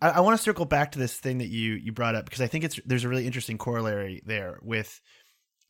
I 0.00 0.20
want 0.20 0.36
to 0.36 0.42
circle 0.42 0.64
back 0.66 0.92
to 0.92 0.98
this 0.98 1.16
thing 1.18 1.38
that 1.38 1.48
you 1.48 1.74
you 1.74 1.92
brought 1.92 2.14
up 2.14 2.24
because 2.26 2.40
i 2.42 2.46
think 2.46 2.64
it's 2.64 2.78
there's 2.84 3.04
a 3.04 3.08
really 3.08 3.26
interesting 3.26 3.58
corollary 3.58 4.22
there 4.26 4.58
with 4.62 5.00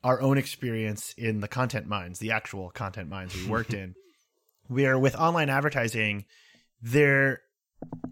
our 0.05 0.21
own 0.21 0.39
experience 0.39 1.15
in 1.19 1.41
the 1.41 1.49
content 1.49 1.87
mines 1.87 2.19
the 2.19 2.31
actual 2.31 2.71
content 2.71 3.09
mines 3.09 3.35
we 3.35 3.47
worked 3.47 3.75
in 3.83 3.95
where 4.69 4.99
with 4.99 5.17
online 5.17 5.51
advertising 5.51 6.25
there 6.81 7.41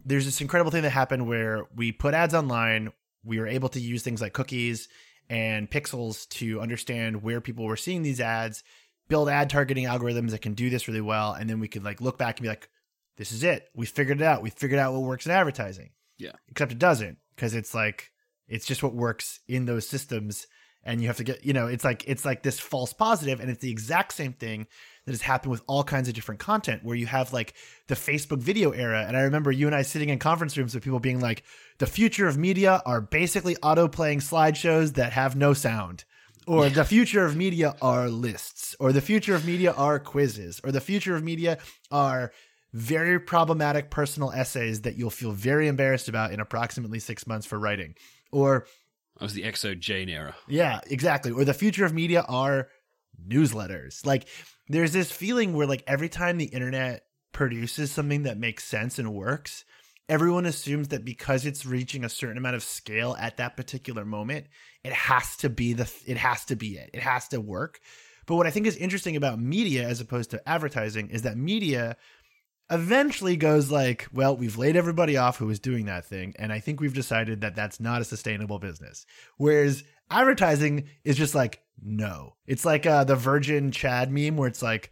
there's 0.04 0.24
this 0.24 0.40
incredible 0.40 0.70
thing 0.70 0.82
that 0.82 0.90
happened 0.90 1.26
where 1.26 1.64
we 1.76 1.92
put 1.92 2.14
ads 2.14 2.34
online 2.34 2.92
we 3.24 3.38
were 3.38 3.46
able 3.46 3.68
to 3.68 3.80
use 3.80 4.02
things 4.02 4.20
like 4.20 4.32
cookies 4.32 4.88
and 5.30 5.70
pixels 5.70 6.28
to 6.28 6.60
understand 6.60 7.22
where 7.22 7.40
people 7.40 7.64
were 7.64 7.76
seeing 7.76 8.02
these 8.02 8.20
ads 8.20 8.64
build 9.08 9.28
ad 9.28 9.48
targeting 9.48 9.84
algorithms 9.84 10.30
that 10.30 10.42
can 10.42 10.54
do 10.54 10.68
this 10.70 10.88
really 10.88 11.00
well 11.00 11.32
and 11.32 11.48
then 11.48 11.60
we 11.60 11.68
could 11.68 11.84
like 11.84 12.00
look 12.00 12.18
back 12.18 12.38
and 12.38 12.42
be 12.42 12.48
like 12.48 12.68
this 13.16 13.32
is 13.32 13.44
it. 13.44 13.68
We 13.74 13.86
figured 13.86 14.20
it 14.20 14.24
out. 14.24 14.42
We 14.42 14.50
figured 14.50 14.80
out 14.80 14.92
what 14.92 15.02
works 15.02 15.26
in 15.26 15.32
advertising. 15.32 15.90
Yeah. 16.18 16.32
except 16.48 16.70
it 16.70 16.78
doesn't 16.78 17.18
because 17.34 17.52
it's 17.54 17.74
like 17.74 18.12
it's 18.46 18.66
just 18.66 18.82
what 18.82 18.94
works 18.94 19.40
in 19.48 19.64
those 19.64 19.88
systems 19.88 20.46
and 20.84 21.00
you 21.00 21.06
have 21.06 21.16
to 21.16 21.24
get 21.24 21.44
you 21.44 21.52
know 21.52 21.66
it's 21.66 21.84
like 21.84 22.04
it's 22.06 22.24
like 22.24 22.42
this 22.42 22.58
false 22.58 22.92
positive 22.92 23.40
and 23.40 23.50
it's 23.50 23.60
the 23.60 23.70
exact 23.70 24.12
same 24.12 24.32
thing 24.32 24.66
that 25.04 25.12
has 25.12 25.22
happened 25.22 25.50
with 25.50 25.62
all 25.66 25.82
kinds 25.82 26.08
of 26.08 26.14
different 26.14 26.40
content 26.40 26.84
where 26.84 26.96
you 26.96 27.06
have 27.06 27.32
like 27.32 27.54
the 27.88 27.94
Facebook 27.94 28.38
video 28.38 28.70
era 28.70 29.04
and 29.06 29.16
I 29.16 29.22
remember 29.22 29.50
you 29.50 29.66
and 29.66 29.74
I 29.74 29.82
sitting 29.82 30.08
in 30.08 30.18
conference 30.18 30.56
rooms 30.56 30.74
with 30.74 30.84
people 30.84 31.00
being 31.00 31.20
like 31.20 31.42
the 31.78 31.86
future 31.86 32.26
of 32.26 32.36
media 32.36 32.82
are 32.86 33.00
basically 33.00 33.56
auto 33.58 33.88
playing 33.88 34.20
slideshows 34.20 34.94
that 34.94 35.12
have 35.12 35.36
no 35.36 35.52
sound 35.52 36.04
or 36.46 36.68
the 36.68 36.84
future 36.84 37.24
of 37.24 37.36
media 37.36 37.74
are 37.80 38.08
lists 38.08 38.74
or 38.80 38.92
the 38.92 39.00
future 39.00 39.34
of 39.34 39.46
media 39.46 39.72
are 39.72 39.98
quizzes 39.98 40.60
or 40.64 40.72
the 40.72 40.80
future 40.80 41.14
of 41.14 41.22
media 41.22 41.58
are 41.90 42.32
very 42.72 43.20
problematic 43.20 43.90
personal 43.90 44.32
essays 44.32 44.80
that 44.80 44.96
you'll 44.96 45.10
feel 45.10 45.32
very 45.32 45.68
embarrassed 45.68 46.08
about 46.08 46.32
in 46.32 46.40
approximately 46.40 46.98
6 46.98 47.26
months 47.26 47.46
for 47.46 47.58
writing 47.58 47.94
or 48.32 48.66
That 49.22 49.26
was 49.26 49.34
the 49.34 49.42
xoJane 49.44 50.10
era. 50.10 50.34
yeah, 50.48 50.80
exactly. 50.88 51.30
Or 51.30 51.44
the 51.44 51.54
future 51.54 51.84
of 51.84 51.94
media 51.94 52.24
are 52.28 52.70
newsletters. 53.24 54.04
Like 54.04 54.26
there's 54.68 54.92
this 54.92 55.12
feeling 55.12 55.54
where 55.54 55.68
like 55.68 55.84
every 55.86 56.08
time 56.08 56.38
the 56.38 56.46
internet 56.46 57.04
produces 57.30 57.92
something 57.92 58.24
that 58.24 58.36
makes 58.36 58.64
sense 58.64 58.98
and 58.98 59.14
works, 59.14 59.64
everyone 60.08 60.44
assumes 60.44 60.88
that 60.88 61.04
because 61.04 61.46
it's 61.46 61.64
reaching 61.64 62.04
a 62.04 62.08
certain 62.08 62.36
amount 62.36 62.56
of 62.56 62.64
scale 62.64 63.14
at 63.16 63.36
that 63.36 63.56
particular 63.56 64.04
moment, 64.04 64.48
it 64.82 64.92
has 64.92 65.36
to 65.36 65.48
be 65.48 65.72
the 65.72 65.88
it 66.04 66.16
has 66.16 66.44
to 66.46 66.56
be 66.56 66.76
it. 66.76 66.90
It 66.92 67.02
has 67.02 67.28
to 67.28 67.40
work. 67.40 67.78
But 68.26 68.34
what 68.34 68.48
I 68.48 68.50
think 68.50 68.66
is 68.66 68.76
interesting 68.76 69.14
about 69.14 69.38
media 69.38 69.86
as 69.86 70.00
opposed 70.00 70.32
to 70.32 70.48
advertising 70.48 71.10
is 71.10 71.22
that 71.22 71.36
media 71.36 71.96
eventually 72.70 73.36
goes 73.36 73.70
like, 73.70 74.08
well, 74.12 74.36
we've 74.36 74.56
laid 74.56 74.76
everybody 74.76 75.16
off 75.16 75.38
who 75.38 75.46
was 75.46 75.58
doing 75.58 75.86
that 75.86 76.04
thing, 76.06 76.34
and 76.38 76.52
I 76.52 76.60
think 76.60 76.80
we've 76.80 76.94
decided 76.94 77.40
that 77.42 77.54
that's 77.54 77.80
not 77.80 78.00
a 78.00 78.04
sustainable 78.04 78.58
business. 78.58 79.06
Whereas 79.36 79.84
advertising 80.10 80.88
is 81.04 81.16
just 81.16 81.34
like, 81.34 81.60
no, 81.82 82.34
it's 82.46 82.64
like 82.64 82.86
uh, 82.86 83.04
the 83.04 83.16
Virgin 83.16 83.72
Chad 83.72 84.10
meme 84.10 84.36
where 84.36 84.48
it's 84.48 84.62
like, 84.62 84.90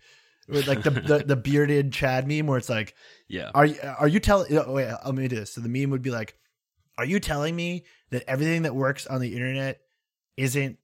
like 0.48 0.82
the, 0.82 0.90
the, 0.90 1.18
the 1.24 1.36
bearded 1.36 1.92
Chad 1.92 2.26
meme 2.26 2.46
where 2.46 2.58
it's 2.58 2.68
like, 2.68 2.94
Yeah. 3.28 3.50
are 3.54 3.66
you 3.66 3.76
are 3.98 4.08
you 4.08 4.18
telling? 4.18 4.56
Oh, 4.58 4.72
wait, 4.72 4.92
let 5.04 5.14
me 5.14 5.28
do 5.28 5.36
this. 5.36 5.52
So 5.52 5.60
the 5.60 5.68
meme 5.68 5.90
would 5.90 6.02
be 6.02 6.10
like, 6.10 6.34
are 6.98 7.04
you 7.04 7.20
telling 7.20 7.54
me 7.54 7.84
that 8.10 8.24
everything 8.28 8.62
that 8.62 8.74
works 8.74 9.06
on 9.06 9.20
the 9.20 9.32
internet 9.34 9.80
isn't 10.36 10.78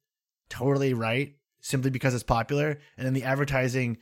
totally 0.49 0.95
right 0.95 1.34
simply 1.61 1.91
because 1.91 2.14
it's 2.14 2.22
popular? 2.22 2.78
And 2.97 3.05
then 3.05 3.14
the 3.14 3.24
advertising 3.24 3.99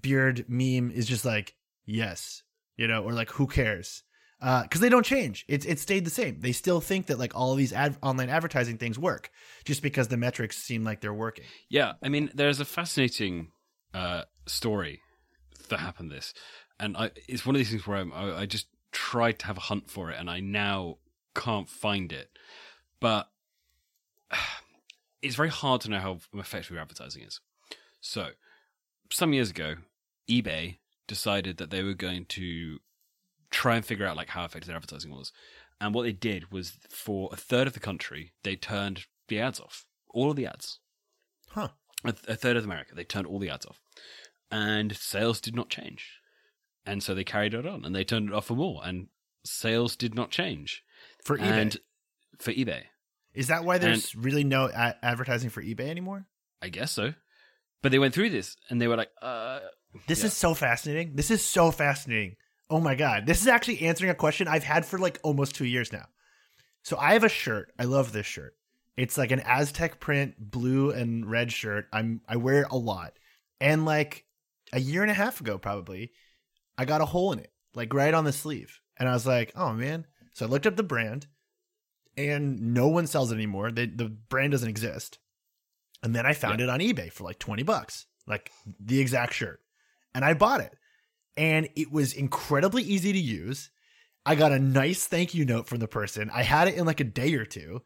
beard 0.00 0.44
meme 0.48 0.92
is 0.92 1.06
just 1.06 1.24
like, 1.24 1.54
yes, 1.88 2.42
you 2.76 2.86
know, 2.86 3.02
or 3.02 3.12
like, 3.12 3.30
who 3.30 3.46
cares? 3.46 4.04
Because 4.40 4.80
they 4.80 4.88
don't 4.88 5.04
change. 5.04 5.44
It's 5.48 5.66
it 5.66 5.80
stayed 5.80 6.04
the 6.04 6.10
same. 6.10 6.38
They 6.40 6.52
still 6.52 6.80
think 6.80 7.06
that 7.06 7.18
like 7.18 7.34
all 7.34 7.56
these 7.56 7.72
ad- 7.72 7.96
online 8.02 8.28
advertising 8.28 8.78
things 8.78 8.96
work 8.96 9.32
just 9.64 9.82
because 9.82 10.06
the 10.06 10.16
metrics 10.16 10.56
seem 10.56 10.84
like 10.84 11.00
they're 11.00 11.12
working. 11.12 11.46
Yeah, 11.68 11.94
I 12.04 12.08
mean, 12.08 12.30
there's 12.32 12.60
a 12.60 12.64
fascinating 12.64 13.48
uh, 13.92 14.22
story 14.46 15.00
that 15.70 15.80
happened 15.80 16.12
this, 16.12 16.34
and 16.78 16.96
I, 16.96 17.10
it's 17.26 17.44
one 17.44 17.56
of 17.56 17.58
these 17.58 17.70
things 17.70 17.84
where 17.84 17.96
I'm, 17.96 18.12
I, 18.12 18.42
I 18.42 18.46
just 18.46 18.68
tried 18.92 19.40
to 19.40 19.46
have 19.46 19.56
a 19.56 19.62
hunt 19.62 19.90
for 19.90 20.12
it, 20.12 20.20
and 20.20 20.30
I 20.30 20.38
now 20.38 20.98
can't 21.34 21.68
find 21.68 22.12
it. 22.12 22.30
But 23.00 23.28
it's 25.22 25.34
very 25.34 25.50
hard 25.50 25.80
to 25.80 25.90
know 25.90 25.98
how 25.98 26.18
effective 26.32 26.70
your 26.70 26.80
advertising 26.80 27.24
is. 27.24 27.40
So, 28.00 28.28
some 29.10 29.32
years 29.32 29.50
ago, 29.50 29.74
eBay 30.30 30.76
decided 31.08 31.56
that 31.56 31.70
they 31.70 31.82
were 31.82 31.94
going 31.94 32.26
to 32.26 32.78
try 33.50 33.74
and 33.76 33.84
figure 33.84 34.06
out 34.06 34.16
like 34.16 34.28
how 34.28 34.44
effective 34.44 34.66
their 34.68 34.76
advertising 34.76 35.10
was. 35.10 35.32
And 35.80 35.92
what 35.94 36.02
they 36.04 36.12
did 36.12 36.52
was 36.52 36.72
for 36.90 37.28
a 37.32 37.36
third 37.36 37.66
of 37.66 37.72
the 37.72 37.80
country, 37.80 38.32
they 38.44 38.54
turned 38.56 39.06
the 39.28 39.40
ads 39.40 39.58
off. 39.58 39.84
All 40.10 40.30
of 40.30 40.36
the 40.36 40.46
ads 40.46 40.78
Huh. 41.50 41.68
a, 42.04 42.14
a 42.28 42.36
third 42.36 42.56
of 42.56 42.64
America. 42.64 42.94
They 42.94 43.04
turned 43.04 43.26
all 43.26 43.38
the 43.38 43.50
ads 43.50 43.66
off, 43.66 43.80
and 44.50 44.94
sales 44.96 45.40
did 45.40 45.54
not 45.56 45.70
change. 45.70 46.20
And 46.84 47.02
so 47.02 47.14
they 47.14 47.24
carried 47.24 47.54
it 47.54 47.66
on, 47.66 47.84
and 47.84 47.94
they 47.94 48.04
turned 48.04 48.28
it 48.28 48.34
off 48.34 48.46
for 48.46 48.54
more, 48.54 48.82
and 48.84 49.08
sales 49.44 49.96
did 49.96 50.14
not 50.14 50.30
change. 50.30 50.82
For 51.24 51.36
eBay. 51.38 51.42
And 51.42 51.76
for 52.38 52.52
eBay, 52.52 52.82
is 53.34 53.48
that 53.48 53.64
why 53.64 53.78
there's 53.78 54.14
really 54.14 54.44
no 54.44 54.66
a- 54.66 54.96
advertising 55.02 55.50
for 55.50 55.62
eBay 55.62 55.88
anymore? 55.88 56.26
I 56.62 56.68
guess 56.70 56.92
so. 56.92 57.14
But 57.82 57.92
they 57.92 57.98
went 57.98 58.14
through 58.14 58.30
this, 58.30 58.56
and 58.68 58.80
they 58.80 58.88
were 58.88 58.96
like, 58.96 59.10
"Uh, 59.22 59.60
This 60.06 60.20
Yeah. 60.20 60.26
is 60.26 60.34
so 60.34 60.54
fascinating. 60.54 61.16
This 61.16 61.30
is 61.30 61.44
so 61.44 61.70
fascinating. 61.70 62.36
Oh 62.70 62.80
my 62.80 62.94
god. 62.94 63.26
This 63.26 63.40
is 63.40 63.46
actually 63.46 63.82
answering 63.82 64.10
a 64.10 64.14
question 64.14 64.46
I've 64.48 64.64
had 64.64 64.84
for 64.84 64.98
like 64.98 65.18
almost 65.22 65.54
2 65.54 65.64
years 65.64 65.92
now. 65.92 66.06
So 66.82 66.96
I 66.98 67.14
have 67.14 67.24
a 67.24 67.28
shirt. 67.28 67.72
I 67.78 67.84
love 67.84 68.12
this 68.12 68.26
shirt. 68.26 68.54
It's 68.96 69.16
like 69.16 69.30
an 69.30 69.40
Aztec 69.40 70.00
print 70.00 70.34
blue 70.38 70.90
and 70.90 71.28
red 71.30 71.52
shirt. 71.52 71.86
I'm 71.92 72.20
I 72.28 72.36
wear 72.36 72.62
it 72.62 72.68
a 72.70 72.76
lot. 72.76 73.14
And 73.60 73.84
like 73.84 74.24
a 74.72 74.80
year 74.80 75.02
and 75.02 75.10
a 75.10 75.14
half 75.14 75.40
ago 75.40 75.56
probably, 75.58 76.12
I 76.76 76.84
got 76.84 77.00
a 77.00 77.06
hole 77.06 77.32
in 77.32 77.38
it, 77.38 77.52
like 77.74 77.94
right 77.94 78.12
on 78.14 78.24
the 78.24 78.32
sleeve. 78.32 78.80
And 78.98 79.08
I 79.08 79.12
was 79.12 79.26
like, 79.26 79.52
"Oh 79.56 79.72
man." 79.72 80.06
So 80.32 80.46
I 80.46 80.48
looked 80.48 80.66
up 80.66 80.76
the 80.76 80.82
brand 80.82 81.26
and 82.16 82.74
no 82.74 82.88
one 82.88 83.06
sells 83.06 83.30
it 83.32 83.36
anymore. 83.36 83.70
They, 83.70 83.86
the 83.86 84.08
brand 84.08 84.52
doesn't 84.52 84.68
exist. 84.68 85.18
And 86.02 86.14
then 86.14 86.26
I 86.26 86.32
found 86.34 86.60
it 86.60 86.68
on 86.68 86.80
eBay 86.80 87.12
for 87.12 87.24
like 87.24 87.38
20 87.38 87.62
bucks, 87.62 88.06
like 88.26 88.50
the 88.78 89.00
exact 89.00 89.34
shirt. 89.34 89.60
And 90.14 90.24
I 90.24 90.34
bought 90.34 90.60
it. 90.60 90.72
And 91.36 91.68
it 91.76 91.92
was 91.92 92.12
incredibly 92.12 92.82
easy 92.82 93.12
to 93.12 93.18
use. 93.18 93.70
I 94.26 94.34
got 94.34 94.52
a 94.52 94.58
nice 94.58 95.06
thank 95.06 95.34
you 95.34 95.44
note 95.44 95.68
from 95.68 95.78
the 95.78 95.88
person. 95.88 96.30
I 96.34 96.42
had 96.42 96.68
it 96.68 96.74
in 96.74 96.84
like 96.84 97.00
a 97.00 97.04
day 97.04 97.34
or 97.34 97.44
two. 97.44 97.82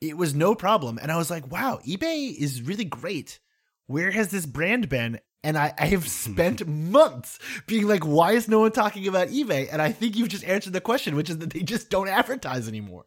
It 0.00 0.16
was 0.16 0.34
no 0.34 0.54
problem. 0.54 0.98
And 1.00 1.12
I 1.12 1.16
was 1.16 1.30
like, 1.30 1.50
wow, 1.50 1.80
eBay 1.86 2.34
is 2.34 2.62
really 2.62 2.84
great. 2.84 3.38
Where 3.86 4.10
has 4.10 4.30
this 4.30 4.46
brand 4.46 4.88
been? 4.88 5.20
And 5.42 5.56
I, 5.56 5.72
I 5.78 5.86
have 5.86 6.08
spent 6.08 6.66
months 6.66 7.38
being 7.66 7.86
like, 7.86 8.04
why 8.04 8.32
is 8.32 8.48
no 8.48 8.60
one 8.60 8.72
talking 8.72 9.06
about 9.06 9.28
eBay? 9.28 9.68
And 9.70 9.80
I 9.80 9.92
think 9.92 10.16
you've 10.16 10.28
just 10.28 10.44
answered 10.44 10.72
the 10.72 10.80
question, 10.80 11.16
which 11.16 11.30
is 11.30 11.38
that 11.38 11.50
they 11.50 11.62
just 11.62 11.90
don't 11.90 12.08
advertise 12.08 12.68
anymore. 12.68 13.04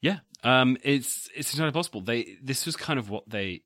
yeah." 0.00 0.18
Um, 0.42 0.78
it's 0.82 1.28
it's 1.36 1.52
entirely 1.52 1.72
possible. 1.72 2.00
They 2.00 2.38
this 2.42 2.64
was 2.64 2.74
kind 2.74 2.98
of 2.98 3.10
what 3.10 3.28
they 3.28 3.62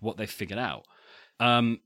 what 0.00 0.16
they 0.16 0.26
figured 0.26 0.58
out. 0.58 0.84
Um, 1.40 1.80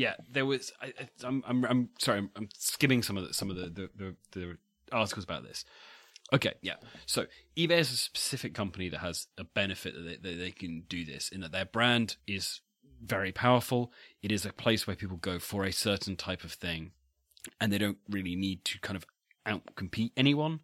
yeah, 0.00 0.14
there 0.30 0.46
was. 0.46 0.72
I, 0.80 0.86
I- 0.86 1.26
I'm 1.28 1.42
I'm 1.46 1.64
I'm 1.64 1.88
sorry. 1.98 2.18
I'm, 2.18 2.30
I'm 2.36 2.48
skimming 2.56 3.02
some 3.02 3.16
of 3.18 3.28
the, 3.28 3.34
some 3.34 3.50
of 3.50 3.56
the 3.56 3.66
the, 3.68 3.90
the 3.96 4.16
the 4.32 4.56
articles 4.90 5.24
about 5.24 5.42
this. 5.44 5.64
Okay, 6.32 6.54
yeah. 6.62 6.76
So 7.06 7.26
eBay 7.56 7.78
is 7.80 7.92
a 7.92 7.96
specific 7.96 8.54
company 8.54 8.88
that 8.88 9.00
has 9.00 9.26
a 9.36 9.44
benefit 9.44 9.94
that 9.94 10.04
they, 10.22 10.30
that 10.30 10.36
they 10.38 10.50
can 10.52 10.84
do 10.88 11.04
this 11.04 11.28
in 11.28 11.40
that 11.42 11.52
their 11.52 11.64
brand 11.64 12.16
is 12.26 12.60
very 13.04 13.32
powerful. 13.32 13.92
It 14.22 14.30
is 14.32 14.46
a 14.46 14.52
place 14.52 14.86
where 14.86 14.96
people 14.96 15.16
go 15.18 15.38
for 15.38 15.64
a 15.64 15.72
certain 15.72 16.16
type 16.16 16.44
of 16.44 16.52
thing, 16.52 16.92
and 17.60 17.72
they 17.72 17.78
don't 17.78 17.98
really 18.08 18.36
need 18.36 18.64
to 18.66 18.78
kind 18.80 18.96
of 18.96 19.04
outcompete 19.46 20.12
anyone. 20.16 20.60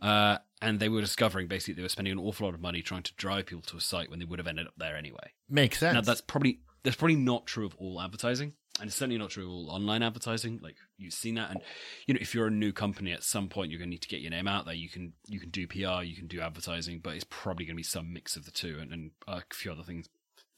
Uh, 0.00 0.38
and 0.60 0.78
they 0.80 0.88
were 0.88 1.00
discovering 1.00 1.46
basically 1.48 1.74
they 1.74 1.82
were 1.82 1.88
spending 1.88 2.12
an 2.12 2.18
awful 2.18 2.46
lot 2.46 2.54
of 2.54 2.60
money 2.60 2.82
trying 2.82 3.04
to 3.04 3.14
drive 3.14 3.46
people 3.46 3.62
to 3.62 3.76
a 3.76 3.80
site 3.80 4.10
when 4.10 4.18
they 4.18 4.24
would 4.24 4.38
have 4.40 4.48
ended 4.48 4.66
up 4.66 4.74
there 4.76 4.96
anyway. 4.96 5.32
Makes 5.48 5.78
sense. 5.78 5.94
Now 5.94 6.00
that's 6.00 6.20
probably 6.20 6.58
that's 6.84 6.96
probably 6.96 7.16
not 7.16 7.46
true 7.46 7.66
of 7.66 7.74
all 7.76 8.00
advertising, 8.00 8.54
and 8.80 8.88
it's 8.88 8.96
certainly 8.96 9.18
not 9.18 9.30
true 9.30 9.44
of 9.44 9.50
all 9.50 9.70
online 9.70 10.02
advertising. 10.02 10.60
Like 10.62 10.76
you've 10.98 11.14
seen 11.14 11.36
that, 11.36 11.50
and 11.50 11.60
you 12.06 12.14
know 12.14 12.18
if 12.20 12.34
you're 12.34 12.46
a 12.46 12.50
new 12.50 12.72
company, 12.72 13.12
at 13.12 13.22
some 13.22 13.48
point 13.48 13.70
you're 13.70 13.78
going 13.78 13.88
to 13.88 13.92
need 13.92 14.02
to 14.02 14.08
get 14.08 14.20
your 14.20 14.30
name 14.30 14.48
out 14.48 14.64
there. 14.64 14.74
You 14.74 14.88
can 14.88 15.12
you 15.26 15.40
can 15.40 15.50
do 15.50 15.66
PR, 15.66 16.02
you 16.02 16.16
can 16.16 16.26
do 16.26 16.40
advertising, 16.40 17.00
but 17.02 17.14
it's 17.14 17.26
probably 17.28 17.64
going 17.64 17.76
to 17.76 17.80
be 17.80 17.84
some 17.84 18.12
mix 18.12 18.36
of 18.36 18.44
the 18.44 18.50
two, 18.50 18.78
and, 18.80 18.92
and 18.92 19.10
a 19.28 19.42
few 19.52 19.72
other 19.72 19.82
things 19.82 20.08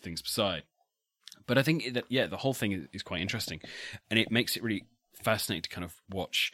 things 0.03 0.23
beside. 0.23 0.63
But 1.47 1.59
I 1.59 1.63
think 1.63 1.93
that 1.95 2.05
yeah, 2.09 2.27
the 2.27 2.39
whole 2.39 2.55
thing 2.55 2.73
is, 2.73 2.87
is 2.93 3.03
quite 3.03 3.21
interesting, 3.21 3.61
and 4.11 4.19
it 4.19 4.31
makes 4.31 4.57
it 4.57 4.63
really 4.63 4.85
fascinating 5.23 5.63
to 5.63 5.69
kind 5.69 5.85
of 5.85 5.95
watch 6.11 6.53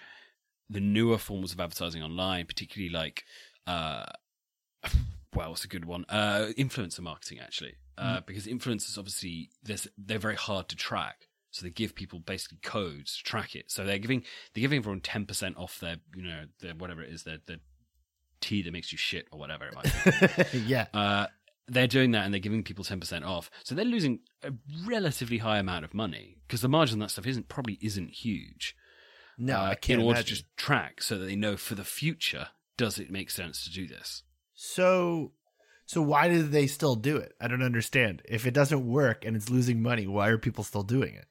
the 0.68 0.80
newer 0.80 1.18
forms 1.18 1.52
of 1.52 1.60
advertising 1.60 2.02
online, 2.02 2.46
particularly 2.46 2.92
like 2.92 3.24
uh, 3.66 4.06
well, 5.34 5.52
it's 5.52 5.64
a 5.64 5.68
good 5.68 5.84
one. 5.84 6.04
Uh, 6.08 6.48
influencer 6.58 7.00
marketing, 7.00 7.38
actually, 7.40 7.74
uh, 8.00 8.20
because 8.26 8.46
influencers 8.46 8.98
obviously 8.98 9.50
they're 9.62 10.18
very 10.18 10.36
hard 10.36 10.68
to 10.68 10.76
track. 10.76 11.26
So 11.52 11.64
they 11.64 11.70
give 11.70 11.96
people 11.96 12.20
basically 12.20 12.58
codes 12.62 13.16
to 13.16 13.24
track 13.24 13.56
it. 13.56 13.70
So 13.70 13.84
they're 13.84 13.98
giving 13.98 14.22
they're 14.54 14.62
giving 14.62 14.78
everyone 14.78 15.00
ten 15.00 15.26
percent 15.26 15.56
off 15.56 15.80
their 15.80 15.96
you 16.14 16.22
know 16.22 16.44
their 16.60 16.74
whatever 16.74 17.02
it 17.02 17.12
is 17.12 17.24
their 17.24 17.38
their 17.46 17.58
tea 18.40 18.62
that 18.62 18.72
makes 18.72 18.92
you 18.92 18.98
shit 18.98 19.26
or 19.32 19.38
whatever 19.38 19.66
it 19.66 19.74
might 19.74 20.52
be. 20.52 20.58
yeah. 20.66 20.86
uh, 20.94 21.26
they're 21.66 21.86
doing 21.86 22.12
that 22.12 22.24
and 22.24 22.32
they're 22.32 22.40
giving 22.40 22.62
people 22.62 22.84
ten 22.84 23.00
percent 23.00 23.24
off. 23.24 23.50
So 23.64 23.74
they're 23.74 23.84
losing 23.84 24.20
a 24.44 24.52
relatively 24.86 25.38
high 25.38 25.58
amount 25.58 25.84
of 25.84 25.92
money 25.92 26.38
because 26.46 26.60
the 26.60 26.68
margin 26.68 26.94
on 26.96 27.00
that 27.00 27.10
stuff 27.10 27.26
isn't 27.26 27.48
probably 27.48 27.78
isn't 27.82 28.10
huge. 28.10 28.76
No, 29.36 29.56
uh, 29.56 29.70
I 29.70 29.74
can't 29.74 30.00
in 30.00 30.06
order 30.06 30.18
imagine. 30.18 30.36
to 30.36 30.42
just 30.42 30.56
track 30.56 31.02
so 31.02 31.18
that 31.18 31.24
they 31.24 31.36
know 31.36 31.56
for 31.56 31.74
the 31.74 31.84
future 31.84 32.48
does 32.76 32.98
it 32.98 33.10
make 33.10 33.30
sense 33.30 33.64
to 33.64 33.70
do 33.72 33.86
this. 33.86 34.22
So, 34.54 35.32
so 35.90 36.00
why 36.00 36.28
do 36.28 36.44
they 36.44 36.68
still 36.68 36.94
do 36.94 37.16
it? 37.16 37.34
I 37.40 37.48
don't 37.48 37.64
understand. 37.64 38.22
If 38.24 38.46
it 38.46 38.54
doesn't 38.54 38.86
work 38.88 39.24
and 39.24 39.34
it's 39.34 39.50
losing 39.50 39.82
money, 39.82 40.06
why 40.06 40.28
are 40.28 40.38
people 40.38 40.62
still 40.62 40.84
doing 40.84 41.14
it? 41.14 41.24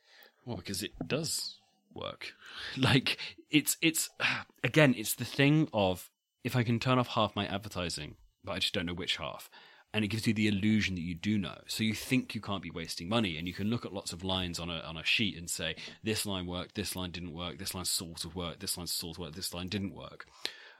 Well, 0.43 0.57
because 0.57 0.83
it 0.83 0.91
does 1.07 1.59
work. 1.93 2.33
Like 2.77 3.19
it's 3.49 3.77
it's 3.81 4.09
again, 4.65 4.95
it's 4.97 5.15
the 5.15 5.23
thing 5.23 5.69
of 5.73 6.09
if 6.43 6.57
I 6.57 6.63
can 6.63 6.77
turn 6.77 6.99
off 6.99 7.07
half 7.07 7.37
my 7.37 7.45
advertising, 7.47 8.15
but 8.43 8.51
I 8.51 8.59
just 8.59 8.73
don't 8.73 8.85
know 8.85 8.93
which 8.93 9.15
half. 9.15 9.49
And 9.93 10.03
it 10.03 10.09
gives 10.09 10.27
you 10.27 10.33
the 10.33 10.49
illusion 10.49 10.95
that 10.95 11.03
you 11.03 11.15
do 11.15 11.37
know. 11.37 11.59
So 11.67 11.85
you 11.85 11.93
think 11.93 12.35
you 12.35 12.41
can't 12.41 12.61
be 12.61 12.69
wasting 12.69 13.07
money, 13.07 13.37
and 13.37 13.47
you 13.47 13.53
can 13.53 13.69
look 13.69 13.85
at 13.85 13.93
lots 13.93 14.11
of 14.11 14.25
lines 14.25 14.59
on 14.59 14.69
a 14.69 14.79
on 14.81 14.97
a 14.97 15.05
sheet 15.05 15.37
and 15.37 15.49
say, 15.49 15.77
this 16.03 16.25
line 16.25 16.47
worked, 16.47 16.75
this 16.75 16.97
line 16.97 17.11
didn't 17.11 17.33
work, 17.33 17.59
this 17.59 17.73
line 17.73 17.85
sort 17.85 18.25
of 18.25 18.35
worked, 18.35 18.59
this 18.59 18.77
line 18.77 18.87
sort 18.87 19.15
of 19.15 19.19
worked, 19.19 19.35
this 19.37 19.53
line 19.53 19.69
didn't 19.69 19.95
work. 19.95 20.25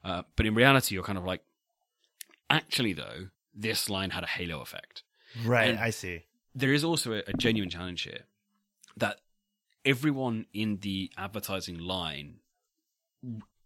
Uh, 0.03 0.23
but 0.35 0.45
in 0.45 0.53
reality, 0.53 0.95
you're 0.95 1.03
kind 1.05 1.17
of 1.17 1.23
like, 1.23 1.43
actually, 2.49 2.91
though, 2.91 3.29
this 3.61 3.89
line 3.89 4.09
had 4.11 4.23
a 4.23 4.27
halo 4.27 4.61
effect 4.61 5.03
Right, 5.45 5.69
And- 5.69 5.79
I 5.79 5.91
see. 5.91 6.23
there 6.55 6.73
is 6.73 6.83
also 6.83 7.13
a, 7.13 7.21
a 7.27 7.33
genuine 7.37 7.69
challenge 7.69 8.01
here 8.03 8.21
that 8.97 9.17
everyone 9.85 10.45
in 10.53 10.77
the 10.81 11.11
advertising 11.17 11.77
line 11.77 12.39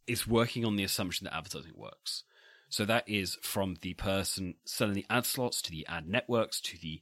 is 0.07 0.27
working 0.27 0.65
on 0.65 0.75
the 0.75 0.83
assumption 0.83 1.25
that 1.25 1.35
advertising 1.35 1.73
works. 1.75 2.23
So 2.69 2.85
that 2.85 3.07
is 3.07 3.37
from 3.41 3.75
the 3.81 3.93
person 3.93 4.55
selling 4.65 4.95
the 4.95 5.05
ad 5.09 5.25
slots 5.25 5.61
to 5.63 5.71
the 5.71 5.85
ad 5.87 6.07
networks 6.07 6.59
to 6.61 6.77
the 6.77 7.01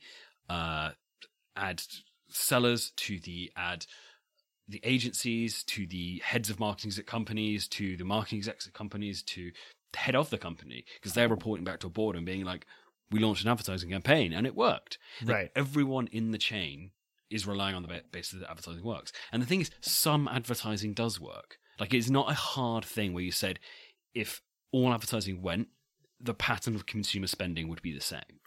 uh, 0.50 0.92
ad 1.56 1.82
sellers 2.30 2.92
to 2.98 3.20
the 3.20 3.52
ad 3.56 3.86
the 4.68 4.82
agencies 4.84 5.64
to 5.64 5.86
the 5.88 6.22
heads 6.24 6.50
of 6.50 6.60
marketing 6.60 6.92
at 6.98 7.06
companies 7.06 7.68
to 7.68 7.98
the 7.98 8.06
marketing 8.06 8.38
execs 8.38 8.68
at 8.68 8.74
companies 8.74 9.22
to 9.24 9.52
the 9.92 9.98
head 9.98 10.16
of 10.16 10.30
the 10.30 10.38
company 10.38 10.86
because 10.96 11.14
they're 11.14 11.28
reporting 11.28 11.66
back 11.66 11.80
to 11.80 11.88
a 11.88 11.89
board 11.89 12.16
and 12.16 12.26
being 12.26 12.46
like, 12.46 12.66
we 13.12 13.20
launched 13.20 13.43
an 13.43 13.49
advertising 13.49 13.89
campaign 13.89 14.34
and 14.34 14.47
it 14.47 14.55
worked. 14.55 14.97
Like, 15.22 15.36
Right. 15.36 15.51
everyone 15.55 16.07
in 16.07 16.32
the 16.32 16.38
chain 16.38 16.91
is 17.30 17.47
relying 17.47 17.76
on 17.76 17.84
the 17.84 18.01
basis 18.12 18.39
that 18.39 18.49
advertising 18.49 18.84
works. 18.84 19.12
And 19.32 19.41
the 19.41 19.45
thing 19.45 19.62
is, 19.62 19.72
some 19.80 20.28
advertising 20.28 20.93
does 20.93 21.20
work. 21.20 21.57
Like 21.80 21.93
it's 21.93 22.09
not 22.09 22.30
a 22.30 22.36
hard 22.36 22.86
thing 22.86 23.14
where 23.14 23.24
you 23.24 23.32
said 23.32 23.59
if 24.14 24.41
all 24.72 24.93
advertising 24.93 25.41
went, 25.41 25.70
the 26.20 26.34
pattern 26.34 26.76
of 26.76 26.86
consumer 26.86 27.28
spending 27.28 27.68
would 27.68 27.82
be 27.82 27.93
the 27.93 28.01
same. 28.01 28.39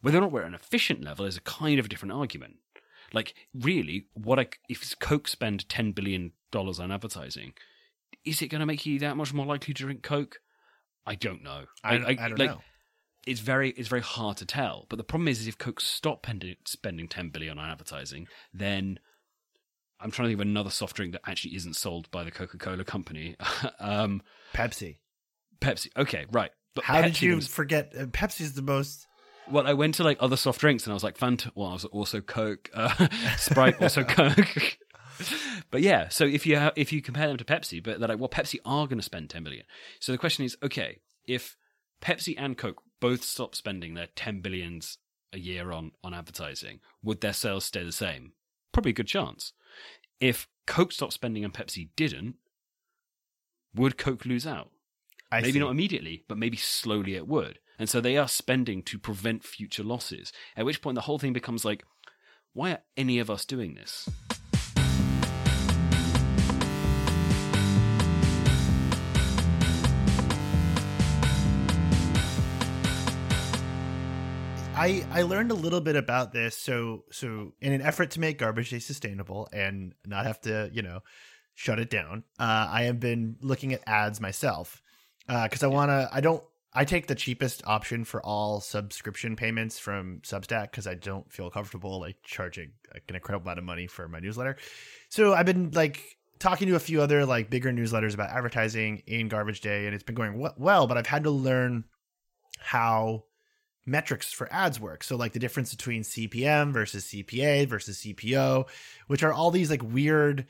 Whether 0.00 0.18
or 0.18 0.20
not 0.22 0.32
we're 0.32 0.42
at 0.42 0.48
an 0.48 0.54
efficient 0.54 1.02
level 1.04 1.26
is 1.26 1.36
a 1.36 1.42
kind 1.42 1.78
of 1.78 1.86
a 1.86 1.88
different 1.88 2.12
argument. 2.12 2.56
Like 3.12 3.34
really, 3.52 4.06
what 4.14 4.38
I, 4.38 4.48
if 4.68 4.98
Coke 5.00 5.28
spend 5.28 5.68
ten 5.68 5.92
billion 5.92 6.32
dollars 6.50 6.78
on 6.78 6.92
advertising, 6.92 7.52
is 8.24 8.40
it 8.40 8.48
going 8.48 8.60
to 8.60 8.66
make 8.66 8.86
you 8.86 8.98
that 9.00 9.16
much 9.16 9.34
more 9.34 9.46
likely 9.46 9.74
to 9.74 9.82
drink 9.82 10.02
Coke? 10.02 10.38
I 11.06 11.14
don't 11.14 11.42
know. 11.42 11.64
I, 11.82 11.94
I, 11.94 11.98
don't 11.98 12.38
like, 12.38 12.50
know. 12.50 12.60
It's 13.28 13.40
very 13.40 13.70
it's 13.70 13.88
very 13.88 14.02
hard 14.02 14.36
to 14.38 14.46
tell. 14.46 14.86
But 14.88 14.96
the 14.96 15.04
problem 15.04 15.28
is, 15.28 15.40
is 15.40 15.46
if 15.48 15.58
Coke 15.58 15.80
stop 15.80 16.24
spending, 16.26 16.56
spending 16.64 17.08
ten 17.08 17.28
billion 17.30 17.58
on 17.58 17.68
advertising, 17.70 18.26
then 18.52 18.98
I'm 20.00 20.10
trying 20.10 20.26
to 20.26 20.30
think 20.30 20.40
of 20.40 20.46
another 20.48 20.70
soft 20.70 20.96
drink 20.96 21.12
that 21.12 21.22
actually 21.26 21.56
isn't 21.56 21.74
sold 21.76 22.10
by 22.10 22.24
the 22.24 22.30
Coca 22.30 22.56
Cola 22.58 22.84
company. 22.84 23.36
um, 23.80 24.22
Pepsi. 24.54 24.98
Pepsi. 25.60 25.88
Okay, 25.96 26.24
right. 26.30 26.50
But 26.74 26.84
How 26.84 27.02
did 27.02 27.20
you 27.20 27.36
was- 27.36 27.48
forget? 27.48 27.92
Uh, 27.98 28.04
Pepsi's 28.06 28.52
the 28.54 28.62
most. 28.62 29.06
well, 29.50 29.66
I 29.66 29.72
went 29.72 29.96
to 29.96 30.04
like 30.04 30.18
other 30.20 30.36
soft 30.36 30.60
drinks 30.60 30.84
and 30.84 30.92
I 30.92 30.94
was 30.94 31.02
like 31.02 31.18
Fanta. 31.18 31.50
Well, 31.54 31.68
I 31.70 31.72
was 31.72 31.84
also 31.86 32.20
Coke, 32.20 32.70
uh, 32.74 33.08
Sprite, 33.36 33.82
also 33.82 34.04
Coke. 34.18 34.78
but 35.72 35.80
yeah, 35.82 36.08
so 36.08 36.24
if 36.24 36.46
you 36.46 36.58
ha- 36.60 36.72
if 36.76 36.92
you 36.92 37.02
compare 37.02 37.26
them 37.26 37.36
to 37.38 37.44
Pepsi, 37.44 37.82
but 37.82 37.98
they're 37.98 38.08
like, 38.08 38.20
well, 38.20 38.28
Pepsi 38.28 38.58
are 38.64 38.86
going 38.86 38.98
to 38.98 39.04
spend 39.04 39.30
ten 39.30 39.42
billion. 39.42 39.64
So 40.00 40.12
the 40.12 40.18
question 40.18 40.44
is, 40.44 40.56
okay, 40.62 41.00
if 41.26 41.56
Pepsi 42.00 42.34
and 42.38 42.56
Coke 42.56 42.80
both 43.00 43.24
stop 43.24 43.54
spending 43.54 43.94
their 43.94 44.08
ten 44.14 44.40
billions 44.40 44.98
a 45.32 45.38
year 45.38 45.72
on 45.72 45.92
on 46.02 46.14
advertising, 46.14 46.80
would 47.02 47.20
their 47.20 47.32
sales 47.32 47.64
stay 47.64 47.84
the 47.84 47.92
same? 47.92 48.32
Probably 48.72 48.90
a 48.90 48.94
good 48.94 49.06
chance. 49.06 49.52
If 50.20 50.48
Coke 50.66 50.92
stopped 50.92 51.12
spending 51.12 51.44
and 51.44 51.52
Pepsi 51.54 51.90
didn't, 51.96 52.36
would 53.74 53.98
Coke 53.98 54.24
lose 54.24 54.46
out? 54.46 54.70
I 55.30 55.40
maybe 55.40 55.52
see. 55.52 55.58
not 55.60 55.70
immediately, 55.70 56.24
but 56.28 56.38
maybe 56.38 56.56
slowly 56.56 57.14
it 57.14 57.28
would. 57.28 57.58
And 57.78 57.88
so 57.88 58.00
they 58.00 58.16
are 58.16 58.26
spending 58.28 58.82
to 58.84 58.98
prevent 58.98 59.44
future 59.44 59.84
losses. 59.84 60.32
At 60.56 60.64
which 60.64 60.82
point 60.82 60.96
the 60.96 61.02
whole 61.02 61.18
thing 61.18 61.32
becomes 61.32 61.64
like, 61.64 61.84
why 62.52 62.72
are 62.72 62.82
any 62.96 63.18
of 63.18 63.30
us 63.30 63.44
doing 63.44 63.74
this? 63.74 64.08
I, 74.78 75.04
I 75.10 75.22
learned 75.22 75.50
a 75.50 75.54
little 75.54 75.80
bit 75.80 75.96
about 75.96 76.32
this. 76.32 76.56
So 76.56 77.02
so 77.10 77.52
in 77.60 77.72
an 77.72 77.82
effort 77.82 78.12
to 78.12 78.20
make 78.20 78.38
Garbage 78.38 78.70
Day 78.70 78.78
sustainable 78.78 79.48
and 79.52 79.92
not 80.06 80.24
have 80.24 80.40
to 80.42 80.70
you 80.72 80.82
know 80.82 81.00
shut 81.56 81.80
it 81.80 81.90
down, 81.90 82.22
uh, 82.38 82.68
I 82.70 82.84
have 82.84 83.00
been 83.00 83.36
looking 83.40 83.72
at 83.72 83.82
ads 83.88 84.20
myself 84.20 84.80
because 85.26 85.64
I 85.64 85.66
want 85.66 85.90
to. 85.90 86.08
I 86.12 86.20
don't. 86.20 86.44
I 86.72 86.84
take 86.84 87.08
the 87.08 87.16
cheapest 87.16 87.66
option 87.66 88.04
for 88.04 88.24
all 88.24 88.60
subscription 88.60 89.34
payments 89.34 89.80
from 89.80 90.20
Substack 90.20 90.70
because 90.70 90.86
I 90.86 90.94
don't 90.94 91.30
feel 91.32 91.50
comfortable 91.50 91.98
like 91.98 92.18
charging 92.22 92.70
like 92.94 93.02
an 93.08 93.16
incredible 93.16 93.46
amount 93.46 93.58
of 93.58 93.64
money 93.64 93.88
for 93.88 94.06
my 94.06 94.20
newsletter. 94.20 94.58
So 95.08 95.34
I've 95.34 95.46
been 95.46 95.72
like 95.72 96.00
talking 96.38 96.68
to 96.68 96.76
a 96.76 96.80
few 96.80 97.02
other 97.02 97.26
like 97.26 97.50
bigger 97.50 97.72
newsletters 97.72 98.14
about 98.14 98.30
advertising 98.30 99.02
in 99.08 99.26
Garbage 99.26 99.60
Day, 99.60 99.86
and 99.86 99.94
it's 99.94 100.04
been 100.04 100.14
going 100.14 100.48
well. 100.56 100.86
But 100.86 100.98
I've 100.98 101.08
had 101.08 101.24
to 101.24 101.30
learn 101.32 101.82
how 102.60 103.24
metrics 103.88 104.32
for 104.32 104.52
ads 104.52 104.78
work. 104.78 105.02
So 105.02 105.16
like 105.16 105.32
the 105.32 105.38
difference 105.38 105.74
between 105.74 106.02
CPM 106.02 106.72
versus 106.72 107.04
CPA 107.06 107.66
versus 107.66 107.98
CPO, 107.98 108.68
which 109.06 109.22
are 109.22 109.32
all 109.32 109.50
these 109.50 109.70
like 109.70 109.82
weird 109.82 110.46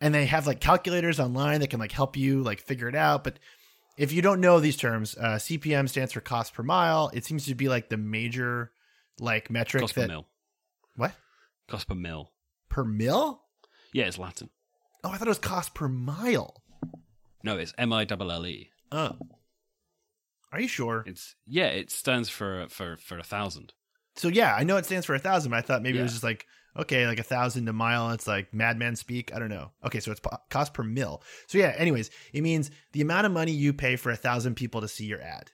and 0.00 0.14
they 0.14 0.26
have 0.26 0.46
like 0.46 0.60
calculators 0.60 1.20
online 1.20 1.60
that 1.60 1.70
can 1.70 1.80
like 1.80 1.92
help 1.92 2.16
you 2.16 2.42
like 2.42 2.60
figure 2.60 2.88
it 2.88 2.94
out, 2.94 3.24
but 3.24 3.38
if 3.96 4.12
you 4.12 4.22
don't 4.22 4.40
know 4.40 4.60
these 4.60 4.76
terms, 4.76 5.16
uh, 5.18 5.34
CPM 5.34 5.88
stands 5.88 6.12
for 6.12 6.20
cost 6.20 6.54
per 6.54 6.62
mile. 6.62 7.10
It 7.12 7.24
seems 7.24 7.46
to 7.46 7.54
be 7.56 7.68
like 7.68 7.88
the 7.88 7.96
major 7.96 8.70
like 9.18 9.50
metric 9.50 9.80
Cost 9.80 9.96
that 9.96 10.02
per 10.02 10.06
mil. 10.06 10.26
what 10.94 11.12
Cost 11.66 11.88
per 11.88 11.96
mil. 11.96 12.30
per 12.68 12.84
mil? 12.84 13.42
Yeah, 13.92 14.04
it's 14.06 14.16
Latin. 14.18 14.50
Oh, 15.02 15.10
I 15.10 15.16
thought 15.16 15.26
it 15.26 15.30
was 15.30 15.38
cost 15.38 15.74
per 15.74 15.88
mile. 15.88 16.62
No, 17.42 17.58
it's 17.58 17.74
M 17.76 17.92
I 17.92 18.06
L 18.08 18.30
L 18.30 18.46
E. 18.46 18.70
Oh, 18.92 19.16
are 20.52 20.60
you 20.60 20.68
sure? 20.68 21.04
It's 21.06 21.34
yeah, 21.46 21.66
it 21.66 21.90
stands 21.90 22.28
for 22.28 22.66
for 22.68 22.96
for 22.96 23.18
a 23.18 23.22
thousand. 23.22 23.74
So 24.16 24.28
yeah, 24.28 24.54
I 24.54 24.64
know 24.64 24.76
it 24.76 24.86
stands 24.86 25.06
for 25.06 25.14
a 25.14 25.18
thousand. 25.18 25.50
But 25.50 25.58
I 25.58 25.60
thought 25.62 25.82
maybe 25.82 25.98
it 25.98 26.02
was 26.02 26.12
just 26.12 26.24
like 26.24 26.46
okay, 26.76 27.06
like 27.06 27.18
a 27.18 27.24
thousand 27.24 27.68
a 27.68 27.72
mile. 27.72 28.10
It's 28.10 28.26
like 28.26 28.54
madman 28.54 28.96
speak. 28.96 29.34
I 29.34 29.38
don't 29.38 29.50
know. 29.50 29.72
Okay, 29.84 30.00
so 30.00 30.10
it's 30.10 30.20
po- 30.20 30.38
cost 30.48 30.74
per 30.74 30.82
mil. 30.82 31.22
So 31.46 31.58
yeah, 31.58 31.74
anyways, 31.76 32.10
it 32.32 32.42
means 32.42 32.70
the 32.92 33.00
amount 33.00 33.26
of 33.26 33.32
money 33.32 33.52
you 33.52 33.72
pay 33.72 33.96
for 33.96 34.10
a 34.10 34.16
thousand 34.16 34.54
people 34.54 34.80
to 34.80 34.88
see 34.88 35.04
your 35.04 35.20
ad. 35.20 35.50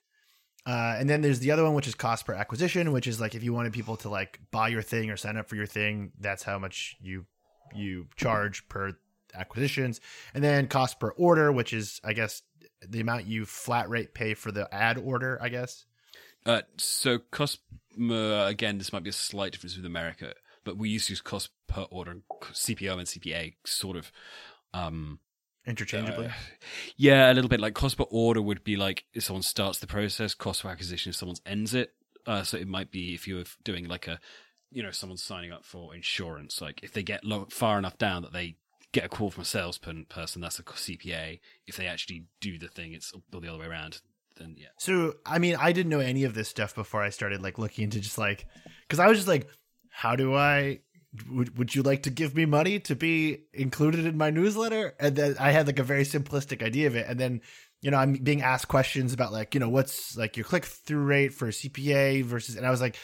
Uh, 0.67 0.97
and 0.99 1.11
then 1.11 1.21
there's 1.21 1.41
the 1.41 1.51
other 1.51 1.63
one, 1.63 1.75
which 1.75 1.87
is 1.87 1.95
cost 1.95 2.25
per 2.25 2.33
acquisition, 2.33 2.93
which 2.93 3.07
is 3.07 3.21
like 3.21 3.35
if 3.35 3.43
you 3.43 3.53
wanted 3.53 3.73
people 3.73 3.97
to 3.99 4.09
like 4.09 4.41
buy 4.51 4.69
your 4.69 4.83
thing 4.83 5.11
or 5.11 5.17
sign 5.17 5.37
up 5.37 5.49
for 5.49 5.57
your 5.57 5.67
thing, 5.67 6.13
that's 6.21 6.43
how 6.43 6.59
much 6.59 6.97
you 7.01 7.27
you 7.75 8.07
charge 8.17 8.67
per 8.69 8.93
acquisitions. 9.35 10.01
And 10.33 10.43
then 10.43 10.69
cost 10.69 11.01
per 11.01 11.11
order, 11.11 11.53
which 11.53 11.73
is 11.73 12.01
I 12.03 12.15
guess 12.15 12.43
the 12.89 13.01
amount 13.01 13.27
you 13.27 13.45
flat 13.45 13.89
rate 13.89 14.15
pay 14.15 14.35
for 14.35 14.53
the 14.53 14.73
ad 14.75 14.99
order. 14.99 15.39
I 15.41 15.49
guess. 15.49 15.87
Uh, 16.47 16.63
so 16.77 17.19
cost 17.31 17.61
uh, 18.01 18.47
again, 18.47 18.79
this 18.79 18.93
might 18.93 19.03
be 19.03 19.11
a 19.11 19.15
slight 19.15 19.53
difference 19.53 19.77
with 19.77 19.87
America, 19.87 20.35
but 20.65 20.77
we 20.77 20.89
used 20.89 21.07
to 21.07 21.13
use 21.13 21.21
cost 21.21 21.51
per 21.67 21.83
order, 21.91 22.11
and 22.11 22.23
CPO 22.43 22.93
and 22.93 23.07
CPA 23.07 23.55
sort 23.65 23.97
of. 23.97 24.13
Um, 24.73 25.21
Interchangeably. 25.67 26.27
Uh, 26.27 26.33
yeah, 26.97 27.33
a 27.33 27.35
little 27.35 27.49
bit. 27.49 27.61
Like 27.61 27.75
cost 27.75 27.97
per 27.97 28.05
order 28.11 28.43
would 28.43 28.65
be 28.65 28.77
like 28.77 29.05
if 29.15 29.25
someone 29.25 29.43
starts 29.43 29.79
the 29.79 29.87
process, 29.87 30.35
cost 30.35 30.63
per 30.63 30.69
acquisition 30.69 31.11
if 31.11 31.17
someone 31.17 31.37
ends 31.47 31.75
it. 31.75 31.95
Uh, 32.27 32.43
so 32.43 32.57
it 32.57 32.69
might 32.69 32.91
be 32.91 33.15
if 33.15 33.27
you're 33.27 33.45
doing 33.65 33.87
like 33.87 34.07
a, 34.07 34.19
you 34.71 34.83
know, 34.83 34.91
someone's 34.91 35.23
signing 35.23 35.53
up 35.53 35.65
for 35.65 35.95
insurance. 35.95 36.61
Like 36.61 36.81
if 36.83 36.93
they 36.93 37.03
get 37.03 37.25
low, 37.25 37.47
far 37.51 37.79
enough 37.79 37.97
down 37.97 38.23
that 38.23 38.33
they 38.33 38.57
get 38.95 39.05
a 39.05 39.09
call 39.09 39.31
from 39.31 39.43
a 39.43 39.45
salesperson, 39.45 40.07
person, 40.09 40.41
that's 40.41 40.59
a 40.59 40.63
CPA. 40.63 41.41
If 41.67 41.77
they 41.77 41.87
actually 41.87 42.25
do 42.41 42.59
the 42.59 42.69
thing, 42.69 42.93
it's 42.93 43.13
all 43.13 43.41
the 43.41 43.49
other 43.49 43.59
way 43.59 43.67
around. 43.67 44.01
Then 44.39 44.55
yeah. 44.57 44.69
So, 44.79 45.15
I 45.27 45.39
mean, 45.39 45.57
I 45.57 45.73
didn't 45.73 45.91
know 45.91 46.01
any 46.01 46.25
of 46.25 46.35
this 46.35 46.49
stuff 46.49 46.75
before 46.75 47.03
I 47.03 47.11
started 47.11 47.43
like 47.43 47.59
looking 47.59 47.85
into 47.85 48.01
just 48.01 48.19
like, 48.19 48.47
because 48.83 49.01
I 49.01 49.09
was 49.09 49.19
just 49.19 49.29
like, 49.29 49.49
how 49.91 50.17
do 50.17 50.35
I? 50.35 50.81
Would, 51.31 51.59
would 51.59 51.75
you 51.75 51.83
like 51.83 52.05
to 52.05 52.11
give 52.11 52.35
me 52.35 52.45
money 52.45 52.81
to 52.81 52.97
be 52.97 53.45
included 53.53 54.05
in 54.05 54.17
my 54.17 54.31
newsletter? 54.31 54.95
And 54.99 55.15
then 55.15 55.37
I 55.39 55.53
had 55.53 55.67
like 55.67 55.79
a 55.79 55.85
very 55.85 56.05
simplistic 56.05 56.61
idea 56.65 56.89
of 56.89 56.97
it. 56.97 57.07
And 57.09 57.21
then, 57.21 57.41
you 57.83 57.93
know, 57.93 57.99
I'm 57.99 58.15
being 58.15 58.43
asked 58.43 58.67
questions 58.67 59.13
about 59.13 59.33
like, 59.33 59.55
you 59.55 59.61
know, 59.61 59.69
what's 59.69 60.17
like 60.17 60.37
your 60.37 60.45
click 60.45 60.65
through 60.65 61.05
rate 61.05 61.33
for 61.33 61.47
a 61.47 61.53
CPA 61.53 62.25
versus, 62.25 62.57
and 62.57 62.67
I 62.67 62.71
was 62.71 62.81
like, 62.81 62.97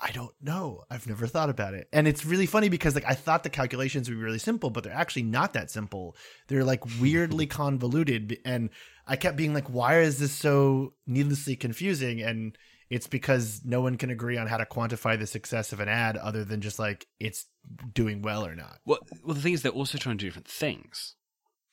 I 0.00 0.12
don't 0.12 0.34
know. 0.40 0.84
I've 0.90 1.06
never 1.06 1.26
thought 1.26 1.50
about 1.50 1.74
it. 1.74 1.88
And 1.92 2.06
it's 2.06 2.24
really 2.24 2.46
funny 2.46 2.68
because 2.68 2.94
like 2.94 3.04
I 3.06 3.14
thought 3.14 3.42
the 3.42 3.50
calculations 3.50 4.08
would 4.08 4.16
be 4.16 4.22
really 4.22 4.38
simple, 4.38 4.70
but 4.70 4.84
they're 4.84 4.92
actually 4.92 5.24
not 5.24 5.54
that 5.54 5.70
simple. 5.70 6.16
They're 6.46 6.64
like 6.64 6.84
weirdly 7.00 7.46
convoluted 7.46 8.38
and 8.44 8.70
I 9.06 9.16
kept 9.16 9.36
being 9.36 9.54
like 9.54 9.68
why 9.68 10.00
is 10.00 10.18
this 10.18 10.32
so 10.32 10.94
needlessly 11.06 11.56
confusing 11.56 12.22
and 12.22 12.56
it's 12.90 13.06
because 13.06 13.62
no 13.64 13.80
one 13.80 13.96
can 13.96 14.10
agree 14.10 14.38
on 14.38 14.46
how 14.46 14.56
to 14.56 14.64
quantify 14.64 15.18
the 15.18 15.26
success 15.26 15.72
of 15.72 15.80
an 15.80 15.88
ad 15.88 16.16
other 16.16 16.44
than 16.44 16.60
just 16.60 16.78
like 16.78 17.06
it's 17.20 17.46
doing 17.92 18.22
well 18.22 18.46
or 18.46 18.54
not. 18.54 18.78
Well, 18.86 18.98
well, 19.22 19.34
the 19.34 19.42
thing 19.42 19.52
is, 19.52 19.62
they're 19.62 19.72
also 19.72 19.98
trying 19.98 20.16
to 20.16 20.22
do 20.22 20.28
different 20.28 20.48
things. 20.48 21.14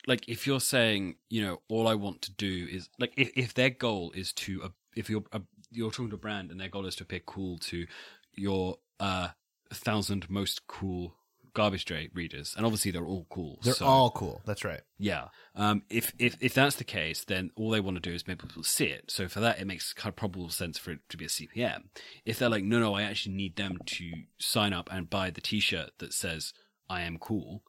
Like, 0.08 0.28
if 0.28 0.46
you're 0.46 0.60
saying, 0.60 1.16
you 1.30 1.42
know, 1.42 1.62
all 1.70 1.88
I 1.88 1.96
want 1.96 2.22
to 2.24 2.34
do 2.34 2.68
is 2.70 2.90
like, 3.00 3.14
if, 3.18 3.32
if 3.36 3.54
their 3.54 3.70
goal 3.70 4.12
is 4.14 4.34
to, 4.34 4.64
uh, 4.64 4.70
if 4.96 5.10
you're 5.10 5.24
uh, 5.32 5.40
you're 5.76 5.92
talking 5.92 6.10
to 6.10 6.16
a 6.16 6.20
brand 6.20 6.52
and 6.52 6.60
their 6.60 6.70
goal 6.70 6.86
is 6.86 6.96
to 6.98 7.04
appear 7.04 7.22
cool 7.26 7.58
to 7.60 7.86
your 8.34 8.78
uh 9.00 9.30
thousand 9.74 10.30
most 10.30 10.68
cool 10.68 11.16
garbage 11.54 11.86
day 11.86 12.10
readers, 12.14 12.54
and 12.58 12.66
obviously 12.66 12.92
they're 12.92 13.06
all 13.06 13.26
cool. 13.30 13.60
They're 13.64 13.74
so- 13.74 13.86
all 13.86 14.12
cool. 14.12 14.42
That's 14.46 14.66
right. 14.66 14.82
yeah. 15.00 15.30
Um, 15.56 15.84
if 15.90 16.12
if 16.20 16.36
if 16.42 16.54
that's 16.54 16.76
the 16.76 16.84
case, 16.84 17.24
then 17.24 17.50
all 17.56 17.70
they 17.70 17.80
want 17.80 17.96
to 17.96 18.02
do 18.02 18.14
is 18.14 18.28
make 18.28 18.40
people 18.40 18.62
see 18.64 18.88
it. 18.88 19.10
So 19.10 19.28
for 19.30 19.40
that, 19.40 19.60
it 19.60 19.66
makes 19.66 19.94
kind 19.94 20.12
of 20.12 20.18
probable 20.18 20.50
sense 20.50 20.78
for 20.78 20.92
it 20.92 21.00
to 21.10 21.18
be 21.18 21.26
a 21.26 21.30
CPM. 21.30 21.84
If 22.26 22.40
they're 22.40 22.50
like, 22.50 22.66
no, 22.66 22.80
no, 22.80 22.94
I 22.94 23.04
actually 23.04 23.36
need 23.36 23.56
them 23.56 23.78
to 23.86 24.12
sign 24.38 24.74
up 24.74 24.90
and 24.92 25.10
buy 25.10 25.30
the 25.30 25.40
T-shirt 25.42 25.92
that 26.00 26.14
says 26.14 26.52
"I 26.90 27.02
am 27.04 27.18
cool," 27.18 27.64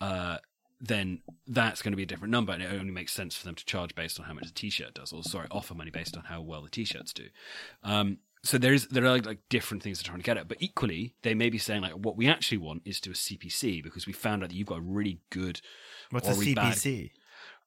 uh, 0.00 0.38
then 0.80 1.20
that's 1.46 1.82
going 1.82 1.92
to 1.92 1.96
be 1.96 2.02
a 2.04 2.06
different 2.06 2.32
number, 2.32 2.52
and 2.52 2.62
it 2.62 2.72
only 2.72 2.90
makes 2.92 3.12
sense 3.12 3.36
for 3.36 3.44
them 3.44 3.54
to 3.54 3.64
charge 3.64 3.94
based 3.94 4.18
on 4.18 4.26
how 4.26 4.32
much 4.32 4.44
the 4.46 4.52
T-shirt 4.52 4.94
does, 4.94 5.12
or 5.12 5.22
sorry, 5.22 5.46
offer 5.50 5.74
money 5.74 5.90
based 5.90 6.16
on 6.16 6.24
how 6.24 6.40
well 6.40 6.62
the 6.62 6.70
T-shirts 6.70 7.12
do. 7.12 7.24
Um, 7.84 8.18
so 8.42 8.56
there's 8.56 8.86
there 8.86 9.04
are 9.04 9.10
like, 9.10 9.26
like 9.26 9.40
different 9.50 9.82
things 9.82 9.98
they're 9.98 10.08
trying 10.08 10.20
to 10.20 10.24
get 10.24 10.38
at, 10.38 10.48
but 10.48 10.56
equally 10.60 11.14
they 11.22 11.34
may 11.34 11.50
be 11.50 11.58
saying 11.58 11.82
like 11.82 11.92
what 11.92 12.16
we 12.16 12.26
actually 12.28 12.56
want 12.58 12.80
is 12.86 12.98
to 13.00 13.10
a 13.10 13.12
CPC 13.14 13.82
because 13.82 14.06
we 14.06 14.14
found 14.14 14.42
out 14.42 14.48
that 14.48 14.54
you've 14.54 14.66
got 14.66 14.78
a 14.78 14.82
really 14.82 15.20
good 15.28 15.60
What's 16.10 16.26
a 16.28 16.32
really 16.34 16.54
bad- 16.54 16.72
CPC? 16.74 17.10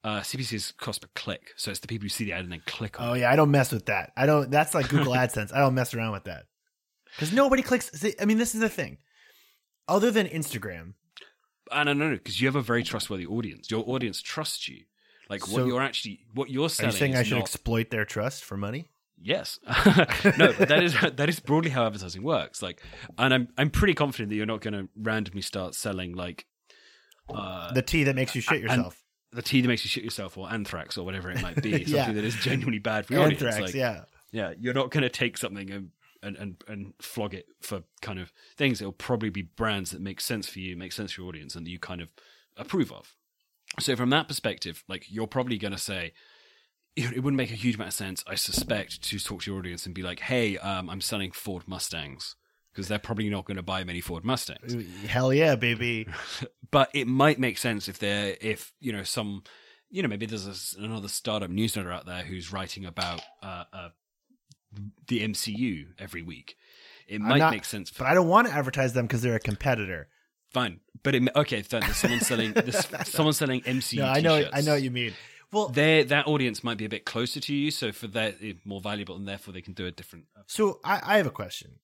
uh, 0.03 0.21
CPC 0.21 0.53
is 0.53 0.71
cost 0.71 1.01
per 1.01 1.07
click, 1.13 1.51
so 1.55 1.69
it's 1.69 1.79
the 1.79 1.87
people 1.87 2.05
who 2.05 2.09
see 2.09 2.25
the 2.25 2.33
ad 2.33 2.41
and 2.43 2.51
then 2.51 2.63
click 2.65 2.99
on. 2.99 3.07
Oh 3.09 3.13
it. 3.13 3.19
yeah, 3.19 3.31
I 3.31 3.35
don't 3.35 3.51
mess 3.51 3.71
with 3.71 3.85
that. 3.85 4.11
I 4.17 4.25
don't. 4.25 4.49
That's 4.49 4.73
like 4.73 4.89
Google 4.89 5.13
AdSense. 5.23 5.53
I 5.53 5.59
don't 5.59 5.75
mess 5.75 5.93
around 5.93 6.13
with 6.13 6.23
that 6.23 6.45
because 7.13 7.31
nobody 7.31 7.61
clicks. 7.61 7.91
See, 7.91 8.15
I 8.19 8.25
mean, 8.25 8.39
this 8.39 8.55
is 8.55 8.59
the 8.61 8.67
thing. 8.69 8.97
Other 9.87 10.09
than 10.09 10.25
Instagram, 10.27 10.93
I 11.71 11.83
don't 11.83 11.97
know 11.97 12.11
because 12.11 12.39
you 12.41 12.47
have 12.47 12.55
a 12.55 12.61
very 12.61 12.83
trustworthy 12.83 13.25
audience. 13.25 13.69
Your 13.71 13.83
audience 13.87 14.21
trusts 14.21 14.67
you. 14.67 14.83
Like 15.29 15.45
So- 15.45 15.53
what 15.61 15.67
you're 15.67 15.81
actually 15.81 16.25
what 16.33 16.49
you're 16.49 16.65
are 16.65 16.69
selling. 16.69 16.91
you 16.93 16.97
saying 16.97 17.15
I 17.15 17.23
should 17.23 17.35
not- 17.35 17.41
exploit 17.41 17.89
their 17.89 18.05
trust 18.05 18.43
for 18.43 18.57
money? 18.57 18.89
Yes. 19.21 19.57
no, 19.65 20.51
that 20.51 20.83
is 20.83 20.93
that 21.15 21.29
is 21.29 21.39
broadly 21.39 21.69
how 21.69 21.85
advertising 21.85 22.23
works. 22.23 22.61
Like, 22.61 22.81
and 23.17 23.33
I'm 23.33 23.47
I'm 23.57 23.69
pretty 23.69 23.93
confident 23.93 24.29
that 24.29 24.35
you're 24.35 24.45
not 24.45 24.59
going 24.61 24.73
to 24.73 24.89
randomly 24.97 25.41
start 25.41 25.75
selling 25.75 26.13
like 26.13 26.45
uh, 27.33 27.71
The 27.73 27.81
tea 27.81 28.03
that 28.03 28.15
makes 28.15 28.35
you 28.35 28.41
shit 28.41 28.61
yourself. 28.61 29.01
the 29.31 29.41
tea 29.41 29.61
that 29.61 29.67
makes 29.69 29.85
you 29.85 29.89
shit 29.89 30.03
yourself 30.03 30.37
or 30.37 30.51
anthrax 30.51 30.97
or 30.97 31.05
whatever 31.05 31.31
it 31.31 31.41
might 31.41 31.61
be. 31.61 31.71
Something 31.85 31.93
Yeah. 31.95 32.11
that 32.11 32.23
is 32.23 32.35
genuinely 32.35 32.79
bad 32.79 33.05
for 33.05 33.13
your 33.13 33.23
audience. 33.23 33.59
Like, 33.59 33.73
yeah. 33.73 34.01
yeah, 34.31 34.53
you're 34.59 34.73
not 34.73 34.91
going 34.91 35.03
to 35.03 35.09
take 35.09 35.37
something 35.37 35.71
and, 35.71 35.91
and 36.23 36.35
and 36.37 36.63
and 36.67 36.93
flog 37.01 37.33
it 37.33 37.45
for 37.61 37.83
kind 38.01 38.19
of 38.19 38.31
things. 38.57 38.81
It'll 38.81 38.91
probably 38.93 39.29
be 39.29 39.41
brands 39.41 39.91
that 39.91 40.01
make 40.01 40.21
sense 40.21 40.47
for 40.47 40.59
you, 40.59 40.75
make 40.75 40.91
sense 40.91 41.13
for 41.13 41.21
your 41.21 41.29
audience, 41.29 41.55
and 41.55 41.65
that 41.65 41.69
you 41.69 41.79
kind 41.79 42.01
of 42.01 42.09
approve 42.57 42.91
of. 42.91 43.15
So 43.79 43.95
from 43.95 44.09
that 44.11 44.27
perspective, 44.27 44.83
like 44.87 45.05
you're 45.09 45.27
probably 45.27 45.57
going 45.57 45.71
to 45.73 45.79
say, 45.79 46.13
it 46.95 47.23
wouldn't 47.23 47.37
make 47.37 47.51
a 47.51 47.55
huge 47.55 47.75
amount 47.75 47.89
of 47.89 47.93
sense, 47.93 48.23
I 48.27 48.35
suspect, 48.35 49.01
to 49.03 49.19
talk 49.19 49.43
to 49.43 49.51
your 49.51 49.59
audience 49.59 49.85
and 49.85 49.95
be 49.95 50.03
like, 50.03 50.19
"Hey, 50.19 50.57
um, 50.59 50.89
I'm 50.89 51.01
selling 51.01 51.31
Ford 51.31 51.63
Mustangs," 51.67 52.35
because 52.71 52.87
they're 52.87 52.99
probably 52.99 53.29
not 53.29 53.45
going 53.45 53.57
to 53.57 53.63
buy 53.63 53.83
many 53.83 54.01
Ford 54.01 54.23
Mustangs 54.23 54.73
Hell 55.07 55.33
yeah, 55.33 55.55
baby. 55.55 56.07
but 56.71 56.89
it 56.93 57.07
might 57.07 57.39
make 57.39 57.57
sense 57.57 57.87
if 57.87 57.99
they're 57.99 58.37
if 58.41 58.73
you 58.79 58.91
know 58.91 59.03
some 59.03 59.43
you 59.89 60.01
know 60.01 60.07
maybe 60.07 60.25
there's 60.25 60.75
a, 60.77 60.83
another 60.83 61.07
startup 61.07 61.49
newsletter 61.49 61.91
out 61.91 62.05
there 62.05 62.23
who's 62.23 62.51
writing 62.51 62.85
about 62.85 63.21
uh, 63.41 63.63
uh, 63.73 63.89
the 65.07 65.21
MCU 65.27 65.87
every 65.99 66.21
week. 66.21 66.55
It 67.07 67.15
I'm 67.15 67.27
might 67.27 67.37
not- 67.39 67.51
make 67.51 67.65
sense. 67.65 67.91
But 67.91 68.07
I 68.07 68.13
don't 68.13 68.27
want 68.27 68.47
to 68.47 68.53
advertise 68.53 68.93
them 68.93 69.05
because 69.07 69.21
they're 69.21 69.35
a 69.35 69.39
competitor. 69.39 70.07
Fine, 70.53 70.81
but 71.01 71.15
it, 71.15 71.23
okay, 71.35 71.61
then 71.61 71.81
there's 71.81 71.97
someone 71.97 72.19
selling 72.19 72.53
this, 72.53 72.87
someone 73.05 73.33
selling 73.33 73.61
MCU. 73.61 73.97
No, 73.97 74.05
I 74.05 74.19
know. 74.21 74.37
t-shirts. 74.37 74.55
I 74.55 74.61
know 74.61 74.73
what 74.73 74.83
you 74.83 74.91
mean. 74.91 75.13
Well, 75.51 75.69
Their 75.69 76.03
that 76.05 76.27
audience 76.27 76.63
might 76.63 76.77
be 76.77 76.85
a 76.85 76.89
bit 76.89 77.05
closer 77.05 77.39
to 77.39 77.53
you, 77.55 77.71
so 77.71 77.91
for 77.91 78.05
that 78.09 78.35
it's 78.39 78.63
more 78.65 78.79
valuable, 78.79 79.15
and 79.15 79.27
therefore 79.27 79.53
they 79.53 79.61
can 79.61 79.73
do 79.73 79.85
a 79.87 79.91
different. 79.91 80.25
uh, 80.37 80.41
so 80.47 80.79
I, 80.83 81.01
I 81.03 81.17
have 81.17 81.25
a 81.25 81.31
question, 81.31 81.79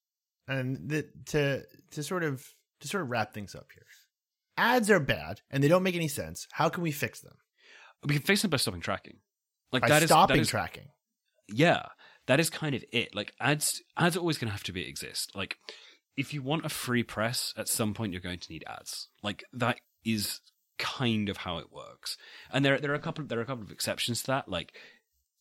and 0.46 0.88
the, 0.88 1.08
to 1.26 1.62
to 1.92 2.02
sort 2.04 2.22
of 2.22 2.44
to 2.80 2.88
sort 2.88 3.02
of 3.02 3.10
wrap 3.10 3.34
things 3.34 3.54
up 3.56 3.66
here. 3.74 3.82
Ads 4.56 4.90
are 4.90 5.00
bad 5.00 5.40
and 5.50 5.62
they 5.64 5.68
don't 5.68 5.82
make 5.82 5.94
any 5.96 6.08
sense. 6.08 6.46
How 6.52 6.68
can 6.68 6.82
we 6.82 6.90
fix 6.92 7.20
them? 7.20 7.34
We 8.04 8.14
can 8.14 8.22
fix 8.22 8.42
them 8.42 8.50
by 8.50 8.58
stopping 8.58 8.80
tracking. 8.82 9.16
Like 9.72 9.82
By 9.82 9.88
that 9.88 10.02
is 10.02 10.08
stopping 10.10 10.36
that 10.36 10.42
is, 10.42 10.48
tracking. 10.48 10.88
yeah 11.48 11.86
that 12.30 12.38
is 12.38 12.48
kind 12.48 12.76
of 12.76 12.84
it. 12.92 13.12
Like 13.12 13.34
ads 13.40 13.82
ads 13.96 14.16
are 14.16 14.20
always 14.20 14.38
going 14.38 14.46
to 14.46 14.52
have 14.52 14.62
to 14.62 14.72
be 14.72 14.86
exist. 14.86 15.32
Like 15.34 15.56
if 16.16 16.32
you 16.32 16.42
want 16.42 16.64
a 16.64 16.68
free 16.68 17.02
press 17.02 17.52
at 17.56 17.66
some 17.66 17.92
point 17.92 18.12
you're 18.12 18.20
going 18.20 18.38
to 18.38 18.52
need 18.52 18.62
ads. 18.68 19.08
Like 19.20 19.42
that 19.52 19.80
is 20.04 20.38
kind 20.78 21.28
of 21.28 21.38
how 21.38 21.58
it 21.58 21.72
works. 21.72 22.16
And 22.52 22.64
there 22.64 22.78
there 22.78 22.92
are 22.92 22.94
a 22.94 23.00
couple 23.00 23.24
there 23.24 23.40
are 23.40 23.42
a 23.42 23.46
couple 23.46 23.64
of 23.64 23.72
exceptions 23.72 24.20
to 24.22 24.26
that. 24.28 24.48
Like 24.48 24.76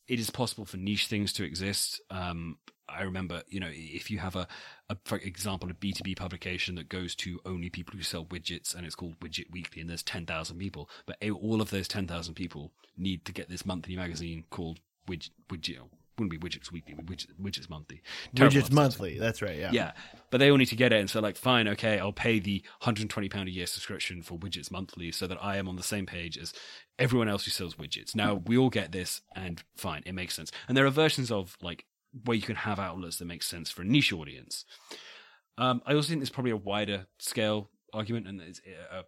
it 0.07 0.19
is 0.19 0.31
possible 0.31 0.65
for 0.65 0.77
niche 0.77 1.05
things 1.05 1.31
to 1.33 1.43
exist. 1.43 2.01
Um 2.09 2.57
I 2.87 3.03
remember, 3.03 3.43
you 3.47 3.59
know, 3.59 3.69
if 3.71 4.09
you 4.09 4.17
have 4.17 4.35
a, 4.35 4.47
a, 4.89 4.97
for 5.05 5.19
example, 5.19 5.69
a 5.69 5.75
B2B 5.75 6.17
publication 6.17 6.73
that 6.73 6.89
goes 6.89 7.13
to 7.17 7.39
only 7.45 7.69
people 7.69 7.95
who 7.95 8.01
sell 8.01 8.25
widgets 8.25 8.73
and 8.73 8.83
it's 8.83 8.95
called 8.95 9.19
Widget 9.19 9.51
Weekly 9.51 9.79
and 9.79 9.87
there's 9.87 10.01
10,000 10.01 10.57
people, 10.57 10.89
but 11.05 11.17
all 11.29 11.61
of 11.61 11.69
those 11.69 11.87
10,000 11.87 12.33
people 12.33 12.71
need 12.97 13.25
to 13.25 13.31
get 13.31 13.47
this 13.47 13.63
monthly 13.63 13.95
magazine 13.95 14.45
called 14.49 14.79
Widget, 15.07 15.29
Widget, 15.49 15.81
wouldn't 16.19 16.31
be 16.31 16.37
Widgets 16.37 16.71
Weekly, 16.71 16.95
Widget, 16.95 17.27
Widgets 17.41 17.69
Monthly. 17.69 18.01
Terrible 18.35 18.53
Widgets 18.55 18.65
advertising. 18.65 18.75
monthly. 18.75 19.19
That's 19.19 19.41
right. 19.41 19.57
Yeah. 19.57 19.71
Yeah, 19.71 19.91
but 20.29 20.39
they 20.39 20.51
all 20.51 20.57
need 20.57 20.67
to 20.67 20.75
get 20.75 20.93
it, 20.93 20.99
and 20.99 21.09
so 21.09 21.19
like, 21.21 21.37
fine, 21.37 21.67
okay, 21.69 21.99
I'll 21.99 22.11
pay 22.11 22.39
the 22.39 22.61
120 22.79 23.29
pound 23.29 23.47
a 23.47 23.51
year 23.51 23.65
subscription 23.65 24.21
for 24.21 24.37
widgets 24.37 24.71
monthly, 24.71 25.11
so 25.11 25.27
that 25.27 25.37
I 25.41 25.57
am 25.57 25.67
on 25.67 25.75
the 25.75 25.83
same 25.83 26.05
page 26.05 26.37
as 26.37 26.53
everyone 26.97 27.29
else 27.29 27.45
who 27.45 27.51
sells 27.51 27.75
widgets. 27.75 28.13
Now 28.15 28.35
we 28.45 28.57
all 28.57 28.69
get 28.69 28.91
this, 28.91 29.21
and 29.35 29.63
fine, 29.75 30.03
it 30.05 30.13
makes 30.13 30.35
sense. 30.35 30.51
And 30.67 30.75
there 30.77 30.85
are 30.85 30.91
versions 30.91 31.31
of 31.31 31.57
like 31.61 31.85
where 32.25 32.35
you 32.35 32.43
can 32.43 32.55
have 32.55 32.79
outlets 32.79 33.17
that 33.17 33.25
make 33.25 33.43
sense 33.43 33.71
for 33.71 33.83
a 33.83 33.85
niche 33.85 34.11
audience. 34.13 34.65
Um, 35.57 35.81
I 35.85 35.93
also 35.93 36.09
think 36.09 36.21
there's 36.21 36.29
probably 36.29 36.51
a 36.51 36.57
wider 36.57 37.07
scale 37.19 37.69
argument, 37.93 38.27
and 38.27 38.41
it's 38.41 38.61
uh, 38.91 39.03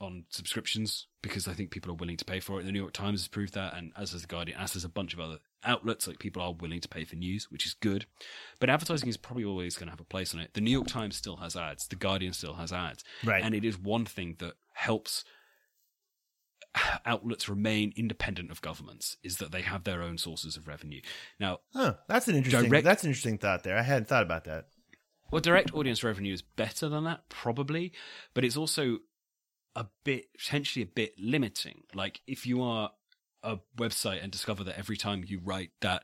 on 0.00 0.24
subscriptions 0.30 1.06
because 1.22 1.46
I 1.46 1.52
think 1.52 1.70
people 1.70 1.90
are 1.92 1.96
willing 1.96 2.16
to 2.16 2.24
pay 2.24 2.40
for 2.40 2.58
it. 2.60 2.64
The 2.64 2.72
New 2.72 2.80
York 2.80 2.92
Times 2.92 3.20
has 3.20 3.28
proved 3.28 3.54
that, 3.54 3.76
and 3.76 3.92
as 3.96 4.12
has 4.12 4.22
the 4.22 4.28
Guardian, 4.28 4.58
as 4.58 4.72
has 4.72 4.84
a 4.84 4.88
bunch 4.88 5.12
of 5.12 5.20
other 5.20 5.38
outlets, 5.64 6.06
like 6.08 6.18
people 6.18 6.42
are 6.42 6.52
willing 6.52 6.80
to 6.80 6.88
pay 6.88 7.04
for 7.04 7.16
news, 7.16 7.50
which 7.50 7.66
is 7.66 7.74
good. 7.74 8.06
But 8.58 8.70
advertising 8.70 9.08
is 9.08 9.16
probably 9.16 9.44
always 9.44 9.76
going 9.76 9.86
to 9.86 9.90
have 9.92 10.00
a 10.00 10.04
place 10.04 10.34
on 10.34 10.40
it. 10.40 10.54
The 10.54 10.60
New 10.60 10.70
York 10.70 10.86
Times 10.86 11.16
still 11.16 11.36
has 11.36 11.56
ads. 11.56 11.86
The 11.88 11.96
Guardian 11.96 12.32
still 12.32 12.54
has 12.54 12.72
ads, 12.72 13.04
Right. 13.24 13.42
and 13.44 13.54
it 13.54 13.64
is 13.64 13.78
one 13.78 14.04
thing 14.06 14.36
that 14.38 14.54
helps 14.74 15.24
outlets 17.04 17.48
remain 17.48 17.92
independent 17.96 18.50
of 18.50 18.62
governments 18.62 19.16
is 19.24 19.38
that 19.38 19.50
they 19.50 19.62
have 19.62 19.84
their 19.84 20.02
own 20.02 20.16
sources 20.18 20.56
of 20.56 20.68
revenue. 20.68 21.00
Now, 21.40 21.58
Huh, 21.74 21.94
that's 22.08 22.28
an 22.28 22.36
interesting. 22.36 22.70
Direct- 22.70 22.84
That's 22.84 23.02
an 23.02 23.08
interesting 23.10 23.38
thought 23.38 23.64
there. 23.64 23.76
I 23.76 23.82
hadn't 23.82 24.06
thought 24.08 24.22
about 24.22 24.44
that. 24.44 24.66
Well, 25.32 25.40
direct 25.40 25.72
audience 25.74 26.02
revenue 26.04 26.32
is 26.32 26.42
better 26.42 26.88
than 26.88 27.04
that, 27.04 27.28
probably, 27.28 27.92
but 28.34 28.44
it's 28.44 28.56
also 28.56 28.98
a 29.76 29.86
bit 30.04 30.26
potentially 30.36 30.82
a 30.82 30.86
bit 30.86 31.14
limiting. 31.18 31.82
Like 31.94 32.20
if 32.26 32.46
you 32.46 32.62
are 32.62 32.90
a 33.42 33.58
website 33.76 34.22
and 34.22 34.30
discover 34.30 34.64
that 34.64 34.78
every 34.78 34.96
time 34.96 35.24
you 35.26 35.40
write 35.42 35.70
that 35.80 36.02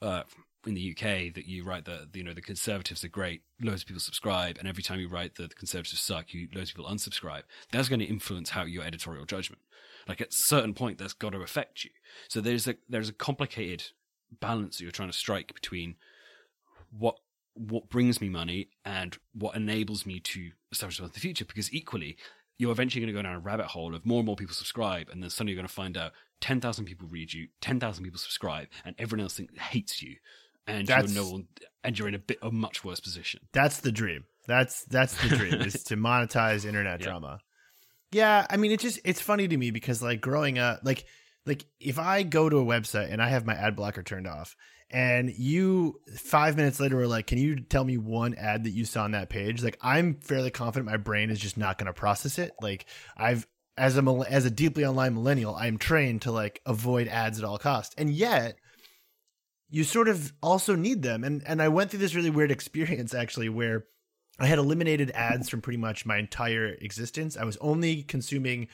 uh, 0.00 0.22
in 0.66 0.74
the 0.74 0.90
UK 0.90 1.34
that 1.34 1.46
you 1.46 1.64
write 1.64 1.84
that 1.86 2.08
you 2.14 2.22
know 2.22 2.34
the 2.34 2.40
conservatives 2.40 3.04
are 3.04 3.08
great, 3.08 3.42
loads 3.60 3.82
of 3.82 3.88
people 3.88 4.00
subscribe, 4.00 4.58
and 4.58 4.68
every 4.68 4.82
time 4.82 5.00
you 5.00 5.08
write 5.08 5.34
that 5.36 5.50
the 5.50 5.54
conservatives 5.54 6.00
suck, 6.00 6.32
you 6.32 6.48
loads 6.54 6.70
of 6.70 6.76
people 6.76 6.90
unsubscribe. 6.90 7.42
That's 7.70 7.88
going 7.88 8.00
to 8.00 8.06
influence 8.06 8.50
how 8.50 8.64
your 8.64 8.84
editorial 8.84 9.24
judgment. 9.24 9.62
Like 10.08 10.20
at 10.20 10.28
a 10.28 10.32
certain 10.32 10.74
point, 10.74 10.98
that's 10.98 11.12
got 11.12 11.30
to 11.30 11.42
affect 11.42 11.84
you. 11.84 11.90
So 12.28 12.40
there's 12.40 12.66
a 12.66 12.76
there's 12.88 13.08
a 13.08 13.14
complicated 13.14 13.84
balance 14.40 14.76
that 14.76 14.84
you're 14.84 14.92
trying 14.92 15.10
to 15.10 15.16
strike 15.16 15.54
between 15.54 15.96
what 16.90 17.16
what 17.54 17.90
brings 17.90 18.20
me 18.20 18.28
money 18.28 18.70
and 18.84 19.18
what 19.34 19.56
enables 19.56 20.06
me 20.06 20.20
to 20.20 20.50
establish 20.70 21.00
wealth 21.00 21.10
in 21.10 21.14
the 21.14 21.20
future. 21.20 21.44
Because 21.44 21.72
equally, 21.72 22.16
you're 22.58 22.72
eventually 22.72 23.04
going 23.04 23.14
to 23.14 23.18
go 23.18 23.22
down 23.22 23.36
a 23.36 23.40
rabbit 23.40 23.66
hole 23.66 23.94
of 23.94 24.06
more 24.06 24.18
and 24.20 24.26
more 24.26 24.36
people 24.36 24.54
subscribe, 24.54 25.08
and 25.10 25.22
then 25.22 25.30
suddenly 25.30 25.52
you're 25.52 25.60
going 25.60 25.68
to 25.68 25.74
find 25.74 25.96
out 25.96 26.12
ten 26.42 26.60
thousand 26.60 26.84
people 26.84 27.08
read 27.08 27.32
you, 27.32 27.48
ten 27.62 27.80
thousand 27.80 28.04
people 28.04 28.18
subscribe, 28.18 28.68
and 28.84 28.94
everyone 28.98 29.22
else 29.22 29.34
think, 29.38 29.56
hates 29.58 30.02
you, 30.02 30.16
and 30.66 30.86
That's- 30.86 31.14
you're 31.14 31.24
no 31.24 31.30
one, 31.30 31.48
and 31.82 31.98
you're 31.98 32.08
in 32.08 32.14
a 32.14 32.18
bit 32.18 32.38
a 32.42 32.50
much 32.50 32.84
worse 32.84 33.00
position. 33.00 33.40
That's 33.52 33.80
the 33.80 33.92
dream. 33.92 34.24
That's 34.46 34.84
that's 34.84 35.14
the 35.22 35.34
dream 35.36 35.54
is 35.62 35.84
to 35.84 35.96
monetize 35.96 36.66
internet 36.66 37.00
Yeah. 37.00 37.06
drama. 37.06 37.38
Yeah, 38.10 38.46
I 38.50 38.56
mean 38.58 38.72
it 38.72 38.80
just 38.80 38.98
it's 39.04 39.20
funny 39.22 39.48
to 39.48 39.56
me 39.56 39.70
because 39.70 40.02
like 40.02 40.20
growing 40.20 40.58
up 40.58 40.80
like 40.84 41.04
like 41.46 41.64
if 41.80 41.98
I 41.98 42.24
go 42.24 42.48
to 42.50 42.58
a 42.58 42.64
website 42.64 43.10
and 43.10 43.22
I 43.22 43.28
have 43.28 43.46
my 43.46 43.54
ad 43.54 43.74
blocker 43.76 44.02
turned 44.02 44.26
off 44.26 44.54
and 44.90 45.30
you 45.30 45.98
5 46.18 46.56
minutes 46.56 46.78
later 46.78 46.96
were 46.96 47.06
like 47.06 47.26
can 47.26 47.38
you 47.38 47.60
tell 47.60 47.84
me 47.84 47.96
one 47.96 48.34
ad 48.34 48.64
that 48.64 48.70
you 48.72 48.84
saw 48.84 49.04
on 49.04 49.12
that 49.12 49.30
page 49.30 49.62
like 49.62 49.78
I'm 49.80 50.16
fairly 50.20 50.50
confident 50.50 50.90
my 50.90 50.98
brain 50.98 51.30
is 51.30 51.38
just 51.40 51.56
not 51.56 51.78
going 51.78 51.86
to 51.86 51.94
process 51.94 52.38
it 52.38 52.52
like 52.60 52.84
I've 53.16 53.46
as 53.76 53.96
a 53.96 54.02
as 54.28 54.44
a 54.44 54.50
deeply 54.50 54.84
online 54.84 55.14
millennial 55.14 55.54
I'm 55.54 55.78
trained 55.78 56.22
to 56.22 56.32
like 56.32 56.60
avoid 56.66 57.08
ads 57.08 57.38
at 57.38 57.44
all 57.44 57.58
costs 57.58 57.94
and 57.96 58.10
yet 58.10 58.56
you 59.70 59.84
sort 59.84 60.08
of 60.08 60.32
also 60.42 60.74
need 60.74 61.02
them 61.02 61.24
and 61.24 61.42
and 61.46 61.62
I 61.62 61.68
went 61.68 61.90
through 61.90 62.00
this 62.00 62.14
really 62.14 62.30
weird 62.30 62.50
experience 62.58 63.14
actually 63.14 63.48
where 63.48 63.84
I 64.38 64.46
had 64.46 64.58
eliminated 64.58 65.10
ads 65.14 65.48
from 65.48 65.60
pretty 65.60 65.76
much 65.76 66.06
my 66.06 66.18
entire 66.18 66.66
existence. 66.66 67.36
I 67.36 67.44
was 67.44 67.56
only 67.58 68.02
consuming 68.02 68.68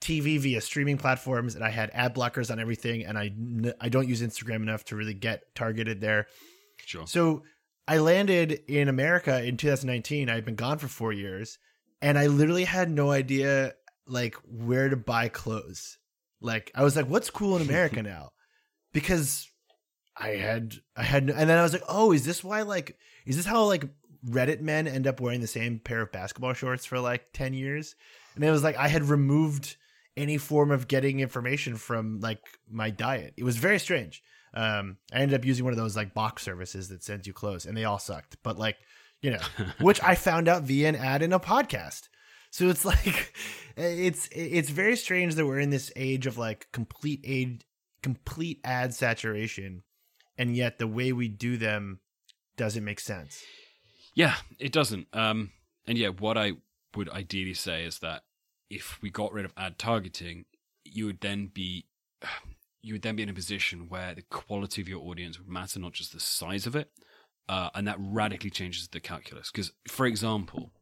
TV 0.00 0.38
via 0.38 0.60
streaming 0.60 0.98
platforms, 0.98 1.54
and 1.54 1.64
I 1.64 1.70
had 1.70 1.90
ad 1.94 2.14
blockers 2.14 2.50
on 2.50 2.58
everything. 2.58 3.04
And 3.04 3.16
I 3.16 3.30
I 3.80 3.88
don't 3.88 4.08
use 4.08 4.20
Instagram 4.20 4.56
enough 4.56 4.84
to 4.86 4.96
really 4.96 5.14
get 5.14 5.54
targeted 5.54 6.00
there. 6.00 6.26
Sure. 6.84 7.06
So 7.06 7.44
I 7.88 7.98
landed 7.98 8.60
in 8.68 8.88
America 8.88 9.42
in 9.42 9.56
2019. 9.56 10.28
I 10.28 10.34
had 10.34 10.44
been 10.44 10.56
gone 10.56 10.78
for 10.78 10.88
four 10.88 11.12
years, 11.12 11.58
and 12.02 12.18
I 12.18 12.26
literally 12.26 12.64
had 12.64 12.90
no 12.90 13.10
idea 13.10 13.74
like 14.06 14.36
where 14.44 14.88
to 14.88 14.96
buy 14.96 15.28
clothes. 15.28 15.98
Like 16.40 16.70
I 16.74 16.84
was 16.84 16.96
like, 16.96 17.06
"What's 17.06 17.30
cool 17.30 17.56
in 17.56 17.62
America 17.62 18.02
now?" 18.04 18.30
Because 18.92 19.50
I 20.16 20.30
had 20.30 20.74
I 20.96 21.02
had, 21.02 21.30
and 21.30 21.50
then 21.50 21.58
I 21.58 21.62
was 21.62 21.72
like, 21.72 21.84
"Oh, 21.88 22.12
is 22.12 22.24
this 22.24 22.42
why 22.44 22.62
like 22.62 22.96
is 23.26 23.36
this 23.36 23.46
how 23.46 23.64
like 23.64 23.84
Reddit 24.28 24.60
men 24.60 24.88
end 24.88 25.06
up 25.06 25.20
wearing 25.20 25.40
the 25.40 25.46
same 25.46 25.78
pair 25.78 26.02
of 26.02 26.12
basketball 26.12 26.52
shorts 26.52 26.84
for 26.84 26.98
like 26.98 27.32
10 27.32 27.54
years. 27.54 27.94
And 28.34 28.44
it 28.44 28.50
was 28.50 28.62
like 28.62 28.76
I 28.76 28.88
had 28.88 29.04
removed 29.04 29.76
any 30.16 30.38
form 30.38 30.70
of 30.70 30.88
getting 30.88 31.20
information 31.20 31.76
from 31.76 32.20
like 32.20 32.40
my 32.68 32.90
diet. 32.90 33.34
It 33.36 33.44
was 33.44 33.56
very 33.56 33.78
strange. 33.78 34.22
Um, 34.54 34.96
I 35.12 35.20
ended 35.20 35.38
up 35.38 35.44
using 35.44 35.64
one 35.64 35.74
of 35.74 35.78
those 35.78 35.96
like 35.96 36.14
box 36.14 36.42
services 36.42 36.88
that 36.88 37.04
sends 37.04 37.26
you 37.26 37.32
clothes, 37.32 37.66
and 37.66 37.76
they 37.76 37.84
all 37.84 37.98
sucked. 37.98 38.38
But 38.42 38.58
like, 38.58 38.78
you 39.20 39.30
know, 39.30 39.40
which 39.80 40.02
I 40.02 40.14
found 40.14 40.48
out 40.48 40.62
via 40.62 40.88
an 40.88 40.96
ad 40.96 41.22
in 41.22 41.32
a 41.32 41.40
podcast. 41.40 42.08
So 42.56 42.70
it's 42.70 42.84
like, 42.86 43.34
it's 43.76 44.30
it's 44.32 44.70
very 44.70 44.96
strange 44.96 45.34
that 45.34 45.44
we're 45.44 45.60
in 45.60 45.68
this 45.68 45.92
age 45.94 46.26
of 46.26 46.38
like 46.38 46.68
complete 46.72 47.20
aid, 47.22 47.66
complete 48.02 48.60
ad 48.64 48.94
saturation, 48.94 49.82
and 50.38 50.56
yet 50.56 50.78
the 50.78 50.86
way 50.86 51.12
we 51.12 51.28
do 51.28 51.58
them 51.58 52.00
doesn't 52.56 52.82
make 52.82 53.00
sense. 53.00 53.44
Yeah, 54.14 54.36
it 54.58 54.72
doesn't. 54.72 55.06
Um, 55.12 55.50
and 55.86 55.98
yeah, 55.98 56.08
what 56.08 56.38
I 56.38 56.52
would 56.96 57.10
ideally 57.10 57.52
say 57.52 57.84
is 57.84 57.98
that 57.98 58.22
if 58.70 59.02
we 59.02 59.10
got 59.10 59.34
rid 59.34 59.44
of 59.44 59.52
ad 59.58 59.78
targeting, 59.78 60.46
you 60.82 61.04
would 61.04 61.20
then 61.20 61.50
be 61.52 61.84
you 62.80 62.94
would 62.94 63.02
then 63.02 63.16
be 63.16 63.22
in 63.22 63.28
a 63.28 63.34
position 63.34 63.90
where 63.90 64.14
the 64.14 64.22
quality 64.22 64.80
of 64.80 64.88
your 64.88 65.02
audience 65.02 65.38
would 65.38 65.48
matter, 65.48 65.78
not 65.78 65.92
just 65.92 66.14
the 66.14 66.20
size 66.20 66.66
of 66.66 66.74
it. 66.74 66.90
Uh, 67.50 67.68
and 67.74 67.86
that 67.86 67.98
radically 68.00 68.48
changes 68.48 68.88
the 68.88 68.98
calculus. 68.98 69.50
Because, 69.52 69.72
for 69.88 70.06
example, 70.06 70.72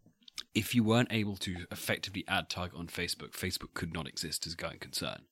if 0.54 0.74
you 0.74 0.84
weren't 0.84 1.12
able 1.12 1.36
to 1.36 1.66
effectively 1.70 2.24
ad 2.28 2.48
target 2.48 2.78
on 2.78 2.86
Facebook, 2.86 3.32
Facebook 3.32 3.74
could 3.74 3.92
not 3.92 4.08
exist 4.08 4.46
as 4.46 4.54
a 4.54 4.56
going 4.56 4.78
concern. 4.78 5.22